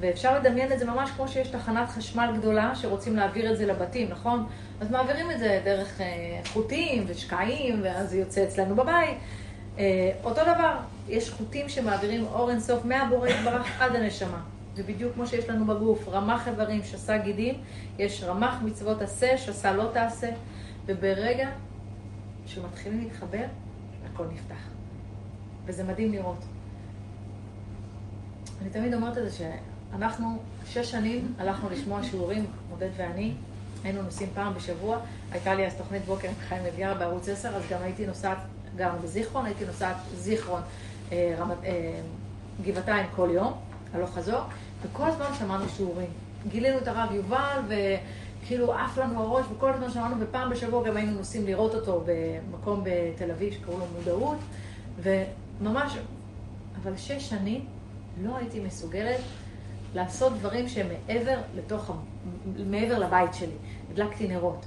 ואפשר 0.00 0.38
לדמיין 0.38 0.72
את 0.72 0.78
זה 0.78 0.84
ממש 0.84 1.10
כמו 1.10 1.28
שיש 1.28 1.48
תחנת 1.48 1.88
חשמל 1.88 2.34
גדולה 2.38 2.74
שרוצים 2.74 3.16
להעביר 3.16 3.52
את 3.52 3.58
זה 3.58 3.66
לבתים, 3.66 4.08
נכון? 4.10 4.46
אז 4.80 4.90
מעבירים 4.90 5.30
את 5.30 5.38
זה 5.38 5.60
דרך 5.64 6.00
אה, 6.00 6.40
חוטים 6.52 7.04
ושקעים, 7.06 7.80
ואז 7.82 8.10
זה 8.10 8.18
יוצא 8.18 8.44
אצלנו 8.44 8.76
בבית. 8.76 9.18
אה, 9.78 10.12
אותו 10.24 10.42
דבר, 10.42 10.76
יש 11.08 11.30
חוטים 11.30 11.68
שמעבירים 11.68 12.26
אור 12.26 12.50
אינסוף 12.50 12.84
מהבורא 12.84 13.28
יתברך 13.28 13.82
עד 13.82 13.96
הנשמה. 13.96 14.40
זה 14.76 14.82
בדיוק 14.82 15.14
כמו 15.14 15.26
שיש 15.26 15.48
לנו 15.48 15.66
בגוף, 15.66 16.08
רמ"ח 16.08 16.48
איברים, 16.48 16.82
שסה 16.82 17.18
גידים, 17.18 17.54
יש 17.98 18.22
רמ"ח 18.22 18.54
מצוות 18.64 19.02
עשה, 19.02 19.38
שסה 19.38 19.72
לא 19.72 19.90
תעשה, 19.92 20.30
וברגע 20.86 21.48
שמתחילים 22.46 23.00
להתחבר, 23.00 23.44
הכל 24.12 24.24
נפתח. 24.32 24.68
וזה 25.64 25.84
מדהים 25.84 26.12
לראות. 26.12 26.44
אני 28.62 28.70
תמיד 28.70 28.94
אומרת 28.94 29.18
את 29.18 29.32
זה, 29.32 29.52
אנחנו 29.92 30.38
שש 30.66 30.90
שנים 30.90 31.34
הלכנו 31.38 31.70
לשמוע 31.70 32.02
שיעורים, 32.02 32.46
עודד 32.70 32.90
ואני, 32.96 33.34
היינו 33.84 34.02
נוסעים 34.02 34.30
פעם 34.34 34.54
בשבוע, 34.54 34.98
הייתה 35.32 35.54
לי 35.54 35.66
אז 35.66 35.74
תוכנית 35.74 36.04
בוקר 36.04 36.28
עם 36.28 36.34
חיים 36.48 36.66
אביאר 36.66 36.94
בערוץ 36.94 37.28
10, 37.28 37.48
אז 37.56 37.62
גם 37.70 37.82
הייתי 37.82 38.06
נוסעת, 38.06 38.38
גם 38.76 38.90
בזיכרון, 39.02 39.46
הייתי 39.46 39.64
נוסעת 39.64 39.96
זיכרון, 40.14 40.60
אה, 41.12 41.34
רמת, 41.38 41.56
אה, 41.64 42.00
גבעתיים 42.64 43.06
כל 43.16 43.28
יום, 43.32 43.52
הלוך 43.94 44.14
חזור, 44.14 44.40
וכל 44.90 45.06
הזמן 45.08 45.26
שמענו 45.38 45.68
שיעורים. 45.68 46.10
גילינו 46.48 46.78
את 46.78 46.88
הרב 46.88 47.12
יובל, 47.12 47.60
כאילו 48.46 48.74
עף 48.74 48.98
לנו 48.98 49.22
הראש, 49.22 49.46
וכל 49.56 49.72
הזמן 49.72 49.90
שמענו, 49.90 50.16
ופעם 50.20 50.50
בשבוע 50.50 50.88
גם 50.88 50.96
היינו 50.96 51.12
נוסעים 51.12 51.46
לראות 51.46 51.74
אותו 51.74 52.04
במקום 52.06 52.84
בתל 52.84 53.30
אביב 53.30 53.52
שקראו 53.52 53.78
לו 53.78 53.86
מודעות, 53.96 54.38
וממש, 55.02 55.96
אבל 56.82 56.96
שש 56.96 57.30
שנים 57.30 57.66
לא 58.22 58.36
הייתי 58.36 58.60
מסוגלת 58.60 59.20
לעשות 59.94 60.32
דברים 60.32 60.68
שהם 60.68 60.86
מעבר 60.88 61.38
לתוך, 61.56 61.90
מעבר 62.66 62.98
לבית 62.98 63.34
שלי. 63.34 63.56
הדלקתי 63.92 64.28
נרות. 64.28 64.66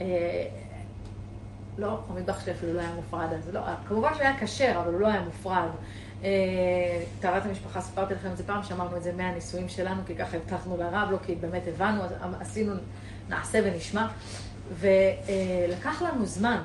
אה, 0.00 0.46
לא, 1.78 1.98
המטבח 2.08 2.44
שלי 2.44 2.52
אפילו 2.52 2.72
לא 2.72 2.80
היה 2.80 2.94
מופרד 2.94 3.32
אז, 3.32 3.48
לא, 3.54 3.60
כמובן 3.88 4.14
שהיה 4.14 4.40
כשר, 4.40 4.80
אבל 4.82 4.92
הוא 4.92 5.00
לא 5.00 5.06
היה 5.06 5.20
מופרד. 5.20 5.68
אה, 6.24 7.02
טהרת 7.20 7.46
המשפחה, 7.46 7.80
סיפרתי 7.80 8.14
לכם 8.14 8.30
את 8.32 8.36
זה 8.36 8.44
פעם, 8.46 8.62
שאמרנו 8.62 8.96
את 8.96 9.02
זה 9.02 9.12
מהנישואים 9.12 9.68
שלנו, 9.68 10.02
כי 10.06 10.14
ככה 10.14 10.36
הבטחנו 10.36 10.76
לרב, 10.76 11.08
לא 11.10 11.18
כי 11.26 11.34
באמת 11.34 11.62
הבנו, 11.68 12.04
אז 12.04 12.10
עשינו, 12.40 12.72
נעשה 13.28 13.60
ונשמע. 13.64 14.06
ולקח 14.74 16.02
לנו 16.02 16.26
זמן. 16.26 16.62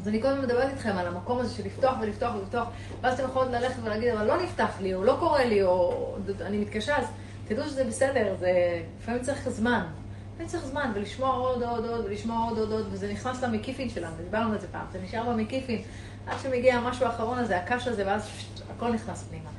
אז 0.00 0.08
אני 0.08 0.22
קודם 0.22 0.42
מדברת 0.42 0.70
איתכם 0.70 0.96
על 0.96 1.06
המקום 1.06 1.38
הזה 1.38 1.54
של 1.54 1.66
לפתוח 1.66 1.96
ולפתוח 2.00 2.34
ולפתוח, 2.34 2.68
ואז 3.00 3.14
אתם 3.14 3.28
יכולים 3.28 3.52
ללכת 3.52 3.82
ולהגיד, 3.82 4.08
אבל 4.08 4.26
לא 4.26 4.42
נפתח 4.42 4.70
לי, 4.80 4.94
או 4.94 5.04
לא 5.04 5.16
קורה 5.20 5.44
לי, 5.44 5.62
או 5.62 6.16
אני 6.40 6.58
מתקשה, 6.58 6.96
אז 6.96 7.04
תדעו 7.48 7.64
שזה 7.64 7.84
בסדר, 7.84 8.34
זה 8.38 8.82
לפעמים 9.00 9.22
צריך 9.22 9.48
זמן. 9.48 9.86
לפעמים 10.32 10.50
צריך 10.50 10.64
זמן, 10.64 10.92
ולשמוע 10.94 11.30
עוד, 11.30 11.62
עוד, 11.62 11.86
עוד, 11.86 12.04
ולשמוע 12.04 12.48
עוד, 12.48 12.58
עוד, 12.58 12.72
עוד, 12.72 12.86
וזה 12.90 13.12
נכנס 13.12 13.42
למקיפין 13.42 13.88
שלנו, 13.88 14.16
דיברנו 14.24 14.52
על 14.52 14.58
זה 14.58 14.66
פעם, 14.72 14.86
זה 14.92 14.98
נשאר 15.04 15.30
במקיפין, 15.30 15.82
עד 16.28 16.36
שמגיע 16.42 16.74
המשהו 16.74 17.06
האחרון 17.06 17.38
הזה, 17.38 17.58
הקש 17.58 17.88
הזה, 17.88 18.06
ואז 18.06 18.28
הכל 18.76 18.92
נכנס 18.92 19.24
פנימה. 19.28 19.50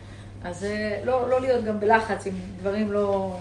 אז 0.44 0.66
לא, 1.04 1.30
לא 1.30 1.42
להיות 1.42 1.66
גם 1.66 1.80
בלחץ 1.80 2.28
אם 2.28 2.34
דברים 2.58 2.92
לא, 2.92 3.38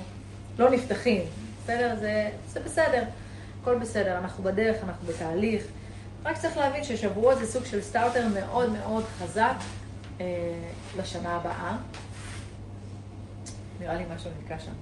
לא 0.59 0.71
נפתחים, 0.71 1.23
בסדר? 1.63 1.97
זה, 2.01 2.31
זה 2.49 2.61
בסדר, 2.61 3.03
הכל 3.63 3.79
בסדר, 3.79 4.19
אנחנו 4.19 4.45
בדרך, 4.45 4.77
אנחנו 4.85 5.07
בתהליך. 5.07 5.63
רק 6.25 6.39
צריך 6.39 6.57
להבין 6.57 6.85
ששבועות 6.85 7.39
זה 7.39 7.47
סוג 7.47 7.65
של 7.65 7.83
סטארטר 7.83 8.27
מאוד 8.35 8.73
מאוד 8.73 9.05
חזק 9.05 9.55
אה, 10.21 10.27
לשנה 10.99 11.37
הבאה. 11.37 11.77
נראה 13.81 13.95
לי 13.95 14.05
משהו 14.15 14.31
נתקע 14.41 14.59
שם. 14.59 14.73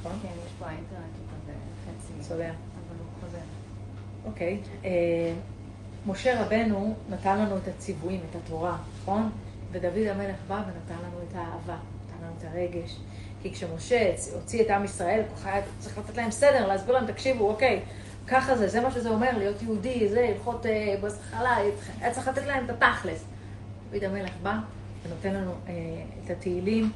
נכון? 0.00 0.12
כן, 0.22 0.28
יש 0.46 0.52
פה 0.58 0.66
האינטרנט, 0.66 0.92
הוא 1.18 1.26
כזה 1.42 1.52
חצי. 1.84 2.28
צולע. 2.28 2.44
אבל 2.44 2.98
הוא 2.98 3.06
חוזר. 3.20 3.38
אוקיי. 4.24 4.58
אה, 4.84 5.32
משה 6.06 6.42
רבנו 6.42 6.94
נתן 7.08 7.38
לנו 7.38 7.56
את 7.56 7.68
הציוויים, 7.68 8.20
את 8.30 8.36
התורה, 8.36 8.76
נכון? 9.02 9.30
ודוד 9.72 10.06
המלך 10.06 10.36
בא 10.48 10.54
ונתן 10.54 11.02
לנו 11.04 11.18
את 11.28 11.34
האהבה, 11.34 11.76
נתן 12.06 12.24
לנו 12.24 12.32
את 12.38 12.44
הרגש. 12.44 12.96
כי 13.42 13.52
כשמשה 13.52 14.14
הוציא 14.32 14.62
את 14.62 14.70
עם 14.70 14.84
ישראל, 14.84 15.22
היה 15.44 15.62
צריך 15.78 15.98
לתת 15.98 16.16
להם 16.16 16.30
סדר, 16.30 16.66
להסביר 16.66 16.94
להם, 16.94 17.06
תקשיבו, 17.06 17.50
אוקיי, 17.50 17.80
ככה 18.26 18.56
זה, 18.56 18.68
זה 18.68 18.80
מה 18.80 18.90
שזה 18.90 19.08
אומר, 19.08 19.38
להיות 19.38 19.62
יהודי, 19.62 20.08
זה, 20.08 20.28
הלכות 20.34 20.66
אה, 20.66 20.94
בסחלה, 21.00 21.56
היה 22.00 22.10
צריך 22.12 22.28
לתת 22.28 22.46
להם 22.46 22.64
את 22.64 22.70
התכלס. 22.70 23.24
דוד 23.90 24.04
המלך 24.04 24.32
בא 24.42 24.58
ונותן 25.06 25.34
לנו 25.34 25.52
אה, 25.68 25.72
את 26.24 26.30
התהילים, 26.30 26.92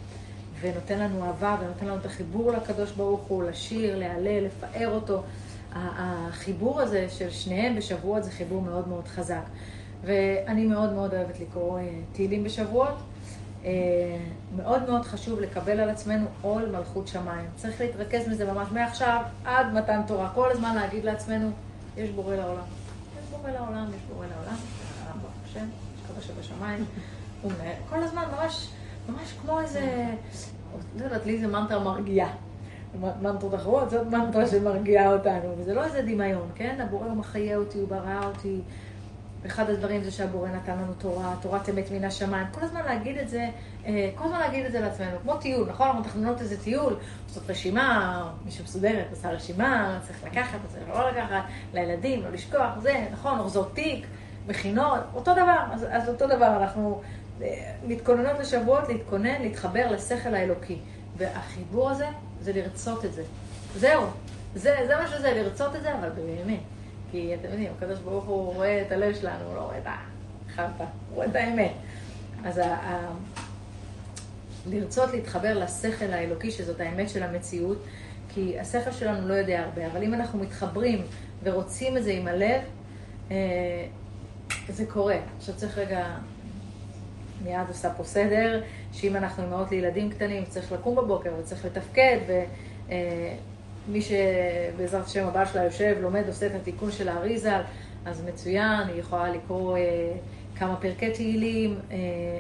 ונותן 0.60 0.98
לנו 0.98 1.24
אהבה, 1.24 1.56
ונותן 1.60 1.86
לנו 1.86 1.96
את 1.96 2.06
החיבור 2.06 2.52
לקדוש 2.52 2.90
ברוך 2.92 3.20
הוא, 3.20 3.44
לשיר, 3.44 3.98
להלל, 3.98 4.44
לפאר 4.44 4.88
אותו. 4.88 5.22
החיבור 5.72 6.80
הזה 6.80 7.06
של 7.08 7.30
שניהם 7.30 7.76
בשבועות 7.76 8.24
זה 8.24 8.30
חיבור 8.30 8.62
מאוד 8.62 8.88
מאוד 8.88 9.08
חזק. 9.08 9.42
ואני 10.04 10.66
מאוד 10.66 10.92
מאוד 10.92 11.14
אוהבת 11.14 11.40
לקרוא 11.40 11.78
אה, 11.78 11.84
תהילים 12.12 12.44
בשבועות. 12.44 12.94
אה, 13.64 13.70
מאוד 14.56 14.88
מאוד 14.88 15.04
חשוב 15.04 15.40
לקבל 15.40 15.80
על 15.80 15.90
עצמנו 15.90 16.26
עול 16.42 16.66
מלכות 16.66 17.08
שמיים. 17.08 17.46
צריך 17.56 17.80
להתרכז 17.80 18.28
מזה 18.28 18.52
ממש 18.52 18.68
מעכשיו 18.72 19.22
עד 19.44 19.66
מתן 19.74 20.00
תורה. 20.06 20.30
כל 20.34 20.50
הזמן 20.50 20.74
להגיד 20.74 21.04
לעצמנו, 21.04 21.50
יש 21.96 22.10
בורא 22.10 22.34
לעולם. 22.34 22.64
יש 23.18 23.30
בורא 23.30 23.50
לעולם, 23.50 23.86
יש 23.96 24.02
בורא 24.14 24.26
לעולם. 24.26 24.56
ברוך 25.20 25.32
השם, 25.44 25.66
יש 25.94 26.10
קדוש 26.12 26.26
שבשמיים. 26.26 26.84
כל 27.90 28.02
הזמן 28.02 28.24
ממש, 28.38 28.68
ממש 29.08 29.32
כמו 29.42 29.60
איזה, 29.60 30.06
לא 30.98 31.04
יודעת, 31.04 31.26
לי 31.26 31.38
זה 31.40 31.46
מנטרה 31.46 31.84
מרגיעה. 31.84 32.30
מנטרות 33.22 33.54
אחרות, 33.54 33.90
זאת 33.90 34.06
מנטרה 34.06 34.46
שמרגיעה 34.46 35.12
אותנו, 35.12 35.54
וזה 35.58 35.74
לא 35.74 35.84
איזה 35.84 36.02
דמיון, 36.02 36.48
כן? 36.54 36.78
הבורא 36.80 37.08
מחיה 37.08 37.56
אותי, 37.56 37.78
הוא 37.78 37.88
ברא 37.88 38.24
אותי. 38.24 38.60
אחד 39.46 39.70
הדברים 39.70 40.04
זה 40.04 40.10
שהבורא 40.10 40.48
נתן 40.48 40.72
לנו 40.72 40.92
תורה, 40.98 41.34
תורת 41.42 41.68
אמת 41.68 41.90
מן 41.90 42.04
השמיים. 42.04 42.46
כל 42.50 42.60
הזמן 42.60 42.80
להגיד 42.84 43.18
את 43.18 43.28
זה, 43.28 43.48
אה, 43.86 44.10
כל 44.14 44.24
הזמן 44.24 44.38
להגיד 44.38 44.66
את 44.66 44.72
זה 44.72 44.80
לעצמנו, 44.80 45.18
כמו 45.22 45.36
טיול, 45.36 45.68
נכון? 45.68 45.86
אנחנו 45.86 46.00
מתכננות 46.00 46.40
איזה 46.40 46.62
טיול, 46.62 46.96
עושות 47.28 47.50
רשימה, 47.50 48.30
מי 48.44 48.50
שמסודרת 48.50 49.06
עושה 49.10 49.30
רשימה, 49.30 49.98
צריך 50.06 50.24
לקחת, 50.24 50.58
צריך 50.68 50.88
לא 50.88 51.10
לקחת, 51.10 51.42
לילדים, 51.74 52.22
לא 52.22 52.30
לשכוח, 52.30 52.78
זה, 52.78 53.06
נכון, 53.12 53.38
אורזות 53.38 53.74
תיק, 53.74 54.06
מכינות, 54.48 55.00
אותו 55.14 55.32
דבר, 55.32 55.58
אז, 55.72 55.86
אז 55.90 56.08
אותו 56.08 56.26
דבר, 56.26 56.56
אנחנו 56.56 57.00
אה, 57.42 57.72
מתכוננות 57.86 58.38
לשבועות, 58.38 58.88
להתכונן, 58.88 59.42
להתחבר 59.42 59.90
לשכל 59.90 60.34
האלוקי. 60.34 60.78
והחיבור 61.18 61.90
הזה 61.90 62.06
זה 62.42 62.52
לרצות 62.52 63.04
את 63.04 63.12
זה. 63.12 63.22
זהו, 63.76 64.02
זה, 64.54 64.76
זה 64.86 64.96
מה 64.96 65.08
שזה, 65.08 65.32
לרצות 65.34 65.76
את 65.76 65.82
זה, 65.82 65.94
אבל 65.98 66.08
באמת. 66.08 66.60
כי 67.10 67.34
אתם 67.34 67.48
יודעים, 67.48 67.72
הקדוש 67.76 67.98
ברוך 67.98 68.24
הוא 68.24 68.54
רואה 68.54 68.82
את 68.82 68.92
הלב 68.92 69.14
שלנו, 69.14 69.44
הוא 69.44 69.56
לא 69.56 69.60
רואה 69.60 69.78
את 69.78 69.86
החרטא, 69.86 70.84
הוא 71.08 71.14
רואה 71.14 71.26
את 71.26 71.34
האמת. 71.34 71.72
אז 72.44 72.58
ה, 72.58 72.74
ה, 72.74 73.12
לרצות 74.66 75.12
להתחבר 75.12 75.58
לשכל 75.58 76.12
האלוקי, 76.12 76.50
שזאת 76.50 76.80
האמת 76.80 77.10
של 77.10 77.22
המציאות, 77.22 77.84
כי 78.28 78.60
השכל 78.60 78.92
שלנו 78.92 79.28
לא 79.28 79.34
יודע 79.34 79.60
הרבה, 79.60 79.86
אבל 79.86 80.02
אם 80.02 80.14
אנחנו 80.14 80.38
מתחברים 80.38 81.02
ורוצים 81.42 81.96
את 81.96 82.04
זה 82.04 82.10
עם 82.10 82.28
הלב, 82.28 82.60
אה, 83.30 83.36
זה 84.68 84.86
קורה. 84.86 85.16
עכשיו 85.36 85.54
צריך 85.54 85.78
רגע, 85.78 86.06
מיד 87.44 87.68
עושה 87.68 87.94
פה 87.94 88.04
סדר, 88.04 88.62
שאם 88.92 89.16
אנחנו 89.16 89.42
אימהות 89.44 89.70
לילדים 89.70 90.10
קטנים, 90.10 90.44
צריך 90.44 90.72
לקום 90.72 90.96
בבוקר 90.96 91.30
וצריך 91.40 91.64
לתפקד, 91.64 92.18
ומי 93.88 94.00
שבעזרת 94.00 95.06
השם 95.06 95.26
הבעל 95.26 95.46
שלה 95.46 95.64
יושב, 95.64 95.96
לומד, 96.00 96.22
עושה 96.28 96.46
את 96.46 96.54
התיקון 96.54 96.92
של 96.92 97.08
האריזה, 97.08 97.52
אז 98.06 98.24
מצוין, 98.24 98.88
היא 98.88 99.00
יכולה 99.00 99.32
לקרוא 99.32 99.76
אה, 99.76 99.82
כמה 100.58 100.76
פרקי 100.76 101.10
תהילים, 101.10 101.78
אה, 101.90 101.96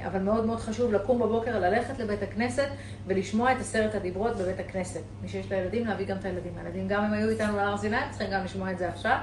אבל 0.06 0.22
מאוד 0.22 0.46
מאוד 0.46 0.60
חשוב 0.60 0.92
לקום 0.92 1.18
בבוקר, 1.18 1.58
ללכת 1.58 1.98
לבית 1.98 2.22
הכנסת 2.22 2.68
ולשמוע 3.06 3.52
את 3.52 3.56
עשרת 3.60 3.94
הדיברות 3.94 4.36
בבית 4.36 4.60
הכנסת. 4.60 5.00
מי 5.22 5.28
שיש 5.28 5.52
לה 5.52 5.56
ילדים, 5.56 5.86
להביא 5.86 6.06
גם 6.06 6.16
את 6.16 6.24
הילדים. 6.24 6.52
הילדים 6.58 6.88
גם 6.88 7.04
הם 7.04 7.12
היו 7.12 7.28
איתנו 7.28 7.56
להר 7.56 7.76
סיני, 7.76 7.96
צריכים 8.10 8.30
גם 8.30 8.44
לשמוע 8.44 8.70
את 8.70 8.78
זה 8.78 8.88
עכשיו. 8.88 9.16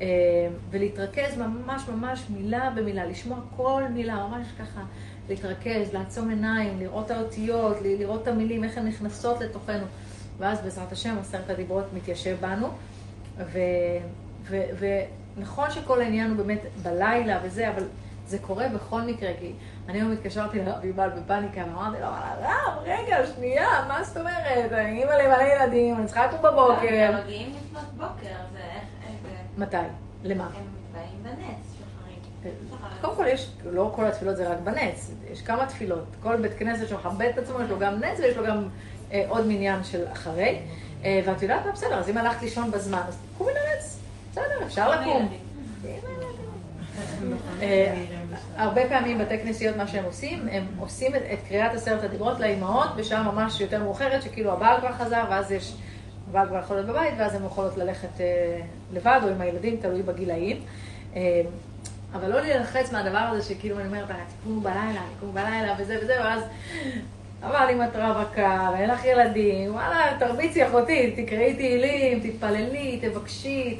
אה, 0.00 0.06
ולהתרכז 0.70 1.38
ממש 1.38 1.82
ממש 1.88 2.26
מילה 2.30 2.70
במילה, 2.76 3.06
לשמוע 3.06 3.38
כל 3.56 3.82
מילה, 3.90 4.26
ממש 4.26 4.46
ככה 4.58 4.80
להתרכז, 5.28 5.92
לעצום 5.94 6.30
עיניים, 6.30 6.78
לראות 6.78 7.06
את 7.06 7.10
האותיות, 7.10 7.76
לראות 7.82 8.22
את 8.22 8.28
המילים, 8.28 8.64
איך 8.64 8.78
הן 8.78 8.86
נכנסות 8.86 9.40
לתוכנו. 9.40 9.84
ואז 10.38 10.60
בעזרת 10.62 10.92
השם 10.92 11.16
עשרת 11.20 11.50
הדיברות 11.50 11.84
מתיישב 11.94 12.36
בנו. 12.40 12.68
ונכון 15.36 15.70
שכל 15.70 16.00
העניין 16.00 16.30
הוא 16.30 16.36
באמת 16.36 16.60
בלילה 16.82 17.40
וזה, 17.42 17.68
אבל 17.68 17.84
זה 18.26 18.38
קורה 18.38 18.68
בכל 18.68 19.02
מקרה, 19.02 19.30
כי 19.38 19.52
אני 19.88 19.98
היום 19.98 20.12
התקשרתי 20.12 20.58
לרב 20.58 20.84
יובל 20.84 21.08
בפאניקה, 21.08 21.60
ואמרתי 21.60 22.00
לו, 22.00 22.06
הרב, 22.06 22.82
רגע, 22.82 23.26
שנייה, 23.26 23.84
מה 23.88 24.04
זאת 24.04 24.16
אומרת? 24.16 24.72
אני 24.72 25.02
אימא 25.02 25.12
למלא 25.12 25.42
ילדים, 25.42 25.96
אני 25.96 26.06
צריכה 26.06 26.26
לקום 26.26 26.38
בבוקר. 26.38 26.88
הם 26.90 27.16
מגיעים 27.24 27.52
לפנות 27.56 27.84
בוקר, 27.96 28.34
זה. 28.52 28.59
מתי? 29.60 29.76
למה? 30.24 30.44
הם 30.44 30.50
מתבאים 30.50 31.22
בנץ, 31.22 31.74
שחרית. 31.78 32.54
קודם 33.00 33.16
כל 33.16 33.24
יש, 33.28 33.50
לא 33.70 33.92
כל 33.94 34.06
התפילות 34.06 34.36
זה 34.36 34.48
רק 34.52 34.58
בנץ, 34.64 35.10
יש 35.32 35.42
כמה 35.42 35.66
תפילות. 35.66 36.04
כל 36.22 36.36
בית 36.36 36.52
כנסת 36.58 36.88
שמכבד 36.88 37.30
את 37.34 37.38
עצמו, 37.38 37.60
יש 37.60 37.70
לו 37.70 37.78
גם 37.78 38.04
נץ 38.04 38.18
ויש 38.18 38.36
לו 38.36 38.46
גם 38.46 38.68
אה, 39.12 39.24
עוד 39.28 39.46
מניין 39.46 39.84
של 39.84 40.04
אחרי. 40.12 40.60
אה, 41.04 41.20
ואת 41.26 41.42
יודעת 41.42 41.66
מה? 41.66 41.72
בסדר, 41.72 41.98
אז 41.98 42.08
אם 42.08 42.18
הלכת 42.18 42.42
לישון 42.42 42.70
בזמן, 42.70 43.02
אז 43.08 43.18
קומי 43.38 43.52
לנץ. 43.52 43.98
בסדר, 44.32 44.66
אפשר 44.66 45.00
לקום. 45.00 45.28
אה, 47.62 48.04
הרבה 48.56 48.88
פעמים 48.88 49.18
בתי 49.18 49.38
כנסיות, 49.38 49.76
מה 49.76 49.86
שהם 49.86 50.04
עושים, 50.04 50.48
הם 50.52 50.66
עושים 50.78 51.14
את, 51.14 51.22
את 51.32 51.38
קריאת 51.48 51.74
עשרת 51.74 52.04
הדיברות 52.04 52.40
לאימהות 52.40 52.96
בשעה 52.96 53.22
ממש 53.22 53.60
יותר 53.60 53.82
מאוחרת, 53.82 54.22
שכאילו 54.22 54.52
הבעל 54.52 54.80
כבר 54.80 54.92
חזר, 54.92 55.24
ואז 55.30 55.52
יש, 55.52 55.74
הבעל 56.30 56.48
כבר 56.48 56.58
יכול 56.58 56.76
להיות 56.76 56.88
בבית, 56.88 57.14
ואז 57.18 57.34
הן 57.34 57.44
יכולות 57.44 57.76
ללכת 57.76 58.20
אה, 58.20 58.60
לבד 58.92 59.20
או 59.22 59.28
עם 59.28 59.40
הילדים, 59.40 59.76
תלוי 59.76 60.02
בגילאים. 60.02 60.56
אה, 61.16 61.42
אבל 62.12 62.30
לא 62.30 62.40
להילחץ 62.40 62.92
מהדבר 62.92 63.18
הזה 63.18 63.54
שכאילו 63.54 63.78
אני 63.78 63.86
אומרת, 63.86 64.08
תקומו 64.40 64.60
בלילה, 64.60 65.00
תקומו 65.16 65.32
בלילה 65.32 65.74
וזה 65.78 65.98
וזה, 66.02 66.16
ואז 66.20 66.42
אבל 67.42 67.66
אם 67.72 67.82
את 67.82 67.96
רווקה 67.96 68.70
ואין 68.72 68.90
לך 68.90 69.04
ילדים, 69.04 69.74
וואלה, 69.74 70.16
תרביצי 70.18 70.66
אחותי, 70.66 71.24
תקראי 71.24 71.54
תהילים, 71.54 72.20
תתפללי, 72.20 73.00
תבקשי, 73.02 73.78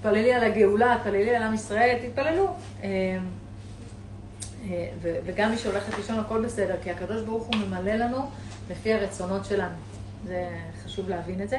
תתפללי 0.00 0.34
על 0.34 0.44
הגאולה, 0.44 0.96
תתפללי 0.98 1.36
על 1.36 1.42
עם 1.42 1.54
ישראל, 1.54 1.96
תתפללו. 2.02 2.46
אה, 2.82 2.88
אה, 4.70 4.88
וגם 5.02 5.50
מי 5.50 5.58
שהולכת 5.58 5.98
לישון 5.98 6.18
הכל 6.18 6.44
בסדר, 6.44 6.74
כי 6.82 6.90
הקדוש 6.90 7.22
ברוך 7.22 7.46
הוא 7.46 7.56
ממלא 7.56 7.92
לנו 7.92 8.30
לפי 8.70 8.94
הרצונות 8.94 9.44
שלנו. 9.44 9.74
זה 10.26 10.48
חשוב 10.96 11.08
להבין 11.08 11.42
את 11.42 11.48
זה. 11.48 11.58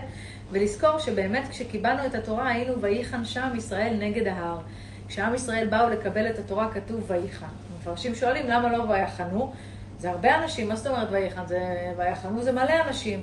ולזכור 0.52 1.00
שבאמת 1.00 1.48
כשקיבלנו 1.50 2.06
את 2.06 2.16
התורה 2.16 2.50
היינו 2.50 2.82
ויחן 2.82 3.26
שם 3.26 3.50
ישראל 3.58 3.94
נגד 4.00 4.28
ההר. 4.28 4.60
כשעם 5.08 5.36
ישראל 5.36 5.68
באו 5.68 5.90
לקבל 5.90 6.30
את 6.30 6.40
התורה 6.40 6.72
כתוב 6.72 7.04
ויחן. 7.08 7.46
המפרשים 7.76 8.16
שואלים 8.16 8.48
למה 8.48 8.78
לא 8.78 8.84
ויחנו? 8.84 9.54
זה 10.00 10.10
הרבה 10.10 10.44
אנשים, 10.44 10.70
מה 10.70 10.76
זאת 10.76 10.88
אומרת 10.88 11.08
ויחן? 11.12 11.48
זה 11.48 11.94
ויחנו 11.98 12.44
זה 12.44 12.52
מלא 12.52 12.74
אנשים. 12.88 13.22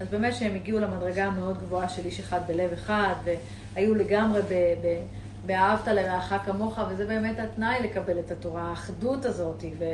אז 0.00 0.08
באמת 0.08 0.34
שהם 0.34 0.54
הגיעו 0.54 0.80
למדרגה 0.80 1.24
המאוד 1.24 1.58
גבוהה 1.58 1.88
של 1.88 2.06
איש 2.06 2.20
אחד 2.20 2.40
בלב 2.46 2.72
אחד, 2.72 3.14
והיו 3.74 3.94
לגמרי 3.94 4.42
ב... 4.42 4.52
ב 4.52 5.02
באהבת 5.46 5.88
לרעך 5.88 6.34
כמוך, 6.44 6.78
וזה 6.88 7.06
באמת 7.06 7.38
התנאי 7.38 7.78
לקבל 7.82 8.18
את 8.18 8.30
התורה, 8.30 8.62
האחדות 8.62 9.24
הזאת. 9.24 9.64
ו, 9.78 9.84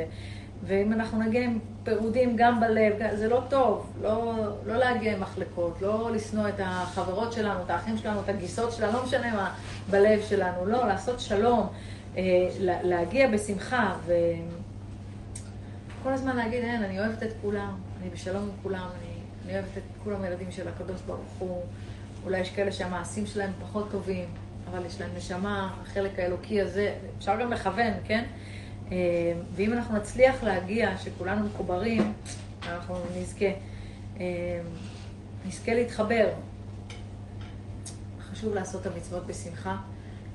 ואם 0.63 0.93
אנחנו 0.93 1.19
נגיע 1.19 1.43
עם 1.43 1.59
פירודים 1.83 2.35
גם 2.35 2.59
בלב, 2.59 2.93
זה 3.15 3.27
לא 3.27 3.41
טוב, 3.49 3.93
לא, 4.01 4.33
לא 4.65 4.77
להגיע 4.77 5.13
עם 5.13 5.19
מחלקות, 5.19 5.81
לא 5.81 6.11
לשנוא 6.11 6.49
את 6.49 6.59
החברות 6.59 7.33
שלנו, 7.33 7.61
את 7.65 7.69
האחים 7.69 7.97
שלנו, 7.97 8.19
את 8.19 8.29
הגיסות 8.29 8.71
שלנו, 8.71 8.93
לא 8.93 9.03
משנה 9.03 9.33
מה 9.33 9.53
בלב 9.89 10.21
שלנו, 10.21 10.65
לא, 10.65 10.87
לעשות 10.87 11.19
שלום, 11.19 11.67
אה, 12.17 12.23
להגיע 12.59 13.27
בשמחה, 13.27 13.95
וכל 14.05 16.09
הזמן 16.09 16.35
להגיד, 16.35 16.63
אין, 16.63 16.83
אני 16.83 16.99
אוהבת 16.99 17.23
את 17.23 17.33
כולם, 17.41 17.77
אני 18.01 18.09
בשלום 18.09 18.43
עם 18.43 18.51
כולם, 18.63 18.87
אני, 18.99 19.13
אני 19.45 19.53
אוהבת 19.53 19.77
את 19.77 19.83
כולם 20.03 20.23
הילדים 20.23 20.51
של 20.51 20.67
הקדוש 20.67 21.01
ברוך 21.01 21.33
הוא, 21.39 21.61
אולי 22.23 22.39
יש 22.39 22.49
כאלה 22.49 22.71
שהמעשים 22.71 23.25
שלהם 23.25 23.51
פחות 23.61 23.91
טובים, 23.91 24.25
אבל 24.71 24.85
יש 24.85 25.01
להם 25.01 25.09
נשמה, 25.17 25.73
החלק 25.81 26.19
האלוקי 26.19 26.61
הזה, 26.61 26.95
אפשר 27.17 27.41
גם 27.41 27.53
לכוון, 27.53 27.93
כן? 28.03 28.23
אה, 28.91 28.97
ואם 29.55 29.73
אנחנו 29.73 29.97
נצליח 29.97 30.43
להגיע, 30.43 30.97
שכולנו 30.97 31.45
מחוברים, 31.45 32.13
אנחנו 32.69 32.95
נזכה, 33.17 33.45
אה, 34.19 34.61
נזכה 35.45 35.73
להתחבר. 35.73 36.29
חשוב 38.31 38.53
לעשות 38.53 38.81
את 38.81 38.91
המצוות 38.91 39.27
בשמחה, 39.27 39.75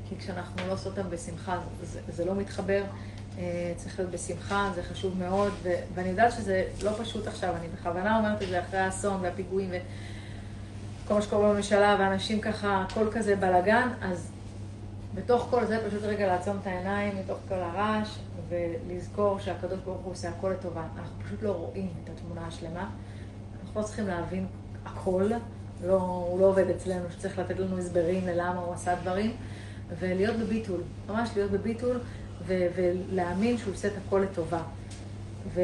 כי 0.08 0.16
כשאנחנו 0.18 0.66
לא 0.68 0.72
עושות 0.72 0.98
אותן 0.98 1.10
בשמחה, 1.10 1.58
זה, 1.82 2.00
זה 2.08 2.24
לא 2.24 2.34
מתחבר. 2.34 2.82
אה, 3.38 3.72
צריך 3.76 3.98
להיות 3.98 4.12
בשמחה, 4.12 4.70
זה 4.74 4.82
חשוב 4.82 5.18
מאוד, 5.18 5.52
ו- 5.62 5.74
ואני 5.94 6.08
יודעת 6.08 6.32
שזה 6.32 6.64
לא 6.82 6.90
פשוט 6.98 7.26
עכשיו, 7.26 7.54
אני 7.56 7.68
בכוונה 7.68 8.18
אומרת 8.18 8.42
את 8.42 8.48
זה 8.48 8.60
אחרי 8.60 8.80
האסון 8.80 9.20
והפיגועים 9.22 9.70
וכל 11.04 11.14
מה 11.14 11.22
שקורה 11.22 11.52
בממשלה, 11.52 11.96
ואנשים 11.98 12.40
ככה, 12.40 12.84
הכל 12.88 13.08
כזה 13.12 13.36
בלאגן, 13.36 13.88
אז 14.00 14.30
בתוך 15.16 15.46
כל 15.50 15.66
זה 15.66 15.78
פשוט 15.88 16.02
רגע 16.02 16.26
לעצום 16.26 16.56
את 16.62 16.66
העיניים 16.66 17.16
מתוך 17.16 17.38
כל 17.48 17.54
הרעש, 17.54 18.18
ולזכור 18.48 19.38
שהקדוש 19.38 19.78
ברוך 19.84 20.00
הוא 20.00 20.12
עושה 20.12 20.28
הכל 20.28 20.50
לטובה. 20.50 20.82
אנחנו 20.98 21.24
פשוט 21.24 21.42
לא 21.42 21.50
רואים 21.50 21.88
את 22.04 22.10
התמונה 22.10 22.46
השלמה. 22.46 22.90
אנחנו 23.60 23.80
לא 23.80 23.86
צריכים 23.86 24.06
להבין 24.06 24.46
הכל, 24.84 25.30
לא, 25.86 25.96
הוא 25.96 26.40
לא 26.40 26.46
עובד 26.46 26.70
אצלנו, 26.70 27.10
שצריך 27.10 27.38
לתת 27.38 27.58
לנו 27.58 27.78
הסברים 27.78 28.26
ללמה 28.26 28.60
הוא 28.60 28.74
עשה 28.74 28.94
דברים, 28.94 29.36
ולהיות 29.98 30.36
בביטול, 30.36 30.80
ממש 31.08 31.30
להיות 31.36 31.50
בביטול, 31.50 32.00
ו- 32.46 32.66
ולהאמין 32.76 33.58
שהוא 33.58 33.74
עושה 33.74 33.88
את 33.88 33.92
הכל 34.06 34.18
לטובה. 34.18 34.62
ו... 35.54 35.60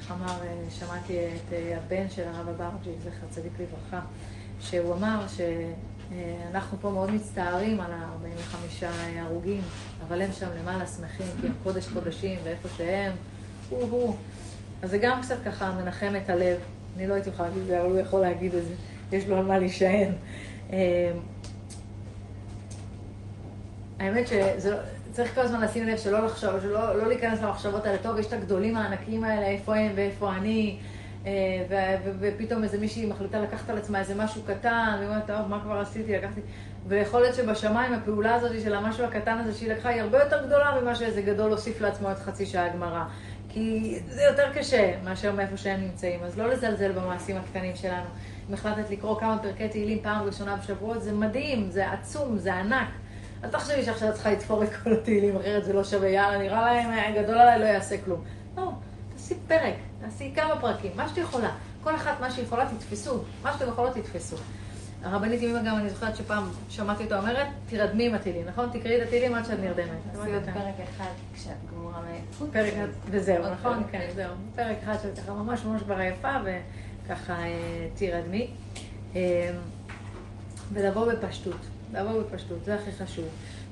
איך 0.00 0.12
אמר, 0.12 0.42
אה, 0.42 0.70
שמעתי 0.70 1.18
את 1.18 1.52
אה, 1.52 1.78
הבן 1.78 2.10
של 2.10 2.28
הרב 2.28 2.48
אברג'י, 2.48 2.90
זכר 3.04 3.26
צדיק 3.30 3.52
לברכה, 3.60 4.00
שהוא 4.60 4.94
אמר 4.94 5.28
ש... 5.28 5.40
אה, 6.12 6.34
אנחנו 6.50 6.78
פה 6.80 6.90
מאוד 6.90 7.10
מצטערים 7.10 7.80
על 7.80 7.92
ה-45 7.92 8.84
הרוגים, 9.18 9.60
אבל 10.08 10.22
הם 10.22 10.32
שם 10.32 10.48
למעלה 10.60 10.86
שמחים, 10.86 11.26
כי 11.40 11.46
הם 11.46 11.52
קודש 11.62 11.88
קודשים, 11.88 12.38
ואיפה 12.44 12.68
שהם, 12.76 13.12
הוא-הוא. 13.68 14.16
אז 14.82 14.90
זה 14.90 14.98
גם 14.98 15.22
קצת 15.22 15.36
ככה 15.44 15.72
מנחם 15.72 16.12
את 16.24 16.30
הלב. 16.30 16.56
אני 16.96 17.06
לא 17.06 17.14
הייתי 17.14 17.28
יכולה 17.28 17.48
להגיד 17.48 17.62
את 17.62 17.68
זה, 17.68 17.80
אבל 17.80 17.90
הוא 17.90 17.98
יכול 17.98 18.20
להגיד 18.20 18.54
את 18.54 18.64
זה. 18.64 18.74
יש 19.12 19.26
לו 19.26 19.36
על 19.36 19.44
מה 19.44 19.58
להישען. 19.58 20.12
אה, 20.72 21.12
האמת 24.00 24.26
שצריך 24.28 25.34
כל 25.34 25.40
הזמן 25.40 25.60
לשים 25.60 25.86
לב 25.86 25.98
שלא 25.98 26.24
לחשוב, 26.24 26.50
שלא 26.62 26.96
לא 26.96 27.08
להיכנס 27.08 27.42
למחשבות 27.42 27.86
האלה. 27.86 27.98
טוב, 27.98 28.18
יש 28.18 28.26
את 28.26 28.32
הגדולים 28.32 28.76
הענקים 28.76 29.24
האלה, 29.24 29.46
איפה 29.46 29.76
הם 29.76 29.92
ואיפה 29.94 30.36
אני. 30.36 30.78
אה, 31.26 31.32
ופתאום 32.20 32.64
איזה 32.64 32.78
מישהי 32.78 33.06
מחליטה 33.06 33.40
לקחת 33.40 33.70
על 33.70 33.78
עצמה 33.78 34.00
איזה 34.00 34.14
משהו 34.14 34.42
קטן, 34.42 34.94
והיא 34.98 35.08
אומרת, 35.08 35.26
טוב, 35.26 35.48
מה 35.48 35.60
כבר 35.64 35.78
עשיתי? 35.78 36.12
לקחתי... 36.12 36.40
ויכול 36.86 37.20
להיות 37.20 37.34
שבשמיים 37.34 37.92
הפעולה 37.92 38.34
הזאת 38.34 38.52
של 38.62 38.74
המשהו 38.74 39.04
הקטן 39.04 39.38
הזה 39.38 39.58
שהיא 39.58 39.70
לקחה 39.70 39.88
היא 39.88 40.02
הרבה 40.02 40.18
יותר 40.18 40.46
גדולה 40.46 40.80
ממה 40.80 40.94
שאיזה 40.94 41.22
גדול 41.22 41.50
הוסיף 41.50 41.80
לעצמו 41.80 42.12
את 42.12 42.18
חצי 42.18 42.46
שעה 42.46 42.66
הגמרא. 42.66 43.04
כי 43.48 43.98
זה 44.08 44.22
יותר 44.22 44.52
קשה 44.54 44.94
מאשר 45.04 45.32
מאיפה 45.32 45.56
שהם 45.56 45.80
נמצאים, 45.80 46.20
אז 46.22 46.38
לא 46.38 46.48
לזלזל 46.48 46.92
במעשים 46.92 47.36
הקטנים 47.36 47.76
שלנו. 47.76 48.06
אם 48.48 48.54
החלטת 48.54 48.90
לקרוא 48.90 49.20
כמה 49.20 49.38
פרקי 49.38 49.68
תהילים 49.68 49.98
פעם 50.02 50.26
ראשונה 50.26 50.56
בשבועות, 50.56 51.02
זה 51.02 51.12
מדהים, 51.12 51.70
זה 51.70 51.92
עצום, 51.92 52.38
זה 52.38 52.54
ענק. 52.54 52.88
אל 53.44 53.48
תחשבי 53.48 53.82
שעכשיו 53.82 54.12
צריכה 54.12 54.32
לתפור 54.32 54.62
את 54.62 54.68
כל 54.82 54.92
התהילים, 54.92 55.36
אחרת 55.36 55.64
זה 55.64 55.72
לא 55.72 55.84
שווה, 55.84 56.08
יאללה, 56.08 56.38
נראה 56.38 56.62
להם 56.62 56.90
אה, 56.90 57.22
גדול 57.22 57.38
עליי, 57.38 57.58
לא 57.58 57.64
יעשה 57.64 57.96
כלום. 58.04 58.24
תעשי 59.28 59.40
פרק, 59.48 59.74
תעשי 60.00 60.32
כמה 60.34 60.60
פרקים, 60.60 60.92
מה 60.96 61.08
שאת 61.08 61.18
יכולה. 61.18 61.50
כל 61.82 61.94
אחת 61.94 62.20
מה 62.20 62.30
שיכולה 62.30 62.66
תתפסו, 62.78 63.22
מה 63.42 63.52
שאתם 63.52 63.68
יכולות 63.68 63.94
תתפסו. 63.94 64.36
הרבנית 65.02 65.42
ימימה 65.42 65.62
גם, 65.62 65.76
אני 65.76 65.90
זוכרת 65.90 66.16
שפעם 66.16 66.44
שמעתי 66.68 67.04
אותה 67.04 67.18
אומרת, 67.18 67.46
תירדמי 67.66 68.06
עם 68.06 68.14
התהילים, 68.14 68.46
נכון? 68.46 68.68
תקראי 68.72 69.02
את 69.02 69.06
התהילים 69.06 69.34
עד 69.34 69.44
שאת 69.44 69.58
נרדמת. 69.60 69.88
תעשי 70.12 70.34
עוד 70.34 70.42
פרק 70.44 70.74
אחד 70.90 71.10
כשאת 71.34 71.52
גמורה 71.70 72.00
מעייפות. 72.00 72.48
פרק 72.52 72.72
וזהו, 73.10 73.44
נכון? 73.52 73.82
כן, 73.90 74.08
זהו. 74.14 74.32
פרק 74.56 74.76
אחד 74.82 74.94
שאת 75.02 75.18
ככה 75.18 75.32
ממש 75.32 75.64
ממש 75.64 75.82
כבר 75.82 75.98
עייפה, 75.98 76.36
וככה 77.04 77.32
אה, 77.32 77.88
תירדמי. 77.94 78.50
אה, 79.16 79.50
ולבוא 80.72 81.12
בפשטות, 81.12 81.60
לבוא 81.92 82.22
בפשטות, 82.22 82.64
זה 82.64 82.74
הכי 82.74 82.92
חשוב. 82.92 83.28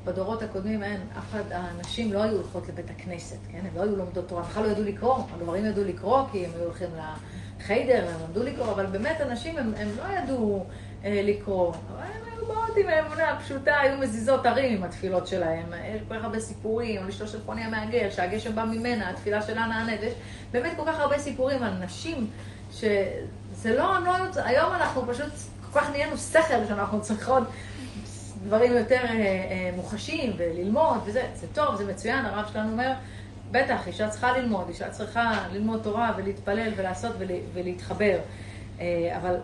בדורות 0.06 0.42
הקודמים 0.42 0.82
אין, 0.82 1.00
אף 1.18 1.30
אחד, 1.30 1.42
הנשים 1.50 2.12
לא 2.12 2.22
היו 2.22 2.32
הולכות 2.32 2.68
לבית 2.68 2.90
הכנסת, 2.90 3.36
כן? 3.52 3.58
הן 3.58 3.76
לא 3.76 3.82
היו 3.82 3.96
לומדות 3.96 4.28
תורה, 4.28 4.42
בכלל 4.42 4.62
לא 4.62 4.68
ידעו 4.68 4.84
לקרוא, 4.84 5.18
הגברים 5.34 5.64
ידעו 5.64 5.84
לקרוא 5.84 6.22
כי 6.32 6.44
הם 6.46 6.50
היו 6.54 6.64
הולכים 6.64 6.88
לחיידר, 7.60 8.04
הם 8.08 8.20
למדו 8.28 8.42
לקרוא, 8.42 8.72
אבל 8.72 8.86
באמת 8.86 9.20
הנשים, 9.20 9.58
הם, 9.58 9.72
הם 9.76 9.88
לא 9.96 10.18
ידעו 10.18 10.66
אה, 11.04 11.20
לקרוא. 11.24 11.72
אבל 11.72 12.02
הם 12.02 12.32
היו 12.32 12.46
באות 12.46 12.76
עם 12.76 12.88
האמונה 12.88 13.30
הפשוטה, 13.30 13.78
היו 13.80 13.98
מזיזות 13.98 14.46
הרים 14.46 14.76
עם 14.76 14.82
התפילות 14.82 15.26
שלהם. 15.26 15.72
יש 15.94 16.00
כל 16.08 16.18
כך 16.18 16.24
הרבה 16.24 16.40
סיפורים, 16.40 17.02
על 17.02 17.08
אשתו 17.08 17.26
של 17.26 17.38
חוני 17.46 17.62
המעגל, 17.62 18.10
שהגשם 18.10 18.54
בא 18.54 18.64
ממנה, 18.64 19.10
התפילה 19.10 19.42
שלה 19.42 19.66
נענית. 19.66 20.02
יש 20.02 20.12
באמת 20.52 20.72
כל 20.76 20.82
כך 20.86 21.00
הרבה 21.00 21.18
סיפורים 21.18 21.62
על 21.62 21.72
נשים, 21.84 22.30
שזה 22.72 23.76
לא, 23.76 24.04
לא 24.04 24.12
היום 24.36 24.72
אנחנו 24.72 25.06
פשוט, 25.06 25.32
כל 25.72 25.80
כך 25.80 25.90
נהיינו 25.90 26.16
שכל 26.16 26.66
שאנחנו 26.68 27.02
צריכות 27.02 27.42
דברים 28.46 28.72
יותר 28.72 29.00
אה, 29.04 29.10
אה, 29.10 29.70
מוחשים 29.76 30.32
וללמוד 30.36 30.98
וזה, 31.06 31.26
זה 31.34 31.46
טוב, 31.54 31.76
זה 31.76 31.92
מצוין, 31.92 32.24
הרב 32.24 32.44
שלנו 32.52 32.72
אומר, 32.72 32.92
בטח, 33.50 33.86
אישה 33.86 34.08
צריכה 34.08 34.38
ללמוד, 34.38 34.68
אישה 34.68 34.90
צריכה 34.90 35.46
ללמוד 35.52 35.80
תורה 35.82 36.12
ולהתפלל 36.16 36.72
ולעשות 36.76 37.12
ול, 37.18 37.28
ולהתחבר. 37.54 38.18
אה, 38.80 39.16
אבל, 39.16 39.36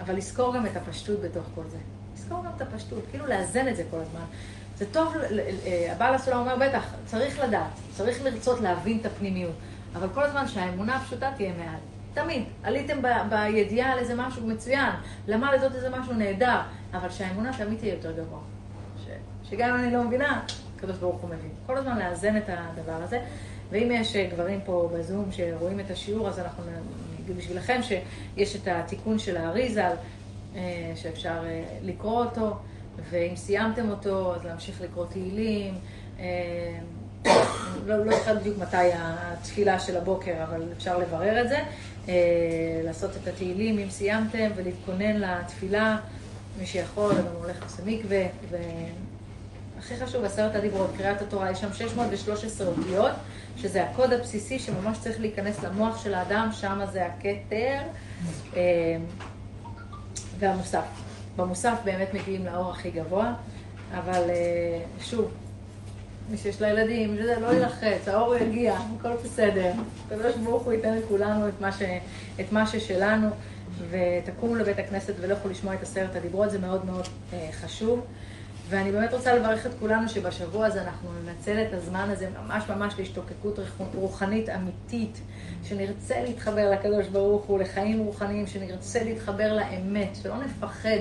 אבל 0.00 0.16
לזכור 0.16 0.54
גם 0.54 0.66
את 0.66 0.76
הפשטות 0.76 1.20
בתוך 1.20 1.44
כל 1.54 1.62
זה. 1.68 1.78
לזכור 2.14 2.44
גם 2.44 2.50
את 2.56 2.62
הפשטות, 2.62 3.02
כאילו 3.10 3.26
לאזן 3.26 3.68
את 3.68 3.76
זה 3.76 3.84
כל 3.90 4.00
הזמן. 4.00 4.24
זה 4.76 4.86
טוב, 4.92 5.14
הבעל 5.90 6.14
הסולם 6.14 6.38
אומר, 6.38 6.56
בטח, 6.56 6.84
צריך 7.06 7.38
לדעת, 7.38 7.70
צריך 7.92 8.24
לרצות 8.24 8.60
להבין 8.60 8.98
את 9.00 9.06
הפנימיות, 9.06 9.54
אבל 9.94 10.08
כל 10.14 10.22
הזמן 10.22 10.48
שהאמונה 10.48 10.96
הפשוטה 10.96 11.30
תהיה 11.36 11.52
מעל. 11.58 11.93
תמיד. 12.14 12.42
עליתם 12.62 13.02
ב- 13.02 13.28
בידיעה 13.30 13.92
על 13.92 13.98
איזה 13.98 14.14
משהו 14.14 14.46
מצוין, 14.46 14.90
למד 15.28 15.48
לזאת 15.54 15.74
איזה 15.74 15.90
משהו 15.90 16.12
נהדר, 16.14 16.60
אבל 16.94 17.10
שהאמונה 17.10 17.50
תמיד 17.58 17.78
תהיה 17.78 17.94
יותר 17.94 18.12
גבוה. 18.12 18.38
ש- 19.04 19.50
שגם 19.50 19.68
אם 19.68 19.84
אני 19.84 19.92
לא 19.92 20.04
מבינה, 20.04 20.42
הקדוש 20.76 20.96
ברוך 20.96 21.20
הוא 21.20 21.30
מבין. 21.30 21.50
כל 21.66 21.76
הזמן 21.76 21.98
לאזן 21.98 22.36
את 22.36 22.48
הדבר 22.48 23.02
הזה. 23.02 23.20
ואם 23.70 23.90
יש 23.92 24.16
אה, 24.16 24.28
גברים 24.32 24.60
פה 24.64 24.90
בזום 24.94 25.28
שרואים 25.32 25.80
את 25.80 25.90
השיעור, 25.90 26.28
אז 26.28 26.38
אנחנו 26.38 26.62
נגיד 27.20 27.36
בשבילכם 27.36 27.80
שיש 27.82 28.56
את 28.56 28.68
התיקון 28.68 29.18
של 29.18 29.36
האריזל, 29.36 29.92
אה, 30.56 30.60
שאפשר 30.96 31.42
אה, 31.46 31.64
לקרוא 31.82 32.24
אותו, 32.24 32.56
ואם 33.10 33.36
סיימתם 33.36 33.90
אותו, 33.90 34.34
אז 34.34 34.44
להמשיך 34.44 34.80
לקרוא 34.80 35.06
תהילים. 35.06 35.74
לא, 37.86 38.04
לא 38.06 38.16
זוכרת 38.18 38.40
בדיוק 38.40 38.58
מתי 38.58 38.90
התפילה 38.94 39.80
של 39.80 39.96
הבוקר, 39.96 40.34
אבל 40.42 40.62
אפשר 40.76 40.98
לברר 40.98 41.40
את 41.42 41.48
זה. 41.48 41.58
אה, 42.08 42.14
לעשות 42.84 43.10
את 43.22 43.28
התהילים 43.28 43.78
אם 43.78 43.90
סיימתם 43.90 44.50
ולהתכונן 44.56 45.16
לתפילה, 45.16 45.96
מי 46.58 46.66
שיכול, 46.66 47.12
גם 47.12 47.24
הולך 47.42 47.62
לעשות 47.62 47.80
מקווה. 47.86 48.24
והכי 48.50 49.96
חשוב, 49.96 50.24
עשרת 50.24 50.54
הדיברות, 50.54 50.90
קריאת 50.96 51.22
התורה, 51.22 51.50
יש 51.50 51.60
שם 51.60 51.72
613 51.72 52.66
אותיות, 52.66 53.12
שזה 53.56 53.84
הקוד 53.84 54.12
הבסיסי 54.12 54.58
שממש 54.58 54.98
צריך 54.98 55.20
להיכנס 55.20 55.62
למוח 55.62 56.04
של 56.04 56.14
האדם, 56.14 56.48
שם 56.52 56.80
זה 56.92 57.06
הכתר 57.06 57.78
אה, 58.56 58.96
והמוסף. 60.38 60.84
במוסף 61.36 61.78
באמת 61.84 62.14
מגיעים 62.14 62.46
לאור 62.46 62.70
הכי 62.70 62.90
גבוה, 62.90 63.34
אבל 63.94 64.30
אה, 64.30 64.80
שוב, 65.00 65.30
מי 66.30 66.36
שיש 66.38 66.62
לה 66.62 66.68
ילדים, 66.68 67.16
שזה 67.16 67.40
לא 67.40 67.54
ילחץ, 67.54 68.08
האור 68.08 68.36
יגיע, 68.36 68.74
הכל 68.98 69.12
בסדר. 69.24 69.72
הקדוש 70.06 70.36
ברוך 70.36 70.62
הוא 70.62 70.72
ייתן 70.72 70.94
לכולנו 70.94 71.48
את 71.48 71.60
מה, 71.60 71.72
ש, 71.72 71.82
את 72.40 72.52
מה 72.52 72.66
ששלנו, 72.66 73.28
ותקומו 73.90 74.54
לבית 74.54 74.78
הכנסת 74.78 75.14
ולכו 75.20 75.48
לשמוע 75.48 75.74
את 75.74 75.82
עשרת 75.82 76.16
הדיברות, 76.16 76.50
זה 76.50 76.58
מאוד 76.58 76.84
מאוד 76.84 77.04
אה, 77.32 77.48
חשוב. 77.52 78.06
ואני 78.68 78.92
באמת 78.92 79.12
רוצה 79.12 79.34
לברך 79.34 79.66
את 79.66 79.70
כולנו 79.80 80.08
שבשבוע 80.08 80.66
הזה 80.66 80.82
אנחנו 80.82 81.08
ננצל 81.24 81.62
את 81.62 81.72
הזמן 81.74 82.10
הזה 82.10 82.28
ממש 82.44 82.64
ממש 82.68 82.94
להשתוקקות 82.98 83.58
רוחנית 83.94 84.48
אמיתית, 84.48 85.20
שנרצה 85.64 86.22
להתחבר 86.22 86.70
לקדוש 86.70 87.06
ברוך 87.06 87.44
הוא, 87.44 87.58
לחיים 87.58 87.98
רוחניים, 87.98 88.46
שנרצה 88.46 89.04
להתחבר 89.04 89.52
לאמת, 89.52 90.16
שלא 90.22 90.34
נפחד, 90.36 90.98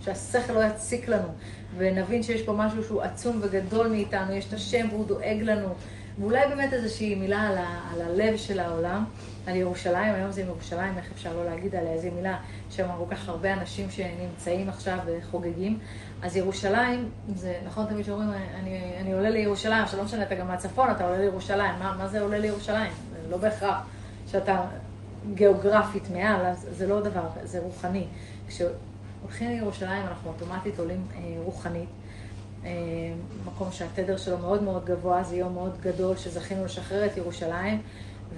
שהשכל 0.00 0.52
לא 0.52 0.64
יציק 0.64 1.08
לנו, 1.08 1.28
ונבין 1.76 2.22
שיש 2.22 2.42
פה 2.42 2.52
משהו 2.52 2.84
שהוא 2.84 3.02
עצום 3.02 3.40
וגדול 3.42 3.88
מאיתנו, 3.88 4.32
יש 4.32 4.48
את 4.48 4.52
השם 4.52 4.86
והוא 4.90 5.06
דואג 5.06 5.38
לנו, 5.42 5.68
ואולי 6.18 6.40
באמת 6.48 6.72
איזושהי 6.72 7.14
מילה 7.14 7.40
על, 7.40 7.58
ה, 7.58 7.80
על 7.92 8.02
הלב 8.02 8.36
של 8.36 8.60
העולם, 8.60 9.04
על 9.46 9.56
ירושלים, 9.56 10.14
היום 10.14 10.30
זה 10.30 10.40
ירושלים, 10.40 10.98
איך 10.98 11.10
אפשר 11.12 11.36
לא 11.36 11.44
להגיד 11.44 11.74
עליה 11.74 11.92
איזה 11.92 12.10
מילה, 12.10 12.38
שם 12.70 12.88
כל 12.98 13.14
כך 13.14 13.28
הרבה 13.28 13.52
אנשים 13.52 13.90
שנמצאים 13.90 14.68
עכשיו 14.68 14.98
וחוגגים. 15.06 15.78
אז 16.22 16.36
ירושלים, 16.36 17.10
זה 17.34 17.54
נכון 17.66 17.86
תמיד 17.86 18.04
שאומרים, 18.04 18.30
אני, 18.60 18.80
אני 19.00 19.12
עולה 19.12 19.30
לירושלים, 19.30 19.86
שלא 19.86 20.04
משנה, 20.04 20.22
אתה 20.22 20.34
גם 20.34 20.48
מהצפון, 20.48 20.90
אתה 20.90 21.04
עולה 21.04 21.18
לירושלים, 21.18 21.74
מה, 21.78 21.94
מה 21.98 22.08
זה 22.08 22.20
עולה 22.20 22.38
לירושלים? 22.38 22.92
זה 23.22 23.30
לא 23.30 23.36
בהכרח 23.36 23.86
שאתה 24.26 24.64
גיאוגרפית 25.34 26.10
מעל, 26.10 26.46
אז 26.46 26.66
זה 26.70 26.86
לא 26.86 27.00
דבר, 27.00 27.28
זה 27.42 27.60
רוחני. 27.60 28.06
כשהולכים 29.28 29.50
לירושלים 29.50 30.02
אנחנו 30.02 30.30
אוטומטית 30.30 30.78
עולים 30.78 31.06
אה, 31.14 31.20
רוחנית. 31.44 31.88
אה, 32.64 32.70
מקום 33.46 33.72
שהתדר 33.72 34.16
שלו 34.16 34.38
מאוד 34.38 34.62
מאוד 34.62 34.84
גבוה, 34.84 35.22
זה 35.22 35.36
יום 35.36 35.54
מאוד 35.54 35.80
גדול 35.80 36.16
שזכינו 36.16 36.64
לשחרר 36.64 37.06
את 37.06 37.16
ירושלים, 37.16 37.82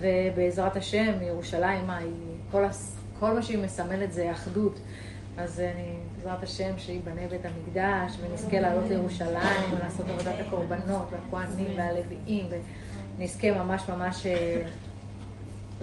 ובעזרת 0.01 0.77
השם, 0.77 1.13
ירושלים, 1.23 1.87
מה, 1.87 1.97
היא, 1.97 2.11
כל, 2.51 2.65
הס, 2.65 2.97
כל 3.21 3.35
מה 3.35 3.43
שהיא 3.43 3.59
מסמלת 3.59 4.13
זה 4.13 4.33
אחדות. 4.33 4.79
אז 5.37 5.61
אני, 5.61 5.97
בעזרת 6.17 6.43
השם, 6.43 6.79
שייבנה 6.79 7.21
בית 7.31 7.41
המקדש, 7.45 8.19
ונזכה 8.21 8.61
לעלות 8.61 8.85
לירושלים, 8.89 9.73
ולעשות 9.73 10.07
עבודת 10.09 10.35
הקורבנות, 10.47 11.09
והכוהנים 11.11 11.73
והלוויים, 11.77 12.47
ונזכה 13.19 13.51
ממש 13.51 13.89
ממש 13.89 14.27
אה, 14.27 14.63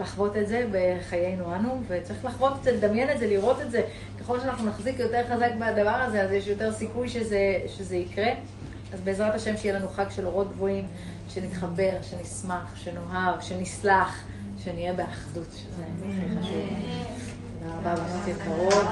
לחוות 0.01 0.37
את 0.37 0.47
זה 0.47 0.65
בחיינו 0.71 1.55
אנו, 1.55 1.81
וצריך 1.87 2.25
לחוות 2.25 2.53
את 2.57 2.63
זה, 2.63 2.71
לדמיין 2.71 3.09
את 3.09 3.19
זה, 3.19 3.27
לראות 3.27 3.61
את 3.61 3.71
זה. 3.71 3.81
ככל 4.19 4.39
שאנחנו 4.39 4.69
נחזיק 4.69 4.99
יותר 4.99 5.21
חזק 5.29 5.51
מהדבר 5.59 5.89
הזה, 5.89 6.23
אז 6.23 6.31
יש 6.31 6.47
יותר 6.47 6.73
סיכוי 6.73 7.09
שזה, 7.09 7.59
שזה 7.67 7.95
יקרה. 7.95 8.29
אז 8.93 9.01
בעזרת 9.01 9.35
השם 9.35 9.57
שיהיה 9.57 9.79
לנו 9.79 9.89
חג 9.89 10.05
של 10.09 10.25
אורות 10.25 10.51
גבוהים, 10.51 10.87
שנתחבר, 11.29 11.91
שנשמח, 12.01 12.75
שנאהב, 12.75 13.41
שנסלח, 13.41 14.23
שנהיה 14.63 14.93
באחדות, 14.93 15.47
שזה 15.51 15.83
הכי 15.99 16.39
חשוב. 16.39 16.69
תודה 17.59 17.93
רבה, 17.93 17.95
בנות 17.95 18.27
יקרות. 18.27 18.87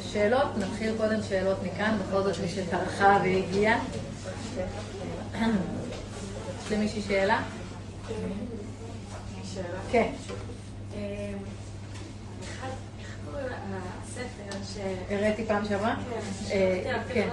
ושאלות, 0.00 0.48
נתחיל 0.58 0.92
קודם 0.96 1.22
שאלות 1.28 1.56
מכאן, 1.62 1.96
בכל 2.08 2.22
זאת 2.22 2.40
מי 2.42 2.48
שטרחה 2.48 3.18
והגיע. 3.22 3.76
יש 6.66 6.72
למישהי 6.72 7.02
שאלה? 7.02 7.42
כן. 9.90 10.12
הראיתי 15.10 15.44
פעם 15.46 15.64
שעברה? 15.64 15.96
כן. 17.08 17.28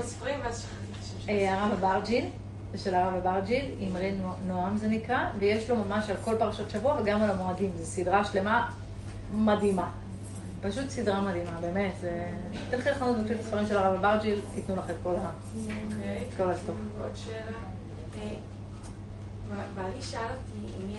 הרב 1.28 1.72
אברג'יל. 1.72 2.26
זה 2.74 2.78
של 2.78 2.96
הרב 2.96 3.14
אברג'יל, 3.14 3.66
עם 3.80 3.96
רי 3.96 4.14
נועם 4.48 4.78
זה 4.78 4.88
נקרא, 4.88 5.30
ויש 5.40 5.70
לו 5.70 5.76
ממש 5.76 6.10
על 6.10 6.16
כל 6.24 6.36
פרשות 6.40 6.70
שבוע 6.70 7.02
וגם 7.02 7.22
על 7.22 7.30
המועדים. 7.30 7.72
זו 7.78 7.86
סדרה 7.86 8.26
שלמה 8.26 8.72
מדהימה. 9.34 9.92
פשוט 10.62 10.90
סדרה 10.90 11.22
מדהימה, 11.22 11.62
באמת. 11.62 11.94
תלכי 12.70 12.90
לחנות 12.90 13.18
ותקשיב 13.18 13.38
את 13.38 13.46
הספרים 13.46 13.68
של 13.68 13.78
הרב 13.78 13.94
אברג'יל, 13.94 14.40
ייתנו 14.56 14.76
לך 14.76 14.90
את 14.90 14.96
כל 16.38 16.52
הסטופ. 16.52 16.76
עוד 17.02 17.12
שאלה. 17.16 17.58
בעלי 19.76 20.02
שאל 20.02 20.20
אותי 20.22 20.74
אם 20.78 20.96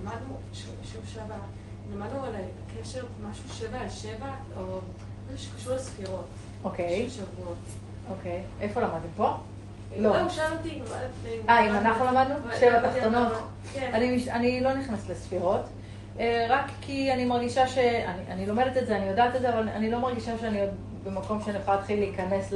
למדנו, 0.00 0.36
שוב 0.52 1.06
שבה, 1.14 1.36
למדנו 1.92 2.24
על 2.24 2.34
הקשר 2.34 3.04
משהו 3.30 3.48
שבע 3.48 3.78
על 3.80 3.88
שבע, 3.88 4.34
או 4.56 4.80
משהו 5.34 5.50
שקשור 5.50 5.74
לספירות. 5.74 6.24
אוקיי. 6.64 7.10
של 7.10 7.20
שבועות. 7.20 7.56
אוקיי. 8.10 8.42
איפה 8.60 8.80
למדתם? 8.80 9.08
פה? 9.16 9.36
לא. 9.96 10.20
הוא 10.20 10.28
שאל 10.28 10.52
אותי. 10.52 10.80
אה, 11.48 11.70
אם 11.70 11.74
אנחנו 11.76 12.04
למדנו? 12.04 12.34
שבע 12.60 12.90
תחתונות. 12.90 13.32
כן. 13.72 13.90
אני 14.30 14.60
לא 14.60 14.74
נכנסת 14.74 15.10
לספירות. 15.10 15.60
רק 16.48 16.70
כי 16.80 17.12
אני 17.12 17.24
מרגישה 17.24 17.66
ש... 17.66 17.78
אני 18.28 18.46
לומדת 18.46 18.76
את 18.76 18.86
זה, 18.86 18.96
אני 18.96 19.06
יודעת 19.06 19.36
את 19.36 19.40
זה, 19.40 19.54
אבל 19.54 19.68
אני 19.68 19.90
לא 19.90 19.98
מרגישה 19.98 20.38
שאני 20.40 20.60
עוד 20.60 20.70
במקום 21.04 21.42
שאני 21.42 21.58
יכולה 21.58 21.76
להתחיל 21.76 21.98
להיכנס 21.98 22.52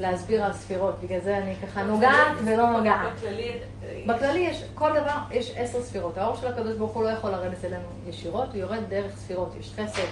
להסביר 0.00 0.44
על 0.44 0.52
ספירות. 0.52 0.94
בגלל 1.02 1.20
זה 1.20 1.38
אני 1.38 1.54
ככה 1.62 1.82
נוגעת 1.82 2.36
ולא 2.44 2.70
נוגעת. 2.70 3.12
בכללי 4.06 4.38
יש, 4.38 4.64
כל 4.74 4.90
דבר, 4.90 5.18
יש 5.30 5.52
עשר 5.56 5.82
ספירות. 5.82 6.18
האור 6.18 6.36
של 6.36 6.46
הקדוש 6.46 6.76
ברוך 6.76 6.92
הוא 6.92 7.02
לא 7.02 7.08
יכול 7.08 7.30
לרדת 7.30 7.64
אלינו 7.64 7.84
ישירות, 8.08 8.48
הוא 8.48 8.56
יורד 8.56 8.80
דרך 8.88 9.16
ספירות. 9.16 9.52
יש 9.60 9.72
חסד, 9.76 10.02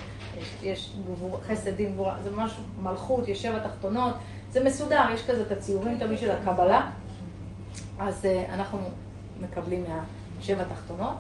יש 0.63 0.97
חסד, 1.47 1.77
דין, 1.77 1.93
גבורה, 1.93 2.17
זה 2.23 2.31
ממש 2.31 2.57
מלכות, 2.83 3.29
יש 3.29 3.43
שבע 3.43 3.59
תחתונות. 3.59 4.15
זה 4.51 4.65
מסודר, 4.65 5.05
יש 5.15 5.27
כזה 5.27 5.43
את 5.43 5.53
הציורים 5.53 5.99
תמיד 5.99 6.19
של 6.19 6.31
הקבלה, 6.31 6.91
אז 7.99 8.25
uh, 8.25 8.53
אנחנו 8.53 8.79
מקבלים 9.41 9.85
מהשבע 9.89 10.65
תחתונות, 10.65 11.17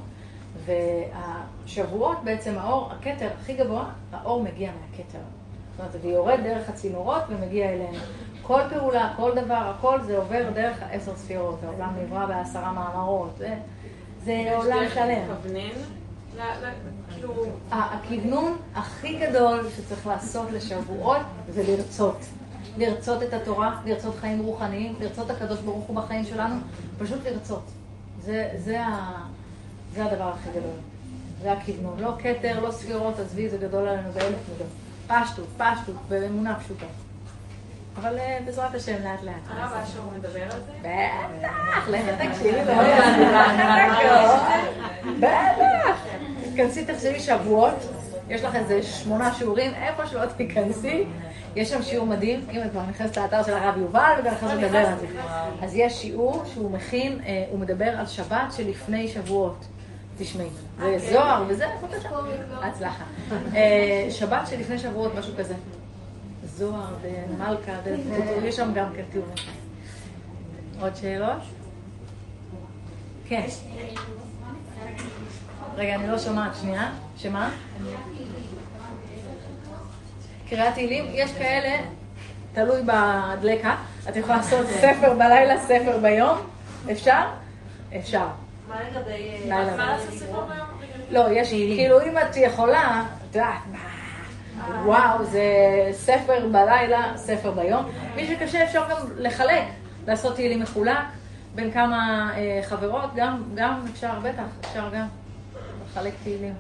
והשבועות 0.64 2.18
בעצם 2.24 2.58
האור, 2.58 2.90
הכתר 2.92 3.28
הכי 3.40 3.54
גבוה, 3.54 3.90
האור 4.12 4.42
מגיע 4.42 4.70
מהכתר. 4.70 5.18
זאת 5.78 5.80
אומרת, 5.80 6.02
זה 6.02 6.08
יורד 6.08 6.40
דרך 6.42 6.68
הצינורות 6.68 7.22
ומגיע 7.28 7.68
אלינו. 7.70 7.98
כל 8.48 8.60
פעולה, 8.70 9.12
כל 9.16 9.32
דבר, 9.34 9.72
הכל 9.76 10.02
זה 10.02 10.16
עובר 10.18 10.50
דרך 10.54 10.76
העשר 10.82 11.16
ספירות. 11.16 11.58
העולם 11.64 11.94
נברא 12.02 12.26
בעשרה 12.26 12.72
מאמרות. 12.72 13.30
זה, 13.38 13.54
זה 14.24 14.52
עולם 14.56 14.78
שלם. 14.94 15.22
כאילו- 17.10 17.44
הכוונון 17.70 18.56
הכי 18.74 19.18
גדול 19.18 19.68
שצריך 19.76 20.06
לעשות 20.06 20.50
לשבועות 20.50 21.20
זה 21.48 21.62
לרצות. 21.68 22.16
לרצות 22.76 23.22
את 23.22 23.32
התורה, 23.32 23.80
לרצות 23.84 24.14
חיים 24.20 24.38
רוחניים, 24.38 24.94
לרצות 25.00 25.30
הקדוש 25.30 25.60
ברוך 25.60 25.84
הוא 25.86 25.96
בחיים 25.96 26.24
שלנו, 26.24 26.56
פשוט 26.98 27.26
לרצות. 27.26 27.64
זה, 28.22 28.50
זה, 28.56 28.82
ה, 28.82 29.22
זה 29.94 30.04
הדבר 30.04 30.28
הכי 30.28 30.50
גדול. 30.50 30.76
זה 31.42 31.52
הכיוונון. 31.52 32.00
לא 32.00 32.12
כתר, 32.18 32.60
לא 32.60 32.70
ספירות, 32.70 33.18
עזבי, 33.18 33.48
זה 33.48 33.58
גדול 33.58 33.88
עלינו 33.88 34.12
באלף 34.12 34.38
מידות. 34.52 34.66
פשטות, 35.06 35.46
פשטות, 35.56 35.96
באמונה 36.08 36.58
פשוטה. 36.60 36.86
אבל 38.00 38.18
אה, 38.18 38.38
בעזרת 38.44 38.74
השם, 38.74 38.96
לאט 39.04 39.22
לאט. 39.22 39.34
הרב 39.48 39.72
אשר 39.84 40.00
מדבר 40.16 40.42
על 40.42 40.50
זה? 40.50 40.72
בטח, 40.80 41.88
לכי 41.88 42.28
תקשיבי 42.28 42.64
לו. 42.64 42.72
בטח. 45.18 45.98
תיכנסי, 46.42 46.84
תחשבי 46.84 47.20
שבועות, 47.20 47.74
יש 48.28 48.44
לך 48.44 48.54
איזה 48.54 48.82
שמונה 48.82 49.34
שיעורים, 49.34 49.74
איפה 49.74 50.06
שלא 50.06 50.26
תיכנסי. 50.36 51.04
יש 51.56 51.70
שם 51.70 51.82
שיעור 51.82 52.06
מדהים, 52.06 52.46
אם 52.52 52.62
את 52.62 52.70
כבר 52.70 52.82
נכנסת 52.82 53.16
לאתר 53.16 53.42
של 53.42 53.54
הרב 53.54 53.76
יובל, 53.78 54.12
וגם 54.20 54.34
אחרי 54.34 54.48
זה 54.48 54.54
לדבר 54.54 54.78
על 54.78 54.98
זה. 54.98 55.06
אז 55.62 55.74
יש 55.74 56.02
שיעור 56.02 56.42
שהוא 56.54 56.70
מכין, 56.70 57.20
הוא 57.50 57.58
מדבר 57.58 57.88
על 57.98 58.06
שבת 58.06 58.52
שלפני 58.56 59.08
שבועות. 59.08 59.64
תשמעי, 60.18 60.48
זה 60.78 60.98
זוהר 61.12 61.44
וזה, 61.48 61.66
הצלחה. 62.62 63.04
שבת 64.10 64.46
שלפני 64.46 64.78
שבועות, 64.78 65.14
משהו 65.14 65.32
כזה. 65.38 65.54
זוהר 66.58 66.94
ומלכה, 67.02 67.72
יש 68.44 68.56
שם 68.56 68.70
גם 68.74 68.86
כן 68.96 69.02
תיאורים. 69.12 69.34
עוד 70.80 70.96
שאלות? 70.96 71.42
כן. 73.28 73.46
רגע, 75.76 75.94
אני 75.94 76.08
לא 76.08 76.18
שומעת, 76.18 76.52
שנייה. 76.60 76.92
שמה? 77.16 77.50
קריאת 80.48 80.74
תהילים, 80.74 81.04
יש 81.08 81.32
כאלה, 81.32 81.76
תלוי 82.52 82.82
בדלקה, 82.82 83.76
את 84.08 84.16
יכולה 84.16 84.36
לעשות 84.36 84.66
ספר 84.66 85.14
בלילה, 85.14 85.60
ספר 85.60 85.98
ביום, 86.02 86.38
אפשר? 86.92 87.22
אפשר. 87.96 88.26
מה 88.68 88.76
לגבי... 88.82 89.40
מה 89.48 89.64
לעשות 89.76 90.14
ספר 90.14 90.44
ביום? 90.44 90.66
לא, 91.10 91.30
יש, 91.30 91.50
כאילו 91.50 92.00
אם 92.00 92.18
את 92.18 92.36
יכולה, 92.36 93.04
את 93.30 93.36
יודעת, 93.36 93.60
וואו, 94.84 95.24
זה 95.24 95.42
ספר 95.92 96.48
בלילה, 96.52 97.12
ספר 97.16 97.50
ביום. 97.50 97.84
מי 98.16 98.26
שקשה 98.26 98.64
אפשר 98.64 98.84
גם 98.90 98.96
לחלק, 99.16 99.64
לעשות 100.06 100.34
תהילים 100.34 100.60
מחולק 100.60 100.98
בין 101.54 101.70
כמה 101.72 102.30
אה, 102.36 102.60
חברות, 102.62 103.10
גם, 103.16 103.42
גם 103.54 103.84
אפשר, 103.92 104.18
בטח, 104.22 104.44
אפשר 104.60 104.88
גם 104.94 105.06
לחלק 105.86 106.12
תהילים. 106.22 106.54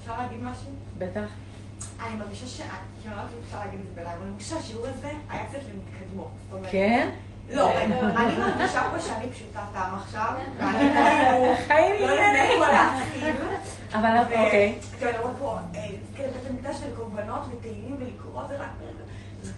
אפשר 0.00 0.12
להגיד 0.18 0.38
משהו? 0.42 0.70
בטח. 0.98 1.30
אני 2.06 2.16
מרגישה 2.16 2.46
ש... 2.46 2.56
כאילו, 2.56 3.16
לא 3.16 3.20
יודעת 3.20 3.34
אם 3.34 3.42
אפשר 3.46 3.58
להגיד 3.58 3.80
את 3.80 3.86
זה 3.86 3.92
בלייב, 3.94 4.10
אבל 4.10 4.22
אני 4.22 4.30
מרגישה 4.30 4.56
שהשיעור 4.56 4.86
הזה 4.86 5.08
היה 5.30 5.46
קצת 5.46 5.58
למתקדמות. 5.58 6.30
כן? 6.70 7.08
לא, 7.52 7.70
אני 7.78 7.94
מרגישה 8.38 8.82
פה 8.92 9.00
שאני 9.00 9.30
פשוטה 9.32 9.60
טעם 9.72 9.94
עכשיו, 9.94 10.32
ואני 10.58 10.88
לא 12.06 12.10
יודעת 12.10 12.32
מאיפה 12.32 12.66
להתחיל. 12.72 13.34
אבל 13.94 14.18
אוקיי. 14.18 14.78
כאילו, 14.98 15.10
אני 15.10 15.18
רואה 15.18 15.32
פה, 15.38 15.58
אה, 15.74 15.86
כאילו, 16.14 16.28
בית 16.32 16.50
המקדש 16.50 16.76
של 16.80 16.96
קורבנות 16.96 17.40
ותהילים 17.52 17.96
ולקרוא 18.00 18.42
זה 18.48 18.56
רק... 18.56 18.68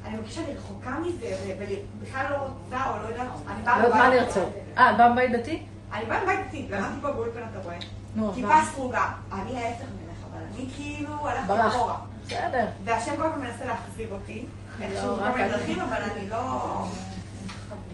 אני 0.06 0.16
מרגישה 0.16 0.34
שאני 0.34 0.54
רחוקה 0.56 0.90
מזה, 0.90 1.36
ובכלל 1.58 2.26
לא 2.30 2.36
רוצה, 2.36 2.90
או 2.90 3.02
לא 3.02 3.08
יודעת, 3.08 3.26
לא 3.66 3.84
יודעת 3.86 3.94
מה 3.94 4.08
לרצות. 4.08 4.48
אה, 4.78 4.90
את 4.90 4.96
באה 4.96 5.12
מבית 5.12 5.32
דתי? 5.32 5.62
אני 5.92 6.04
באה 6.04 6.22
מבית 6.24 6.40
דתי, 6.48 6.66
למדתי 6.70 7.00
פה 7.02 7.10
באולפן, 7.12 7.40
אתה 7.50 7.58
רואה? 7.64 7.76
נו, 8.14 8.32
כיפה 8.34 8.48
מה? 8.48 8.64
סרוגה. 8.74 9.08
אני 9.32 9.64
ההפך 9.64 9.82
ממך, 9.82 10.24
אבל 10.32 10.42
אני 10.54 10.66
כאילו 10.76 11.28
הלכתי. 11.28 11.68
אחורה. 11.68 11.96
בסדר. 12.26 12.66
והשם 12.84 13.16
כל 13.16 13.22
הזמן 13.26 13.40
מנסה 13.40 13.64
להחזיר 13.64 14.08
אותי. 14.12 14.44
מיני 14.78 14.96
אל- 14.96 15.48
דרכים, 15.48 15.80
אבל 15.80 16.02
אני 16.02 16.28
לא... 16.30 16.36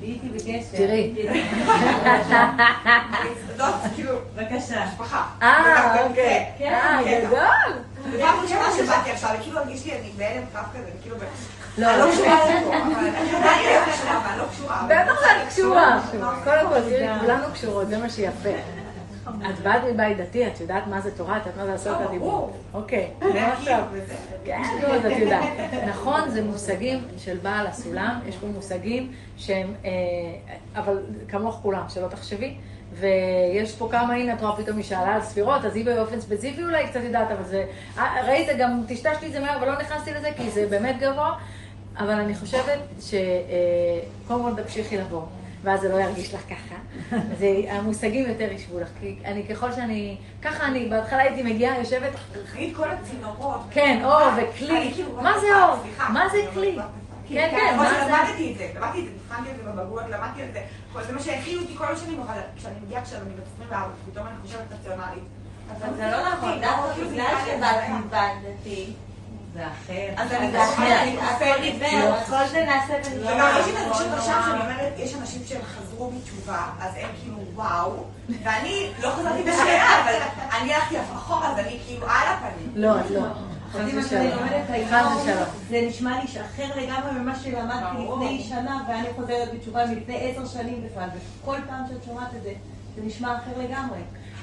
הייתי. 0.01 0.29
תראי. 0.77 1.15
כאילו... 3.95 4.13
בבקשה. 4.37 4.85
משפחה. 4.87 5.25
אה, 5.43 6.07
אוקיי. 6.07 6.47
כן, 6.59 6.73
אה, 6.73 6.99
כן. 7.05 7.25
גדול. 7.27 8.19
פעם 8.21 8.41
ראשונה 8.43 8.69
שבאתי 8.77 9.11
עכשיו, 9.11 9.31
וכאילו 9.41 9.59
הרגיש 9.59 9.87
לי, 9.87 9.93
אני 9.93 10.11
בהלם 10.17 10.43
קרב 10.53 10.65
כזה, 10.75 10.91
וכאילו... 10.99 11.17
לא, 11.79 11.91
אני 11.91 11.99
לא 11.99 12.11
קשורה 12.13 12.45
לפה, 12.45 12.77
אבל 12.77 12.95
אני 12.95 13.05
לא 13.05 13.93
קשורה, 13.93 14.19
אבל 14.19 14.31
אני 14.31 14.39
לא 14.39 14.45
קשורה. 14.53 14.83
בטח 14.89 15.21
שאת 15.21 15.49
קשורה. 15.49 16.01
לא, 16.21 16.29
קודם 16.45 16.69
כל, 16.69 16.81
תראי, 16.81 17.21
כולנו 17.21 17.45
קשורות, 17.53 17.89
זה 17.89 17.99
מה 17.99 18.11
שיפה. 18.11 18.49
את 19.29 19.59
באת 19.63 19.83
מבית 19.93 20.17
דתי, 20.17 20.47
את 20.47 20.61
יודעת 20.61 20.87
מה 20.87 21.01
זה 21.01 21.17
תורה, 21.17 21.37
את 21.37 21.47
יודעת 21.47 21.59
מה 21.59 21.67
זה 21.67 21.75
עשרת 21.75 22.01
לא, 22.01 22.09
הדיבור. 22.09 22.53
אוקיי, 22.75 23.11
זה 23.33 23.53
עכשיו. 23.53 23.85
כן, 24.45 24.63
נו, 24.83 24.87
אז 24.87 25.07
את 25.07 25.17
יודעת. 25.17 25.49
נכון, 25.89 26.31
זה 26.31 26.43
מושגים 26.43 27.05
של 27.19 27.37
בעל 27.43 27.67
הסולם, 27.67 28.21
יש 28.29 28.37
פה 28.37 28.47
מושגים 28.47 29.13
שהם, 29.37 29.75
אה, 29.85 29.91
אבל 30.75 31.03
כמוך 31.29 31.59
כולם, 31.63 31.85
שלא 31.89 32.09
תחשבי. 32.09 32.57
ויש 32.93 33.75
פה 33.75 33.89
כמה, 33.91 34.15
הנה, 34.15 34.35
את 34.35 34.41
רואה 34.41 34.57
פתאום 34.57 34.77
היא 34.77 34.85
שאלה 34.85 35.15
על 35.15 35.23
ספירות, 35.23 35.65
אז 35.65 35.77
היא 35.77 35.85
באופן 35.85 36.21
ספציפי 36.21 36.65
אולי 36.65 36.87
קצת 36.87 37.01
יודעת, 37.05 37.31
אבל 37.31 37.45
זה, 37.45 37.65
אה, 37.99 38.27
ראית, 38.27 38.49
גם 38.59 38.83
טשטשתי 38.89 39.27
את 39.27 39.33
זה 39.33 39.41
מהר, 39.41 39.57
אבל 39.57 39.67
לא 39.67 39.79
נכנסתי 39.79 40.15
לזה, 40.15 40.31
כי 40.37 40.51
זה 40.51 40.67
באמת 40.71 40.97
גבוה. 40.99 41.35
אבל 41.99 42.15
אני 42.15 42.35
חושבת 42.35 42.79
שקודם 43.01 44.43
כל 44.43 44.63
תמשיכי 44.63 44.97
לבוא, 44.97 45.23
ואז 45.67 45.81
זה 45.81 45.89
לא 45.89 45.97
ירגיש 45.97 46.35
לך 46.35 46.41
ככה. 46.41 46.75
זה, 47.39 47.47
המושגים 47.69 48.29
יותר 48.29 48.53
ישבו 48.53 48.81
לך, 48.81 48.89
כי 49.01 49.17
אני, 49.25 49.47
ככל 49.47 49.73
שאני, 49.73 50.17
ככה 50.43 50.67
אני, 50.67 50.89
בהתחלה 50.89 51.23
הייתי 51.23 51.43
מגיעה, 51.43 51.79
יושבת, 51.79 52.13
ראית 52.55 52.77
כל 52.77 52.91
הצינורות. 52.91 53.61
כן, 53.71 54.01
אור 54.05 54.29
אני 54.29 54.45
וכלי. 54.45 54.91
כאילו, 54.95 55.23
מה 55.23 55.41
זה 55.41 55.47
אור? 55.63 55.77
סליחה. 55.83 56.09
מה 56.09 56.29
זה 56.29 56.39
כלי? 56.55 56.79
כן, 57.29 57.49
כן, 57.51 57.77
מה 57.77 57.91
זה? 57.91 57.97
שלמדתי 57.97 58.53
את 58.53 58.59
זה, 58.59 58.69
למדתי 58.77 58.99
את 58.99 59.05
זה, 59.05 59.11
נבחנתי 59.15 59.51
את 59.51 59.57
זה 59.57 59.63
בבגרות, 59.63 60.03
למדתי 60.11 60.45
את 60.45 60.53
זה. 60.53 60.63
זה 61.07 61.13
מה 61.13 61.21
שהכינו 61.21 61.63
אותי 61.63 61.77
כל 61.77 61.85
השנים, 61.85 62.21
אבל 62.21 62.39
כשאני 62.57 62.75
מגיעה 62.87 63.03
עכשיו, 63.03 63.19
אני 63.23 63.35
בת 63.35 63.47
24, 63.55 63.89
פתאום 64.11 64.27
אני 64.27 64.37
חושבת 64.43 64.73
רציונלית. 64.81 65.25
אבל 65.71 65.95
זה 65.97 66.11
לא 66.11 66.33
נכון, 66.33 66.61
דווקא 66.61 67.05
בגלל 67.05 67.35
שבאת 67.47 68.05
מבית 68.05 68.33
דתי. 68.43 68.93
זה 69.57 69.67
אחר. 69.67 70.15
אז 70.17 70.33
אני 70.33 71.67
עיוור, 71.71 72.17
כל 72.27 72.47
זה 72.51 72.65
נעשה 72.65 72.95
בנפרד. 72.95 73.35
וגם 73.35 73.49
יש 73.61 73.67
לי 73.67 73.73
את 73.73 73.87
התחושות 73.87 74.13
עכשיו 74.13 74.43
שאני 74.47 74.61
אומרת, 74.61 74.93
יש 74.97 75.15
אנשים 75.15 75.43
שהם 75.47 75.63
חזרו 75.63 76.11
בתשובה, 76.11 76.67
אז 76.81 76.93
הם 76.97 77.09
כאילו 77.23 77.37
וואו, 77.55 78.05
ואני 78.43 78.91
לא 79.03 79.11
חזרתי 79.11 79.43
בשאלה, 79.43 80.03
אבל 80.05 80.15
אני 80.61 80.75
הלכתי 80.75 80.97
אחורה, 81.01 81.53
אז 81.53 81.59
אני 81.59 81.79
כאילו 81.87 82.07
על 82.07 82.27
הפנים. 82.29 82.73
לא, 82.75 83.01
את 83.01 83.11
לא. 83.11 83.21
זה 85.69 85.83
נשמע 85.89 86.21
לי 86.21 86.29
שאחר 86.29 86.77
לגמרי 86.77 87.13
ממה 87.13 87.35
שלמדתי. 87.39 87.97
לפני 88.13 88.47
שנה, 88.49 88.85
ואני 88.89 89.09
חוזרת 89.17 89.55
בתשובה 89.55 89.87
מלפני 89.87 90.31
עשר 90.31 90.47
שנים 90.47 90.83
בכלל, 90.91 91.09
וכל 91.43 91.57
פעם 91.69 91.85
שאת 91.89 92.05
שומעת 92.05 92.35
את 92.37 92.43
זה, 92.43 92.53
זה 92.97 93.03
נשמע 93.05 93.37
אחר 93.37 93.63
לגמרי. 93.63 93.99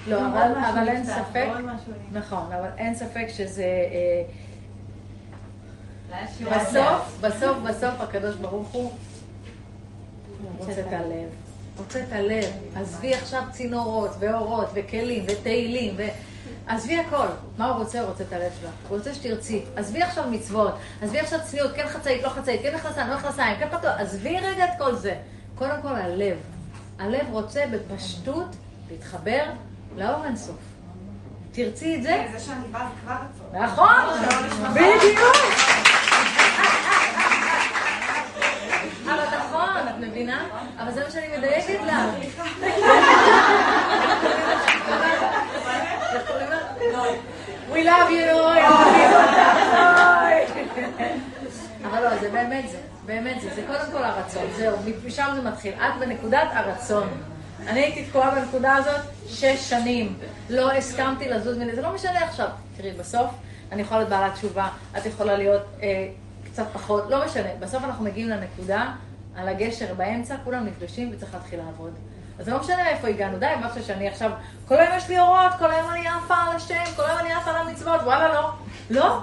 לא, 0.07 0.19
אבל, 0.69 0.87
אין 0.89 1.05
ספק. 1.05 1.47
נכון, 2.11 2.51
אבל 2.59 2.69
אין 2.77 2.95
ספק 2.95 3.25
שזה, 3.29 3.63
אה, 3.63 4.23
זה 6.02 6.02
היה 6.02 6.02
שיעור 6.02 6.02
בסוף, 6.41 7.17
בסוף, 7.21 7.57
בסוף 7.57 8.01
הקדוש 8.01 8.35
ברוך 8.35 8.67
הוא 8.69 8.91
רוצה 10.57 10.81
את 10.81 10.93
הלב. 10.93 11.29
רוצה 11.77 12.03
את 12.03 12.11
הלב. 12.11 12.51
עזבי 12.75 13.13
עכשיו 13.13 13.43
צינורות, 13.51 14.11
ואורות, 14.19 14.69
וכלים, 14.73 15.25
ותהילים, 15.27 15.93
ו... 15.97 16.03
עזבי 16.67 16.97
הכל. 16.97 17.27
מה 17.57 17.65
הוא 17.65 17.77
רוצה? 17.77 18.01
הוא 18.01 18.09
רוצה 18.09 18.23
את 18.23 18.33
הלב 18.33 18.51
שלך. 18.61 18.71
הוא 18.87 18.97
רוצה 18.97 19.13
שתרצי. 19.13 19.61
עזבי 19.75 20.01
עכשיו 20.01 20.23
מצוות, 20.31 20.73
עזבי 21.01 21.19
עכשיו 21.19 21.39
צניעות, 21.43 21.71
כן 21.75 21.87
חצאית, 21.87 22.23
לא 22.23 22.29
חצאית, 22.29 22.61
כן 22.61 22.75
מכנסיים, 22.75 23.07
לא 23.07 23.15
מכנסיים, 23.15 23.59
כן 23.59 23.67
פתוח. 23.69 23.93
עזבי 23.97 24.39
רגע 24.39 24.65
את 24.65 24.71
כל 24.77 24.95
זה. 24.95 25.15
קודם 25.55 25.81
כל 25.81 25.95
הלב. 25.95 26.37
הלב 26.99 27.27
רוצה 27.31 27.63
בפשטות 27.71 28.55
להתחבר 28.91 29.43
לאור 29.95 30.25
אינסוף. 30.25 30.55
תרצי 31.51 31.95
את 31.95 32.03
זה? 32.03 32.25
זה 32.31 32.39
שאני 32.39 32.67
באה 32.71 32.87
זה 32.89 33.01
כבר 33.01 33.13
רצון. 33.13 33.61
נכון, 33.61 34.03
בדיוק. 34.73 35.35
אבל 39.05 39.37
נכון, 39.37 39.82
את 39.93 40.07
מבינה? 40.07 40.45
אבל 40.79 40.91
זה 40.91 41.03
מה 41.03 41.11
שאני 41.11 41.37
מדייקת 41.37 41.79
לה. 41.85 42.11
We 47.71 47.75
love 47.75 48.09
you, 48.09 48.33
נוי. 48.33 48.61
אבל 51.85 52.03
לא, 52.03 52.17
זה 52.17 52.29
באמת 52.29 52.69
זה. 52.69 52.77
באמת 53.05 53.41
זה. 53.41 53.49
זה 53.55 53.63
קודם 53.67 53.91
כל 53.91 54.03
הרצון. 54.03 54.43
זהו, 54.57 54.77
משם 55.05 55.31
זה 55.35 55.41
מתחיל. 55.41 55.73
את 55.73 55.99
בנקודת 55.99 56.47
הרצון. 56.53 57.07
אני 57.67 57.79
הייתי 57.79 58.05
תקועה 58.05 58.35
בנקודה 58.35 58.75
הזאת 58.75 59.01
שש 59.27 59.69
שנים. 59.69 60.17
לא 60.49 60.71
הסכמתי 60.71 61.29
לזוז 61.29 61.57
מזה. 61.57 61.75
זה 61.75 61.81
לא 61.81 61.93
משנה 61.93 62.19
עכשיו. 62.25 62.47
תראי, 62.77 62.91
בסוף 62.91 63.31
אני 63.71 63.81
יכולה 63.81 63.99
להיות 63.99 64.09
בעלת 64.09 64.33
תשובה, 64.33 64.67
את 64.97 65.05
יכולה 65.05 65.37
להיות 65.37 65.61
אה, 65.81 66.07
קצת 66.45 66.65
פחות, 66.73 67.03
לא 67.09 67.25
משנה. 67.25 67.49
בסוף 67.59 67.83
אנחנו 67.83 68.05
מגיעים 68.05 68.29
לנקודה, 68.29 68.91
על 69.35 69.47
הגשר 69.47 69.93
באמצע, 69.93 70.35
כולם 70.43 70.65
נפגשים 70.65 71.11
וצריך 71.13 71.33
להתחיל 71.33 71.59
לעבוד. 71.59 71.93
אז 72.39 72.49
לא 72.49 72.59
משנה 72.59 72.89
איפה 72.89 73.07
הגענו, 73.07 73.39
די, 73.39 73.45
מה 73.61 73.69
שאני 73.81 74.07
עכשיו, 74.07 74.31
כל 74.67 74.79
היום 74.79 74.97
יש 74.97 75.09
לי 75.09 75.19
אורות, 75.19 75.51
כל 75.59 75.71
היום 75.71 75.89
אני 75.89 76.07
עפה 76.07 76.35
על 76.35 76.55
השם, 76.55 76.83
כל 76.95 77.03
היום 77.05 77.19
אני 77.19 77.33
עפה 77.33 77.51
על 77.51 77.67
המצוות, 77.67 78.01
וואלה, 78.01 78.33
לא. 78.33 78.51
לא, 78.89 79.19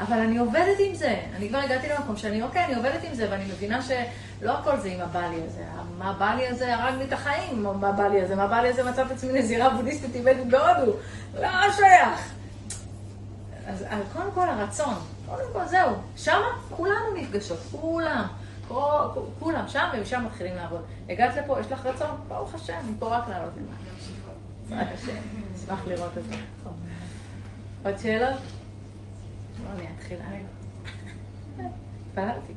אבל 0.00 0.18
אני 0.18 0.38
עובדת 0.38 0.76
עם 0.88 0.94
זה. 0.94 1.16
אני 1.36 1.48
כבר 1.48 1.58
הגעתי 1.58 1.88
למקום 1.88 2.16
שאני, 2.16 2.42
אוקיי, 2.42 2.64
אני 2.64 2.74
עובדת 2.74 3.04
עם 3.04 3.14
זה, 3.14 3.26
ואני 3.30 3.44
מבינה 3.44 3.82
שלא 3.82 4.52
הכל 4.52 4.76
זה 4.76 4.88
עם 4.88 5.00
הבעלי 5.00 5.40
הזה. 5.46 5.62
מה 5.98 6.10
הבעלי 6.10 6.46
הזה 6.46 6.74
הרג 6.74 6.94
לי 6.98 7.04
את 7.04 7.12
החיים, 7.12 7.62
מה 7.80 7.88
הבעלי 7.88 8.22
הזה, 8.22 8.34
מה 8.36 8.42
הבעלי 8.42 8.68
הזה 8.68 8.84
מצא 8.84 9.02
את 9.02 9.10
עצמי 9.10 9.32
נזירה 9.32 9.70
בודהיסטית 9.70 10.12
טיבטית 10.12 10.46
בהודו. 10.46 10.92
לא 11.34 11.72
שייך. 11.76 12.32
אז 13.66 13.84
קודם 14.12 14.30
כל 14.34 14.48
הרצון, 14.48 14.94
קודם 15.28 15.46
כל 15.52 15.66
זהו, 15.66 15.90
שמה 16.16 16.46
כולנו 16.70 17.14
נפגשות, 17.16 17.58
כולם, 17.80 18.26
כולם 19.38 19.68
שם 19.68 19.88
ומשם 19.94 20.24
מתחילים 20.26 20.56
לעבוד. 20.56 20.82
הגעת 21.08 21.36
לפה, 21.36 21.60
יש 21.60 21.72
לך 21.72 21.86
רצון? 21.86 22.10
ברוך 22.28 22.54
השם, 22.54 22.78
מפה 22.90 23.08
רק 23.08 23.28
לעלות 23.28 23.52
למעלה. 23.56 24.90
השם, 24.92 25.16
אשמח 25.54 25.86
לראות 25.86 26.18
את 26.18 26.24
זה. 26.24 26.34
עוד 27.84 27.98
שאלות? 27.98 28.40
לא, 29.64 29.70
אני 29.78 29.86
אתחיל. 29.98 30.18
התפללתי. 32.16 32.52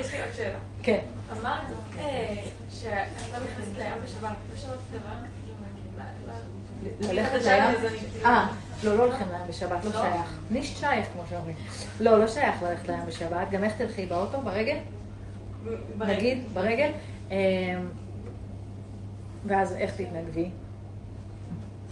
יש 0.00 0.12
לי 0.14 0.22
עוד 0.22 0.32
שאלה. 0.36 0.58
כן. 0.82 1.00
אמרת 1.32 1.62
אה, 1.98 2.44
שאת 2.70 3.32
לא 3.32 3.38
נכנסת 3.38 3.78
לים 3.78 3.92
בשבת, 4.04 4.36
לא 4.50 4.56
שמעת 4.56 4.78
דבר? 4.92 5.43
ללכת 7.00 7.32
לים? 7.44 7.62
אני 7.62 7.98
כאילו- 7.98 8.26
אה, 8.26 8.46
לא, 8.84 8.96
לא 8.98 9.02
הולכים 9.04 9.26
לים 9.30 9.40
בשבת, 9.48 9.84
לא 9.84 9.90
לא? 9.90 10.00
שייך. 10.00 10.38
נישט 10.50 10.76
שייך, 10.76 11.06
כמו 11.12 11.22
שאומרים. 11.30 11.56
לא, 12.00 12.18
לא 12.18 12.26
שייך 12.26 12.62
ללכת 12.62 12.88
לים 12.88 13.06
בשבת. 13.06 13.50
גם 13.50 13.64
איך 13.64 13.72
תלכי 13.78 14.06
באוטו? 14.06 14.40
ברגל? 14.40 14.76
נגיד, 15.98 16.38
ברגל. 16.54 16.90
אמ, 17.30 17.36
ואז 19.46 19.72
איך 19.72 19.94
תתנגבי? 19.94 20.50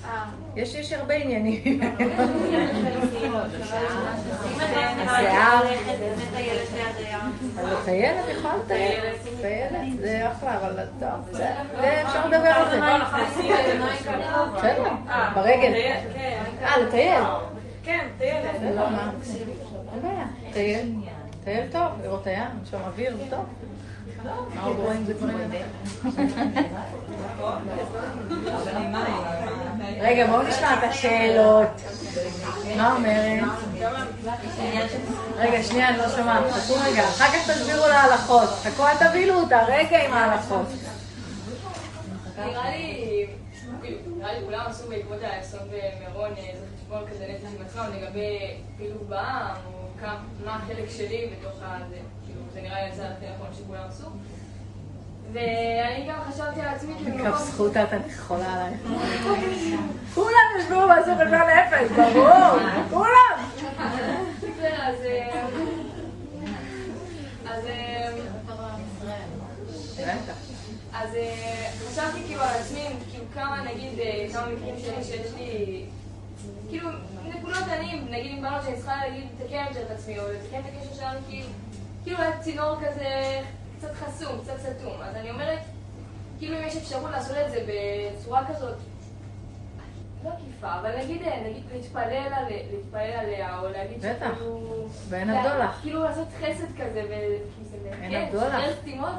אה, 0.04 0.24
יש, 0.56 0.74
יש 0.74 0.92
הרבה 0.92 1.14
עניינים. 1.14 1.80
אז 7.58 7.72
לטייל 7.72 8.14
את 8.24 8.36
יכולה 8.36 8.56
לטייל. 8.56 9.00
טיילת, 9.40 10.00
זה 10.00 10.32
אחלה, 10.32 10.56
אבל 10.56 10.84
טוב, 11.00 11.40
אפשר 12.06 12.26
לדבר 12.26 12.48
על 12.48 12.70
זה. 12.70 12.80
בסדר, 14.56 14.90
ברגל. 15.34 15.72
אה, 16.62 16.78
לטייל. 16.78 17.22
כן, 17.82 18.06
טיילת. 18.18 18.54
אין 18.62 20.02
בעיה, 20.02 20.26
טייל. 21.44 21.66
טוב, 21.72 21.82
לראות 22.02 22.26
הים, 22.26 22.50
שם 22.70 22.78
אוויר, 22.86 23.16
טוב. 23.30 23.44
רגע, 30.00 30.26
בואו 30.26 30.42
נשמע 30.42 30.74
את 30.74 30.82
השאלות. 30.82 31.68
מה 32.76 32.92
אומרת? 32.96 33.44
רגע, 35.36 35.62
שנייה, 35.62 35.88
אני 35.88 35.98
לא 35.98 36.08
שומעת. 36.08 36.44
חכו 36.50 36.74
רגע, 36.84 37.02
אחר 37.02 37.24
כך 37.24 37.50
תסבירו 37.50 37.88
לה 37.88 38.00
הלכות. 38.00 38.48
חכו, 38.48 38.86
אל 38.86 38.96
תבהילו 39.08 39.34
אותה, 39.34 39.64
רגע 39.68 40.06
עם 40.06 40.12
ההלכות. 40.12 40.66
נראה 42.38 42.70
לי, 42.70 43.26
כולם 44.44 44.64
עשו 44.66 44.88
בעקבות 44.88 45.18
האסון 45.22 45.60
במירון 45.60 46.30
איזה 46.36 46.66
חשבון 46.76 47.04
כזה 47.10 47.26
נפש 47.28 47.44
עם 47.44 47.66
עצמם 47.66 47.84
לגבי 47.96 48.56
פילוג 48.76 49.02
בעם, 49.08 49.56
או 49.66 50.08
מה 50.44 50.56
החלק 50.56 50.90
שלי 50.90 51.30
בתוך 51.32 51.58
הזה. 51.62 51.98
כאילו, 52.52 52.54
זה 52.54 52.60
נראה 52.60 52.82
לי 52.82 52.90
הצד 52.90 53.12
הכי 53.16 53.26
נכון 53.34 53.48
שכולם 53.52 53.82
עשו. 53.88 54.06
ואני 55.32 56.08
גם 56.08 56.18
חשבתי 56.30 56.60
על 56.60 56.68
עצמי 56.68 56.94
כאילו 56.94 57.18
כף 57.18 57.24
במקום... 57.24 57.38
זכות 57.38 57.76
את 57.76 58.12
חולה 58.18 58.54
עלייך. 58.54 58.80
כולם 60.14 60.48
ישבו 60.58 60.74
ועשו 60.74 61.10
חשבון 61.14 61.48
אפס, 61.48 61.90
ברור, 61.96 62.58
כולם. 62.90 63.36
אז... 63.82 65.00
אה, 65.04 65.44
אז... 67.50 67.64
אה, 67.66 68.12
אה, 71.16 71.70
חשבתי 71.90 72.22
כאילו 72.26 72.42
על 72.42 72.56
עצמי, 72.60 72.84
כאילו 73.10 73.24
כמה 73.34 73.64
נגיד, 73.64 73.98
כמה 74.32 74.46
מקרים 74.46 74.74
שלי 74.78 75.04
שיש 75.04 75.34
לי, 75.36 75.84
כאילו 76.68 76.88
נקודות 77.24 77.68
אני, 77.68 78.00
נגיד 78.10 78.32
עם 78.36 78.42
בנות 78.42 78.62
שאני 78.62 78.76
צריכה 78.76 78.96
להגיד 78.96 79.24
לתקן 79.40 79.64
את 79.86 79.90
עצמי, 79.90 80.18
או 80.18 80.24
לתקן 80.28 80.60
את 80.60 80.64
הקשר 80.64 80.94
שלנו, 80.96 81.18
כי 81.28 81.42
כאילו 82.04 82.18
היה 82.18 82.38
צינור 82.40 82.76
כזה 82.86 83.40
קצת 83.78 83.94
חסום, 83.94 84.40
קצת 84.42 84.52
סתום. 84.58 85.02
אז 85.02 85.16
אני 85.16 85.30
אומרת, 85.30 85.58
כאילו 86.38 86.56
אם 86.58 86.62
יש 86.66 86.76
אפשרות 86.76 87.10
לעשות 87.10 87.36
את 87.46 87.50
זה 87.50 87.66
בצורה 88.18 88.42
כזאת, 88.48 88.74
לא 90.24 90.30
עקיפה, 90.30 90.74
אבל 90.80 90.96
נגיד, 90.98 91.22
אה, 91.22 91.42
נגיד 91.50 91.62
להתפלל, 91.72 92.02
על, 92.32 92.44
להתפלל 92.72 93.00
עליה, 93.00 93.58
או 93.60 93.68
להגיד 93.68 93.98
בטח. 94.06 94.30
לה- 95.30 95.40
הבדולח. 95.40 95.78
כאילו 95.82 96.04
לעשות 96.04 96.28
חסד 96.40 96.76
כזה, 96.76 97.02
כן, 98.00 98.14
הבדולח. 98.26 98.44
לשחרר 98.54 98.74
סתימות. 98.80 99.14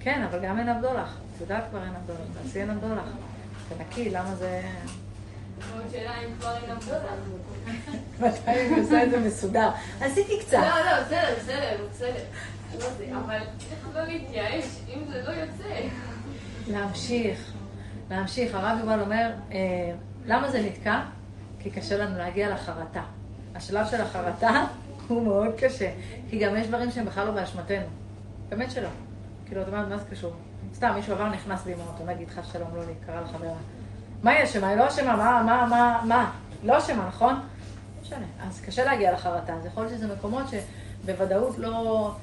כן, 0.00 0.22
אבל 0.22 0.38
גם 0.44 0.58
אין 0.58 0.68
הבדולח. 0.68 1.16
את 1.36 1.40
יודעת 1.40 1.64
כבר 1.70 1.82
אין 1.82 1.92
הבדולח. 1.96 2.20
תעשי 2.42 2.60
אין 2.60 2.70
הבדולח. 2.70 3.04
תנקי, 3.68 4.10
למה 4.10 4.34
זה... 4.34 4.62
אומרת, 5.72 5.90
שאלה 5.90 6.12
אם 6.24 6.34
כבר 6.40 6.56
אין 6.56 6.70
הבדולח. 6.70 7.02
מתי 8.20 8.38
אני 8.46 8.80
עושה 8.80 9.02
את 9.02 9.10
זה 9.10 9.20
מסודר? 9.20 9.70
עשיתי 10.00 10.40
קצת. 10.40 10.58
לא, 10.58 10.84
לא, 10.84 11.02
בסדר, 11.02 11.34
בסדר, 11.38 11.86
בסדר. 11.90 13.18
אבל 13.26 13.38
איך 13.70 13.88
לא 13.94 14.02
להתייאש 14.02 14.64
אם 14.88 15.00
זה 15.12 15.22
לא 15.26 15.30
יוצא? 15.30 15.88
להמשיך, 16.68 17.52
להמשיך. 18.10 18.54
הרב 18.54 18.78
יובל 18.80 19.00
אומר, 19.00 19.30
אה, 19.52 19.58
למה 20.26 20.50
זה 20.50 20.62
נתקע? 20.62 21.00
כי 21.60 21.70
קשה 21.70 21.96
לנו 21.96 22.18
להגיע 22.18 22.54
לחרטה. 22.54 23.02
השלב 23.54 23.86
של 23.86 24.00
החרטה 24.00 24.64
הוא 25.08 25.22
מאוד 25.22 25.54
קשה, 25.58 25.90
כי 26.30 26.38
גם 26.38 26.56
יש 26.56 26.66
דברים 26.66 26.90
שהם 26.90 27.04
בכלל 27.04 27.26
לא 27.26 27.32
באשמתנו. 27.32 27.86
באמת 28.48 28.70
שלא. 28.70 28.88
כאילו, 29.46 29.62
את 29.62 29.66
אומרת, 29.68 29.88
מה 29.88 29.98
זה 29.98 30.04
קשור? 30.10 30.32
סתם, 30.74 30.92
מישהו 30.94 31.12
עבר, 31.12 31.28
נכנס 31.28 31.66
לי 31.66 31.72
עם 31.72 31.78
האוטו, 31.80 32.04
נגיד, 32.04 32.28
חס 32.28 32.52
שלום, 32.52 32.68
לא 32.74 32.80
לי, 32.80 32.92
קרא 33.06 33.20
לחברה. 33.20 33.50
מה 34.22 34.30
היא 34.30 34.44
אשמה? 34.44 34.68
היא 34.68 34.76
לא 34.76 34.88
אשמה, 34.88 35.16
מה, 35.16 35.42
מה, 35.46 35.66
מה, 35.70 36.00
מה? 36.04 36.30
לא 36.64 36.78
אשמה, 36.78 37.06
נכון? 37.08 37.40
משנה. 38.08 38.26
אז 38.48 38.60
קשה 38.60 38.84
להגיע 38.84 39.12
לחרטה. 39.12 39.54
אז 39.54 39.66
יכול 39.66 39.82
להיות 39.82 39.98
שזה 39.98 40.14
מקומות 40.14 40.44
שבוודאות 41.04 41.58
לא... 41.58 42.14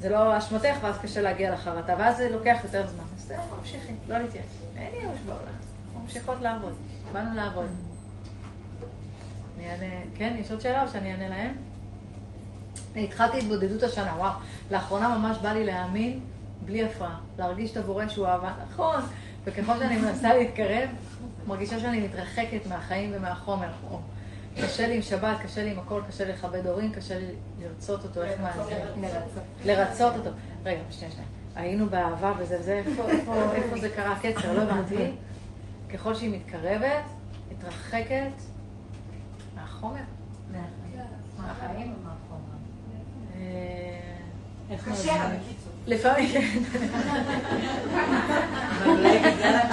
זה 0.00 0.08
לא 0.08 0.38
אשמתך, 0.38 0.76
ואז 0.82 0.98
קשה 1.02 1.20
להגיע 1.20 1.54
לחרטה, 1.54 1.94
ואז 1.98 2.16
זה 2.16 2.28
לוקח 2.28 2.56
יותר 2.64 2.86
זמן. 2.86 3.04
אז 3.16 3.24
זהו, 3.26 3.42
ממשיכי, 3.58 3.92
לא 4.08 4.18
להתייאש. 4.18 4.44
אין 4.76 4.94
ייאוש 5.00 5.18
בעולם. 5.26 5.52
ממשיכות 6.02 6.40
לעבוד. 6.40 6.72
באנו 7.12 7.36
לעבוד. 7.36 7.66
אני 9.58 9.70
אענה... 9.70 10.04
כן, 10.14 10.36
יש 10.38 10.50
עוד 10.50 10.60
שאלה 10.60 10.82
או 10.82 10.88
שאני 10.88 11.12
אענה 11.12 11.28
להם? 11.28 11.56
התחלתי 12.96 13.38
התבודדות 13.38 13.82
השנה, 13.82 14.12
וואו. 14.16 14.32
לאחרונה 14.70 15.18
ממש 15.18 15.36
בא 15.38 15.52
לי 15.52 15.64
להאמין, 15.64 16.20
בלי 16.64 16.84
הפרעה. 16.84 17.18
להרגיש 17.38 17.72
את 17.72 17.76
הבורא 17.76 18.08
שהוא 18.08 18.26
אהבה. 18.26 18.52
נכון. 18.70 19.00
וככל 19.44 19.78
שאני 19.78 19.96
מנסה 19.96 20.34
להתקרב, 20.34 20.88
מרגישה 21.46 21.80
שאני 21.80 22.00
מתרחקת 22.00 22.66
מהחיים 22.68 23.10
ומהחומר. 23.14 23.70
קשה 24.56 24.86
לי 24.86 24.96
עם 24.96 25.02
שבת, 25.02 25.36
קשה 25.42 25.64
לי 25.64 25.70
עם 25.70 25.78
הכל, 25.78 26.00
קשה 26.08 26.24
לי 26.24 26.32
לכבד 26.32 26.66
הורים, 26.66 26.92
קשה 26.92 27.18
לי 27.18 27.26
לרצות 27.62 28.04
אותו, 28.04 28.22
איך 28.22 28.40
מה 28.40 28.52
זה? 28.64 28.84
לרצות 29.64 30.16
אותו. 30.16 30.30
רגע, 30.64 30.80
שנייה, 30.90 31.10
שנייה. 31.10 31.26
היינו 31.56 31.88
באהבה 31.88 32.32
וזה 32.38 32.60
וזה, 32.60 32.82
איפה, 33.54 33.78
זה 33.80 33.88
קרה 33.88 34.18
קצר? 34.22 34.52
לא 34.52 34.62
הבנתי. 34.62 35.10
ככל 35.92 36.14
שהיא 36.14 36.34
מתקרבת, 36.36 37.04
מתרחקת 37.50 38.32
מהחומר. 39.54 40.00
מהחיים 41.38 41.94
או 41.94 42.04
מהחומר? 42.04 42.40
אה, 44.70 44.76
קשה 44.92 45.16
לה 45.16 45.28
בקיצור. 45.28 45.72
לפעמים 45.86 46.28
כן. 46.32 46.48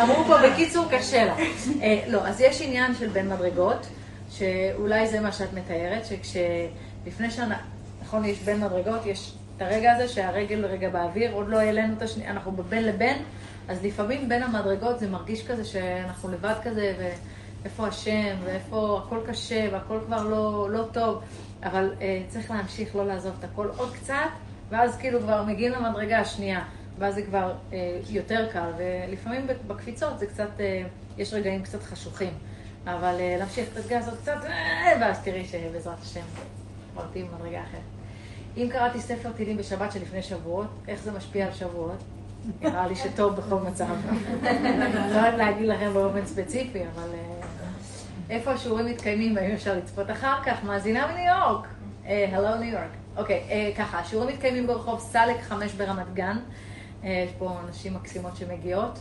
אמרו 0.02 0.24
פה 0.24 0.36
בקיצור 0.50 0.86
קשה 0.92 1.26
לה. 1.26 1.36
אה, 1.82 2.04
לא, 2.08 2.28
אז 2.28 2.42
יש 2.42 2.62
עניין 2.62 2.96
של 2.96 3.08
בין 3.08 3.30
מדרגות, 3.30 3.88
שאולי 4.38 5.08
זה 5.08 5.20
מה 5.20 5.32
שאת 5.32 5.54
מתארת, 5.54 6.06
שכשלפני 6.06 7.32
שנה, 7.32 7.58
נכון, 8.02 8.26
יש 8.26 8.40
בין 8.40 8.60
מדרגות, 8.60 9.06
יש 9.06 9.34
את 9.58 9.62
הרגע 9.62 9.92
הזה 9.92 10.08
שהרגל 10.08 10.66
רגע 10.66 10.90
באוויר, 10.90 11.34
עוד 11.34 11.48
לא 11.48 11.60
העלינו 11.60 11.94
את 11.98 12.02
השנייה, 12.02 12.32
אנחנו 12.32 12.52
בין 12.52 12.84
לבין, 12.84 13.18
אז 13.68 13.86
לפעמים 13.86 14.30
בין 14.30 14.44
המדרגות 14.44 15.00
זה 15.00 15.10
מרגיש 15.10 15.48
כזה 15.48 15.66
שאנחנו 15.66 16.32
לבד 16.32 16.56
כזה, 16.64 16.94
ואיפה 17.64 17.88
השם, 17.88 18.36
ואיפה 18.44 19.02
הכל 19.06 19.20
קשה, 19.28 19.68
והכל 19.72 20.00
כבר 20.06 20.24
לא, 20.24 20.70
לא 20.72 20.84
טוב, 20.94 21.22
אבל 21.64 21.94
אה, 22.02 22.22
צריך 22.28 22.52
להמשיך, 22.52 22.96
לא 22.96 23.08
לעזוב 23.08 23.34
את 23.40 23.44
הכל 23.44 23.68
עוד 23.78 23.94
קצת, 23.94 24.30
ואז 24.70 24.98
כאילו 24.98 25.20
כבר 25.20 25.44
מגיעים 25.44 25.72
למדרגה 25.72 26.20
השנייה, 26.20 26.64
ואז 27.00 27.16
זה 27.16 27.22
כבר 27.22 27.54
אה, 27.74 28.00
יותר 28.10 28.48
קל, 28.52 28.72
ולפעמים 28.78 29.48
בקפיצות 29.68 30.20
זה 30.20 30.26
קצת, 30.26 30.50
אה, 30.60 30.84
יש 31.18 31.34
רגעים 31.34 31.64
קצת 31.64 31.84
חשוכים, 31.84 32.34
אבל 32.86 33.16
אה, 33.20 33.36
להמשיך 33.40 33.70
את 33.74 33.78
הדגה 33.78 34.00
הזאת 34.00 34.20
קצת, 34.22 34.38
אה, 34.46 34.98
ואז 35.02 35.20
תראי 35.24 35.46
שבעזרת 35.46 36.02
השם 36.02 36.22
עברתי 36.96 37.24
במדרגה 37.24 37.62
אחרת. 37.62 37.82
אם 38.58 38.68
קראתי 38.72 39.00
ספר 39.00 39.32
תהילים 39.32 39.58
בשבת 39.58 39.92
שלפני 39.92 40.24
שבועות, 40.24 40.68
איך 40.88 41.04
זה 41.04 41.12
משפיע 41.12 41.46
על 41.46 41.54
שבועות? 41.54 42.04
נראה 42.62 42.88
לי 42.88 42.96
שטוב 42.96 43.36
בכל 43.36 43.60
מצב. 43.60 43.86
לא 44.44 45.18
יודעת 45.18 45.38
להגיד 45.38 45.68
לכם 45.68 45.94
באופן 45.94 46.26
ספציפי, 46.26 46.80
אבל 46.96 47.10
אה, 47.14 47.48
איפה 48.30 48.52
השיעורים 48.52 48.86
מתקיימים 48.86 49.36
והאם 49.36 49.52
אפשר 49.52 49.78
לצפות 49.78 50.12
אחר 50.12 50.44
כך? 50.46 50.64
מאזינה 50.64 51.08
מניו 51.08 51.26
יורק. 51.26 51.68
הלו 52.34 52.56
ניו 52.56 52.74
יורק. 52.74 52.90
אוקיי, 53.18 53.74
ככה, 53.78 54.00
השיעורים 54.00 54.36
מתקיימים 54.36 54.68
ברחוב 54.68 55.00
סלק 55.00 55.42
5 55.42 55.74
ברמת 55.74 56.14
גן. 56.14 56.38
יש 57.04 57.32
פה 57.38 57.58
נשים 57.70 57.94
מקסימות 57.94 58.36
שמגיעות, 58.36 59.00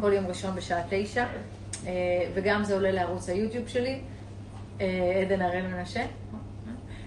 כל 0.00 0.12
יום 0.12 0.26
ראשון 0.26 0.54
בשעה 0.54 0.80
תשע, 0.88 1.20
אה, 1.20 1.26
וגם 2.34 2.64
זה 2.64 2.74
עולה 2.74 2.90
לערוץ 2.90 3.28
היוטיוב 3.28 3.68
שלי, 3.68 4.00
אה, 4.80 5.22
עדן 5.26 5.42
הראל 5.42 5.66
מנשה. 5.66 6.02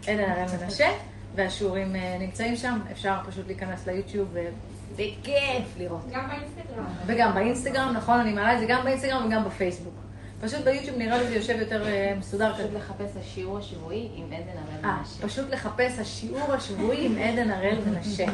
עדן 0.08 0.30
הראל 0.30 0.46
מנשה, 0.62 0.88
והשיעורים 1.36 1.96
אה, 1.96 2.18
נמצאים 2.20 2.56
שם, 2.56 2.80
אפשר 2.92 3.18
פשוט 3.28 3.48
להיכנס 3.48 3.88
ליוטיוב 3.88 4.28
ובכיף 4.34 5.78
לראות. 5.78 6.02
גם 6.12 6.28
באינסטגרם. 6.28 6.86
וגם 7.06 7.34
באינסטגרם, 7.34 7.94
נכון, 7.96 8.20
אני 8.20 8.34
מעלה 8.34 8.54
את 8.54 8.60
זה 8.60 8.66
גם 8.68 8.84
באינסטגרם 8.84 9.26
וגם 9.28 9.46
בפייסבוק. 9.46 10.05
פשוט 10.42 10.60
ביוטיוב 10.64 10.98
נראה 10.98 11.18
לי 11.18 11.28
זה 11.28 11.36
יושב 11.36 11.60
יותר 11.60 11.88
אה, 11.88 12.14
מסודר. 12.20 12.54
פשוט 12.54 12.74
לחפש 12.74 13.18
השיעור 13.20 13.58
השבועי 13.58 14.10
עם 14.16 14.26
עדן 14.26 14.58
הראל 14.58 14.84
אה, 14.84 14.98
מנשה. 14.98 15.28
פשוט 15.28 15.50
לחפש 15.50 16.00
השיעור 16.00 16.54
השבועי 16.54 17.06
עם 17.06 17.18
עדן 17.18 17.52
הראל 17.52 17.78
מנשה. 17.86 18.26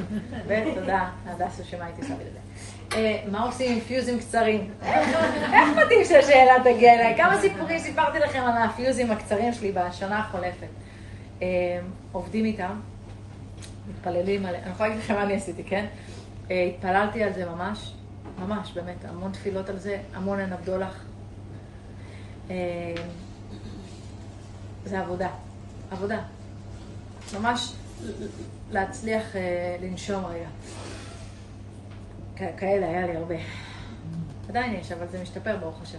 ותודה, 0.48 1.10
הדסה 1.26 1.64
הייתי 1.72 2.06
שמה 2.06 2.16
לזה. 2.16 2.40
אה, 2.96 3.24
מה 3.32 3.44
עושים 3.44 3.74
עם 3.74 3.80
פיוזים 3.80 4.20
קצרים? 4.20 4.72
איך 5.54 5.70
מתאים 5.78 6.06
שהשאלה 6.06 6.54
תגיע 6.64 6.94
אליי? 6.94 7.18
כמה 7.18 7.42
סיפורים 7.42 7.80
סיפרתי 7.80 8.20
לכם 8.20 8.40
על 8.40 8.58
הפיוזים 8.58 9.12
הקצרים 9.12 9.54
שלי 9.54 9.72
בשנה 9.72 10.20
החולפת. 10.20 10.68
עובדים 12.12 12.46
איתם, 12.46 12.80
מתפללים 13.90 14.46
עליהם. 14.46 14.64
אני 14.64 14.72
יכולה 14.72 14.90
להגיד 14.90 15.04
לכם 15.04 15.14
מה 15.14 15.24
אני 15.24 15.36
עשיתי, 15.36 15.64
כן? 15.64 15.86
התפללתי 16.50 17.24
על 17.24 17.34
זה 17.34 17.46
ממש, 17.46 17.94
ממש, 18.40 18.72
באמת, 18.72 19.06
המון 19.06 19.32
תפילות 19.32 19.70
על 19.70 19.78
זה, 19.78 19.98
המון 20.14 20.40
אין 20.40 20.54
הבדולח. 20.54 21.06
אה, 22.52 23.04
זה 24.86 25.00
עבודה, 25.00 25.30
עבודה. 25.92 26.22
ממש 27.34 27.74
להצליח 28.72 29.36
אה, 29.36 29.78
לנשום 29.82 30.26
רגע. 30.26 30.48
כאלה 32.58 32.88
היה 32.88 33.08
לי 33.08 33.18
הרבה. 33.18 33.36
עדיין 34.50 34.74
יש, 34.74 34.92
אבל 34.92 35.08
זה 35.12 35.22
משתפר 35.22 35.58
ברוך 35.58 35.82
השם. 35.82 35.98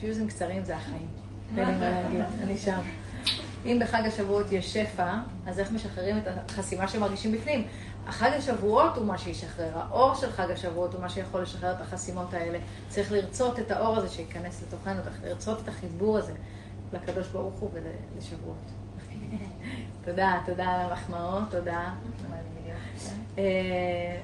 פיוזים 0.00 0.28
קצרים 0.28 0.64
זה 0.64 0.76
החיים. 0.76 1.08
אין 1.56 1.68
לי 1.68 1.74
מה 1.74 1.90
להגיד, 1.90 2.20
אני 2.42 2.58
שם. 2.58 2.80
אם 3.64 3.78
בחג 3.82 4.02
השבועות 4.06 4.52
יש 4.52 4.72
שפע, 4.72 5.14
אז 5.46 5.58
איך 5.58 5.72
משחררים 5.72 6.18
את 6.18 6.22
החסימה 6.26 6.88
שמרגישים 6.88 7.32
בפנים? 7.32 7.66
החג 8.06 8.30
השבועות 8.38 8.96
הוא 8.96 9.06
מה 9.06 9.18
שישחרר, 9.18 9.78
האור 9.78 10.14
של 10.14 10.32
חג 10.32 10.50
השבועות 10.50 10.94
הוא 10.94 11.02
מה 11.02 11.08
שיכול 11.08 11.42
לשחרר 11.42 11.72
את 11.72 11.80
החסימות 11.80 12.34
האלה. 12.34 12.58
צריך 12.88 13.12
לרצות 13.12 13.58
את 13.58 13.70
האור 13.70 13.96
הזה 13.96 14.08
שייכנס 14.08 14.62
לתוכנו, 14.62 15.02
צריך 15.02 15.22
לרצות 15.22 15.60
את 15.62 15.68
החיבור 15.68 16.18
הזה. 16.18 16.32
לקדוש 16.92 17.28
ברוך 17.28 17.54
הוא 17.54 17.70
ולשבועות. 17.72 18.56
תודה, 20.04 20.40
תודה 20.46 20.64
על 20.64 20.80
המחמאות, 20.80 21.42
תודה. 21.50 21.94
אה, 23.38 24.20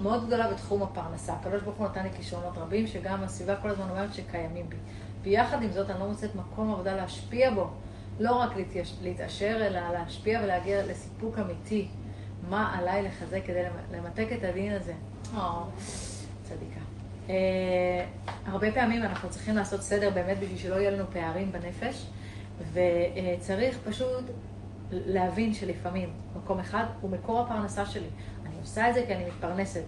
מאוד 0.00 0.26
גדולה 0.26 0.50
בתחום 0.52 0.82
הפרנסה. 0.82 1.32
הקדוש 1.32 1.62
ברוך 1.62 1.76
הוא 1.76 1.86
נתן 1.86 2.02
לי 2.02 2.10
כישרונות 2.16 2.58
רבים, 2.58 2.86
שגם 2.86 3.22
הסביבה 3.22 3.56
כל 3.56 3.68
הזמן 3.68 3.90
אומרת 3.90 4.14
שקיימים 4.14 4.68
בי. 4.68 4.76
ויחד 5.22 5.62
עם 5.62 5.72
זאת, 5.72 5.90
אני 5.90 6.00
לא 6.00 6.06
מוצאת 6.06 6.34
מקום 6.34 6.72
עבודה 6.72 6.96
להשפיע 6.96 7.50
בו. 7.50 7.70
לא 8.20 8.36
רק. 8.36 8.50
להתעשר, 9.02 9.66
אלא 9.66 9.80
להשפיע 9.92 10.40
ולהגיע 10.44 10.86
לסיפוק 10.86 11.38
אמיתי. 11.38 11.88
מה 12.50 12.74
עליי 12.78 13.02
לחזק 13.02 13.40
כדי 13.46 13.62
למתק 13.92 14.28
את 14.38 14.44
הדין 14.44 14.72
הזה? 14.72 14.92
או, 15.36 15.40
צדיקה. 16.42 16.80
אה, 17.30 18.04
הרבה 18.46 18.72
פעמים 18.72 19.02
אנחנו 19.02 19.30
צריכים 19.30 19.56
לעשות 19.56 19.82
סדר 19.82 20.10
באמת 20.10 20.38
בשביל 20.38 20.58
שלא 20.58 20.74
יהיו 20.74 20.90
לנו 20.90 21.04
פערים 21.12 21.52
בנפש, 21.52 22.06
וצריך 22.72 23.78
פשוט 23.84 24.24
להבין 24.90 25.54
שלפעמים 25.54 26.10
מקום 26.36 26.58
אחד 26.58 26.84
הוא 27.00 27.10
מקור 27.10 27.40
הפרנסה 27.40 27.86
שלי. 27.86 28.08
אני 28.46 28.54
עושה 28.60 28.88
את 28.88 28.94
זה 28.94 29.04
כי 29.06 29.14
אני 29.14 29.24
מתפרנסת. 29.24 29.84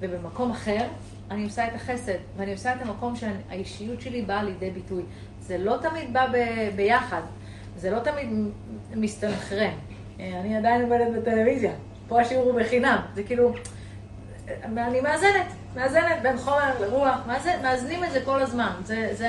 ובמקום 0.00 0.50
אחר, 0.50 0.86
אני 1.30 1.44
עושה 1.44 1.68
את 1.68 1.74
החסד, 1.74 2.18
ואני 2.36 2.52
עושה 2.52 2.74
את 2.74 2.82
המקום 2.82 3.16
שהאישיות 3.16 4.00
שלי 4.00 4.22
באה 4.22 4.42
לידי 4.42 4.70
ביטוי. 4.70 5.02
זה 5.40 5.58
לא 5.58 5.76
תמיד 5.82 6.12
בא 6.12 6.26
ב- 6.32 6.76
ביחד, 6.76 7.20
זה 7.76 7.90
לא 7.90 7.98
תמיד 7.98 8.28
מסתנכרן. 8.94 9.74
אה, 10.20 10.40
אני 10.40 10.56
עדיין 10.56 10.82
עובדת 10.82 11.22
בטלוויזיה, 11.22 11.72
פה 12.14 12.20
השיעור 12.20 12.44
הוא 12.44 12.60
בחינם, 12.60 12.98
זה 13.14 13.22
כאילו, 13.22 13.52
אני 14.64 15.00
מאזנת, 15.00 15.46
מאזנת 15.76 16.22
בין 16.22 16.38
חומר 16.38 16.80
לרוח, 16.80 17.18
מאזן, 17.26 17.62
מאזנים 17.62 18.04
את 18.04 18.12
זה 18.12 18.20
כל 18.24 18.42
הזמן, 18.42 18.72
זה, 18.84 19.08
זה, 19.12 19.28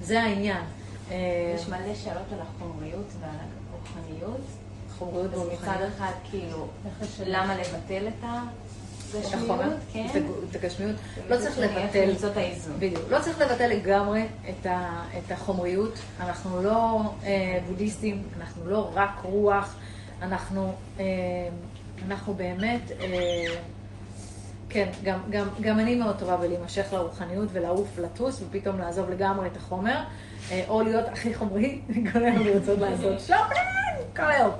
זה 0.00 0.22
העניין. 0.22 0.62
אה, 1.10 1.16
יש 1.54 1.68
מלא 1.68 1.94
שאלות 1.94 2.32
על 2.32 2.38
החומריות 2.40 3.12
ועל 3.20 3.30
הרוחניות. 3.70 4.40
חומריות 4.98 5.34
אז 5.34 5.38
מצד 5.38 5.48
ורוחניות. 5.48 5.92
אחד, 5.96 6.12
כאילו, 6.30 6.66
למה 7.26 7.56
לבטל 7.56 8.08
את 8.08 8.24
כן? 9.92 10.06
את 10.50 10.56
הגשמיות. 10.56 10.96
לא 11.28 11.36
צריך 11.36 11.58
איך 11.58 11.58
לבטל. 11.58 12.10
בדיוק, 12.78 13.02
לא 13.10 13.18
צריך 13.20 13.40
לבטל 13.40 13.66
לגמרי 13.66 14.26
את, 14.48 14.66
ה, 14.66 15.02
את 15.18 15.32
החומריות. 15.32 15.98
אנחנו 16.20 16.62
לא 16.62 17.00
אה, 17.24 17.58
בודהיסטים, 17.68 18.22
אנחנו 18.40 18.70
לא 18.70 18.90
רק 18.94 19.20
רוח, 19.22 19.74
אנחנו, 20.22 20.72
אה, 21.00 21.04
אנחנו 22.06 22.34
באמת, 22.34 22.90
אה, 23.00 23.44
כן, 24.68 24.88
גם, 25.04 25.18
גם, 25.30 25.48
גם 25.60 25.78
אני 25.78 25.94
מאוד 25.94 26.18
טובה 26.18 26.36
בלהימשך 26.36 26.92
לרוחניות 26.92 27.48
ולעוף, 27.52 27.98
לטוס, 27.98 28.42
ופתאום 28.42 28.78
לעזוב 28.78 29.10
לגמרי 29.10 29.46
את 29.46 29.56
החומר, 29.56 30.00
אה, 30.50 30.64
או 30.68 30.82
להיות 30.82 31.08
הכי 31.08 31.34
חומרי, 31.34 31.80
כל 32.12 32.24
היום 32.24 32.46
לרצות 32.46 32.78
לעשות 32.78 33.20
שופינג 33.20 33.68
כל 34.16 34.30
היום. 34.30 34.50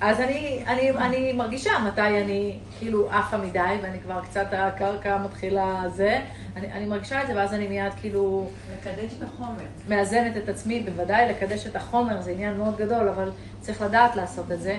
אז 0.00 0.20
אני, 0.20 0.64
אני, 0.66 0.90
אני 0.90 1.32
מרגישה 1.32 1.70
מתי 1.86 2.00
אני 2.00 2.58
כאילו 2.78 3.10
עפה 3.10 3.36
מדי, 3.36 3.76
ואני 3.82 4.00
כבר 4.00 4.20
קצת 4.20 4.46
הקרקע 4.52 5.18
מתחילה 5.18 5.82
זה, 5.88 6.20
אני, 6.56 6.72
אני 6.72 6.86
מרגישה 6.86 7.22
את 7.22 7.26
זה, 7.26 7.36
ואז 7.36 7.54
אני 7.54 7.68
מיד 7.68 7.92
כאילו 8.00 8.50
לקדש 8.72 9.12
את 9.18 9.22
החומר. 9.22 9.64
מאזנת 9.88 10.36
את 10.36 10.48
עצמי, 10.48 10.80
בוודאי 10.80 11.28
לקדש 11.28 11.66
את 11.66 11.76
החומר 11.76 12.20
זה 12.20 12.30
עניין 12.30 12.56
מאוד 12.56 12.76
גדול, 12.76 13.08
אבל 13.08 13.30
צריך 13.60 13.82
לדעת 13.82 14.16
לעשות 14.16 14.52
את 14.52 14.60
זה. 14.60 14.78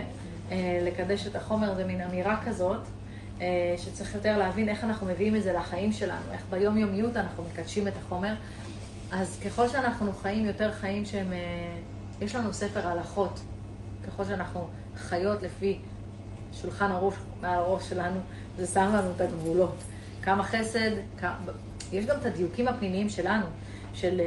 אה, 0.52 0.80
לקדש 0.82 1.28
את 1.28 1.36
החומר 1.36 1.76
זה 1.76 1.86
מין 1.86 2.02
אמירה 2.02 2.42
כזאת, 2.46 2.82
אה, 3.42 3.76
שצריך 3.78 4.16
יותר 4.16 4.38
להבין 4.38 4.70
איך 4.70 4.84
אנחנו 4.84 5.08
מביאים 5.08 5.36
את 5.36 5.44
זה 5.44 5.54
לחיים 5.54 5.92
שלנו, 5.92 6.32
איך 6.32 6.42
ביומיומיות 6.50 7.18
אנחנו 7.18 7.44
מקדשים 7.44 7.88
את 7.88 7.94
החומר. 7.98 8.34
אז 9.12 9.40
ככל 9.46 9.68
שאנחנו 9.68 10.14
חיים 10.14 10.46
יותר 10.46 10.72
חיים 10.72 11.06
שהם, 11.06 11.34
אה, 11.34 11.38
יש 12.22 12.36
לנו 12.36 12.54
ספר 12.54 12.88
הלכות, 12.88 13.40
ככל 14.08 14.26
שאנחנו 14.26 14.68
חיות 14.96 15.42
לפי 15.42 15.80
שולחן 16.54 16.92
ערוך 16.92 17.16
מעל 17.42 17.60
הראש 17.60 17.90
שלנו, 17.90 18.20
זה 18.58 18.68
שם 18.68 18.92
לנו 18.96 19.12
את 19.16 19.22
הגבולות. 19.22 19.76
כמה 20.22 20.44
חסד, 20.44 20.92
כמה... 21.18 21.36
יש 21.92 22.06
גם 22.06 22.18
את 22.20 22.26
הדיוקים 22.26 22.68
הפנימיים 22.68 23.10
שלנו, 23.10 23.46
של 23.94 24.22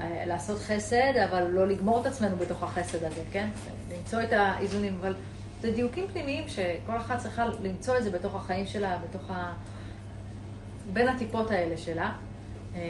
אה, 0.00 0.24
לעשות 0.26 0.58
חסד, 0.58 1.16
אבל 1.30 1.46
לא 1.46 1.68
לגמור 1.68 2.00
את 2.00 2.06
עצמנו 2.06 2.36
בתוך 2.36 2.62
החסד 2.62 3.04
הזה, 3.04 3.22
כן? 3.32 3.48
למצוא 3.92 4.22
את 4.22 4.32
האיזונים, 4.32 4.96
אבל 5.00 5.14
זה 5.60 5.72
דיוקים 5.72 6.06
פנימיים 6.12 6.48
שכל 6.48 6.96
אחת 6.96 7.18
צריכה 7.18 7.44
למצוא 7.62 7.96
את 7.96 8.04
זה 8.04 8.10
בתוך 8.10 8.34
החיים 8.34 8.66
שלה, 8.66 8.98
בתוך 9.08 9.30
ה... 9.30 9.52
בין 10.92 11.08
הטיפות 11.08 11.50
האלה 11.50 11.76
שלה. 11.76 12.12
אה, 12.74 12.80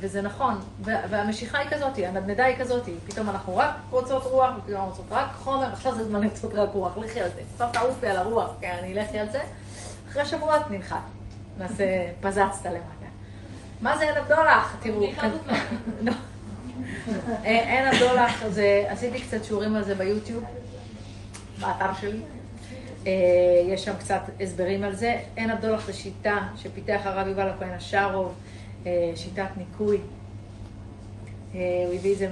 וזה 0.00 0.22
נכון, 0.22 0.54
והמשיכה 0.80 1.58
היא 1.58 1.68
כזאת, 1.70 1.98
הנדנדה 1.98 2.44
היא 2.44 2.56
כזאת, 2.56 2.82
פתאום 3.06 3.30
אנחנו 3.30 3.56
רק 3.56 3.70
רוצות 3.90 4.22
רוח, 4.22 4.50
ופתאום 4.58 4.76
אנחנו 4.76 4.90
רוצות 4.90 5.06
רק 5.10 5.28
חומר, 5.34 5.72
עכשיו 5.72 5.94
זה 5.94 6.04
זמן 6.04 6.20
לרצות 6.20 6.54
רק 6.54 6.68
רוח, 6.72 6.96
לכי 6.96 7.20
על 7.20 7.30
זה, 7.34 7.40
עכשיו 7.52 7.68
תעופי 7.72 8.06
על 8.06 8.16
הרוח, 8.16 8.50
כן, 8.60 8.76
אני 8.80 9.00
אלכי 9.00 9.18
על 9.18 9.30
זה, 9.30 9.40
אחרי 10.08 10.26
שבועות 10.26 10.70
ננחת, 10.70 11.00
נעשה 11.58 11.84
פזצת 12.20 12.66
למטה. 12.66 13.06
מה 13.80 13.98
זה 13.98 14.04
אין 14.04 14.16
הבדולח? 14.16 14.76
תראו, 14.80 15.00
בדיחה 15.00 15.30
זאת 15.30 15.40
לא. 16.02 16.12
אה, 17.44 17.44
אין 17.44 17.94
הבדולח, 17.94 18.42
עשיתי 18.88 19.20
קצת 19.20 19.44
שיעורים 19.44 19.76
על 19.76 19.84
זה 19.84 19.94
ביוטיוב, 19.94 20.44
באתר 21.60 21.94
שלי. 22.00 22.20
אה, 23.06 23.12
יש 23.68 23.84
שם 23.84 23.96
קצת 23.98 24.20
הסברים 24.40 24.84
על 24.84 24.94
זה. 24.94 25.20
אין 25.36 25.50
הבדולח 25.50 25.86
זה 25.86 25.92
שיטה 25.92 26.48
שפיתח 26.56 27.00
הרב 27.04 27.26
יובל 27.28 27.48
הכהן 27.48 27.70
השארוב, 27.70 28.34
אה, 28.86 29.12
שיטת 29.14 29.48
ניקוי. 29.56 29.98
אה, 31.54 31.60
הוא 31.86 31.94
הביא 31.94 32.12
את 32.12 32.18
זה 32.18 32.28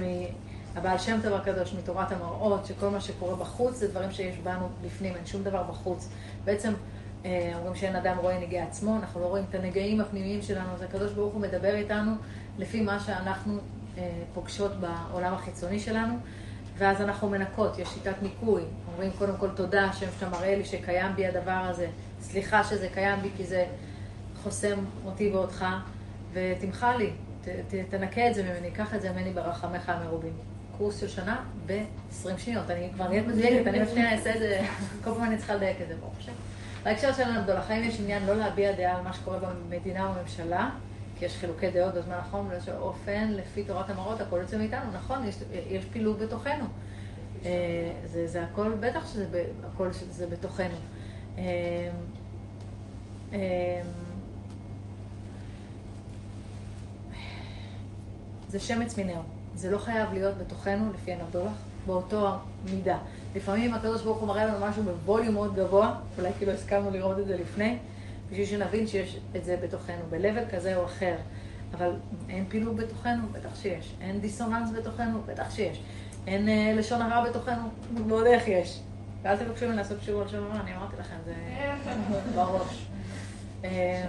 מהבעל 0.75 0.97
שם 0.97 1.19
טוב 1.23 1.33
הקדוש, 1.33 1.73
מתורת 1.73 2.11
המראות, 2.11 2.65
שכל 2.65 2.89
מה 2.89 3.01
שקורה 3.01 3.35
בחוץ 3.35 3.75
זה 3.75 3.87
דברים 3.87 4.11
שיש 4.11 4.37
בנו 4.37 4.67
בפנים, 4.85 5.15
אין 5.15 5.25
שום 5.25 5.43
דבר 5.43 5.63
בחוץ. 5.63 6.09
בעצם 6.45 6.73
אומרים 7.55 7.75
שאין 7.75 7.95
אדם 7.95 8.17
רואה 8.17 8.39
נגעי 8.39 8.61
עצמו, 8.61 8.95
אנחנו 8.95 9.21
לא 9.21 9.25
רואים 9.25 9.45
את 9.49 9.55
הנגעים 9.55 10.01
הפנימיים 10.01 10.41
שלנו, 10.41 10.73
אז 10.73 10.81
הקדוש 10.81 11.11
ברוך 11.11 11.33
הוא 11.33 11.41
מדבר 11.41 11.75
איתנו 11.75 12.11
לפי 12.57 12.81
מה 12.81 12.99
שאנחנו 12.99 13.59
פוגשות 14.33 14.71
בעולם 14.79 15.33
החיצוני 15.33 15.79
שלנו, 15.79 16.13
ואז 16.77 17.01
אנחנו 17.01 17.29
מנקות, 17.29 17.79
יש 17.79 17.87
שיטת 17.87 18.15
ניקוי. 18.21 18.63
אומרים 18.93 19.11
קודם 19.17 19.37
כל 19.37 19.49
תודה 19.49 19.85
השם 19.85 20.05
שאתה 20.19 20.29
מראה 20.29 20.55
לי 20.55 20.65
שקיים 20.65 21.15
בי 21.15 21.25
הדבר 21.27 21.51
הזה, 21.51 21.87
סליחה 22.21 22.63
שזה 22.63 22.87
קיים 22.93 23.21
בי 23.21 23.29
כי 23.37 23.43
זה 23.43 23.65
חוסם 24.43 24.77
אותי 25.05 25.29
ואותך, 25.29 25.65
ותמחל 26.33 26.97
לי, 26.97 27.11
ת, 27.41 27.47
ת, 27.47 27.73
תנקה 27.89 28.27
את 28.27 28.35
זה 28.35 28.43
ממני, 28.43 28.71
קח 28.71 28.95
את 28.95 29.01
זה 29.01 29.11
ממני 29.11 29.33
ברחמך 29.33 29.89
המרובים. 29.89 30.33
קורס 30.77 30.99
של 30.99 31.07
שנה 31.07 31.43
ב-20 31.65 32.37
שניות. 32.37 32.71
אני 32.71 32.89
כבר 32.93 33.07
נהיית 33.07 33.27
מדויקת, 33.27 33.67
אני 33.67 33.79
עוד 33.79 33.89
שנייה 33.89 34.11
אעשה 34.11 34.35
את 34.35 34.39
זה, 34.39 34.61
כל 35.03 35.11
פעם 35.11 35.23
אני 35.23 35.37
צריכה 35.37 35.55
לדייק 35.55 35.81
את 35.81 35.87
זה, 35.87 35.95
ברוך 35.95 36.13
השם. 36.19 36.31
בהקשר 36.83 37.13
שלנו 37.13 37.43
גדול, 37.43 37.55
החיים 37.55 37.83
יש 37.83 37.99
עניין 37.99 38.25
לא 38.25 38.35
להביע 38.35 38.71
דעה 38.71 38.97
על 38.97 39.01
מה 39.01 39.13
שקורה 39.13 39.37
במדינה 39.39 40.07
או 40.07 40.13
בממשלה, 40.13 40.69
כי 41.19 41.25
יש 41.25 41.37
חילוקי 41.37 41.71
דעות 41.71 41.93
בזמן 41.93 42.13
האחרון, 42.13 42.49
באיזשהו 42.49 42.73
אופן, 42.75 43.31
לפי 43.31 43.63
תורת 43.63 43.89
המראות, 43.89 44.21
הכל 44.21 44.37
יוצא 44.41 44.57
מאיתנו, 44.57 44.91
נכון, 44.93 45.27
יש, 45.27 45.35
יש 45.69 45.85
פילוג 45.85 46.17
בתוכנו. 46.19 46.65
אה, 47.45 47.91
זה, 48.05 48.27
זה 48.27 48.43
הכל, 48.43 48.71
בטח 48.79 49.13
שזה 49.13 49.45
הכל 49.73 49.93
שזה 49.93 50.27
בתוכנו. 50.27 50.75
אה, 51.37 51.89
אה, 53.33 53.81
זה 58.49 58.59
שמץ 58.59 58.97
מינהו. 58.97 59.21
זה 59.55 59.71
לא 59.71 59.77
חייב 59.77 60.13
להיות 60.13 60.37
בתוכנו, 60.37 60.93
לפי 60.93 61.13
הבדולח, 61.13 61.51
באותו 61.85 62.31
מידה. 62.71 62.97
לפעמים 63.35 63.73
הקדוש 63.73 64.03
ברוך 64.03 64.17
הוא 64.17 64.27
מראה 64.27 64.45
לנו 64.45 64.65
משהו 64.65 64.83
בווליום 64.83 65.33
מאוד 65.33 65.55
גבוה, 65.55 65.95
אולי 66.17 66.29
כאילו 66.37 66.51
הסכמנו 66.51 66.91
לראות 66.91 67.19
את 67.19 67.27
זה 67.27 67.37
לפני, 67.37 67.77
בשביל 68.31 68.45
שנבין 68.45 68.87
שיש 68.87 69.19
את 69.35 69.45
זה 69.45 69.57
בתוכנו, 69.63 70.03
ב-level 70.09 70.55
כזה 70.55 70.75
או 70.75 70.85
אחר. 70.85 71.15
אבל 71.73 71.91
אין 72.29 72.45
פילוג 72.49 72.77
בתוכנו? 72.77 73.27
בטח 73.31 73.55
שיש. 73.55 73.95
אין 74.01 74.21
דיסוננס 74.21 74.71
בתוכנו? 74.71 75.21
בטח 75.25 75.55
שיש. 75.55 75.81
אין 76.27 76.49
אה, 76.49 76.73
לשון 76.75 77.01
הרע 77.01 77.29
בתוכנו? 77.29 77.69
ועוד 78.07 78.25
איך 78.25 78.47
יש. 78.47 78.81
ואל 79.21 79.37
תבקשו 79.37 79.65
ממני 79.65 79.77
לעשות 79.77 79.97
שיעור 80.01 80.21
על 80.21 80.27
לשון 80.27 80.43
הרע, 80.43 80.61
אני 80.61 80.75
אמרתי 80.75 80.95
לכם, 80.99 81.15
זה 81.25 81.33
בראש. 82.35 82.85
אה, 83.63 84.05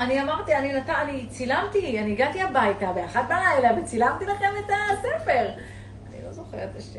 אני 0.00 0.22
אמרתי, 0.22 0.56
אני 0.56 0.72
נת... 0.72 0.88
אני 0.88 1.26
צילמתי, 1.30 2.00
אני 2.00 2.12
הגעתי 2.12 2.42
הביתה 2.42 2.92
באחת 2.92 3.24
בלילה 3.28 3.80
וצילמתי 3.82 4.24
לכם 4.24 4.50
את 4.58 4.70
הספר. 4.70 5.48
אני 6.08 6.24
לא 6.24 6.32
זוכרת 6.32 6.70
את 6.70 6.76
השם. 6.76 6.98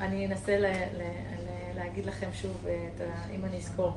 אני 0.00 0.26
אנסה 0.26 0.58
ל... 0.58 0.66
ל... 0.66 1.02
ל... 1.02 1.76
להגיד 1.76 2.06
לכם 2.06 2.28
שוב, 2.32 2.66
את 2.96 3.00
ה... 3.00 3.34
אם 3.34 3.44
אני 3.44 3.56
אזכור, 3.56 3.92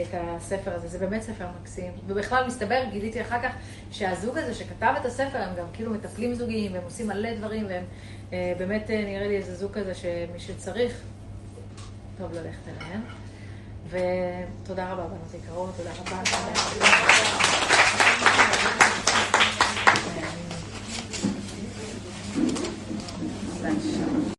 את 0.00 0.06
הספר 0.12 0.74
הזה, 0.74 0.88
זה 0.88 0.98
באמת 0.98 1.22
ספר 1.22 1.46
מקסים. 1.60 1.92
ובכלל, 2.06 2.46
מסתבר, 2.46 2.82
גיליתי 2.92 3.22
אחר 3.22 3.42
כך 3.42 3.52
שהזוג 3.90 4.38
הזה 4.38 4.54
שכתב 4.54 4.94
את 5.00 5.06
הספר, 5.06 5.38
הם 5.38 5.54
גם 5.56 5.66
כאילו 5.72 5.90
מטפלים 5.90 6.34
זוגיים, 6.34 6.72
והם 6.72 6.84
עושים 6.84 7.06
מלא 7.06 7.34
דברים, 7.34 7.66
והם 7.68 7.84
אה, 8.32 8.52
באמת 8.58 8.90
אה, 8.90 9.04
נראה 9.04 9.28
לי 9.28 9.36
איזה 9.36 9.54
זוג 9.54 9.72
כזה 9.72 9.94
שמי 9.94 10.38
שצריך, 10.38 11.00
טוב 12.18 12.32
ללכת 12.32 12.68
אליהם. 12.68 13.00
ותודה 13.88 14.92
רבה, 14.92 15.04
בנות 15.04 15.34
יקרות, 15.44 15.74
תודה 15.76 15.90
רבה. 15.90 16.22
תודה 16.24 16.88
רבה. 24.02 24.22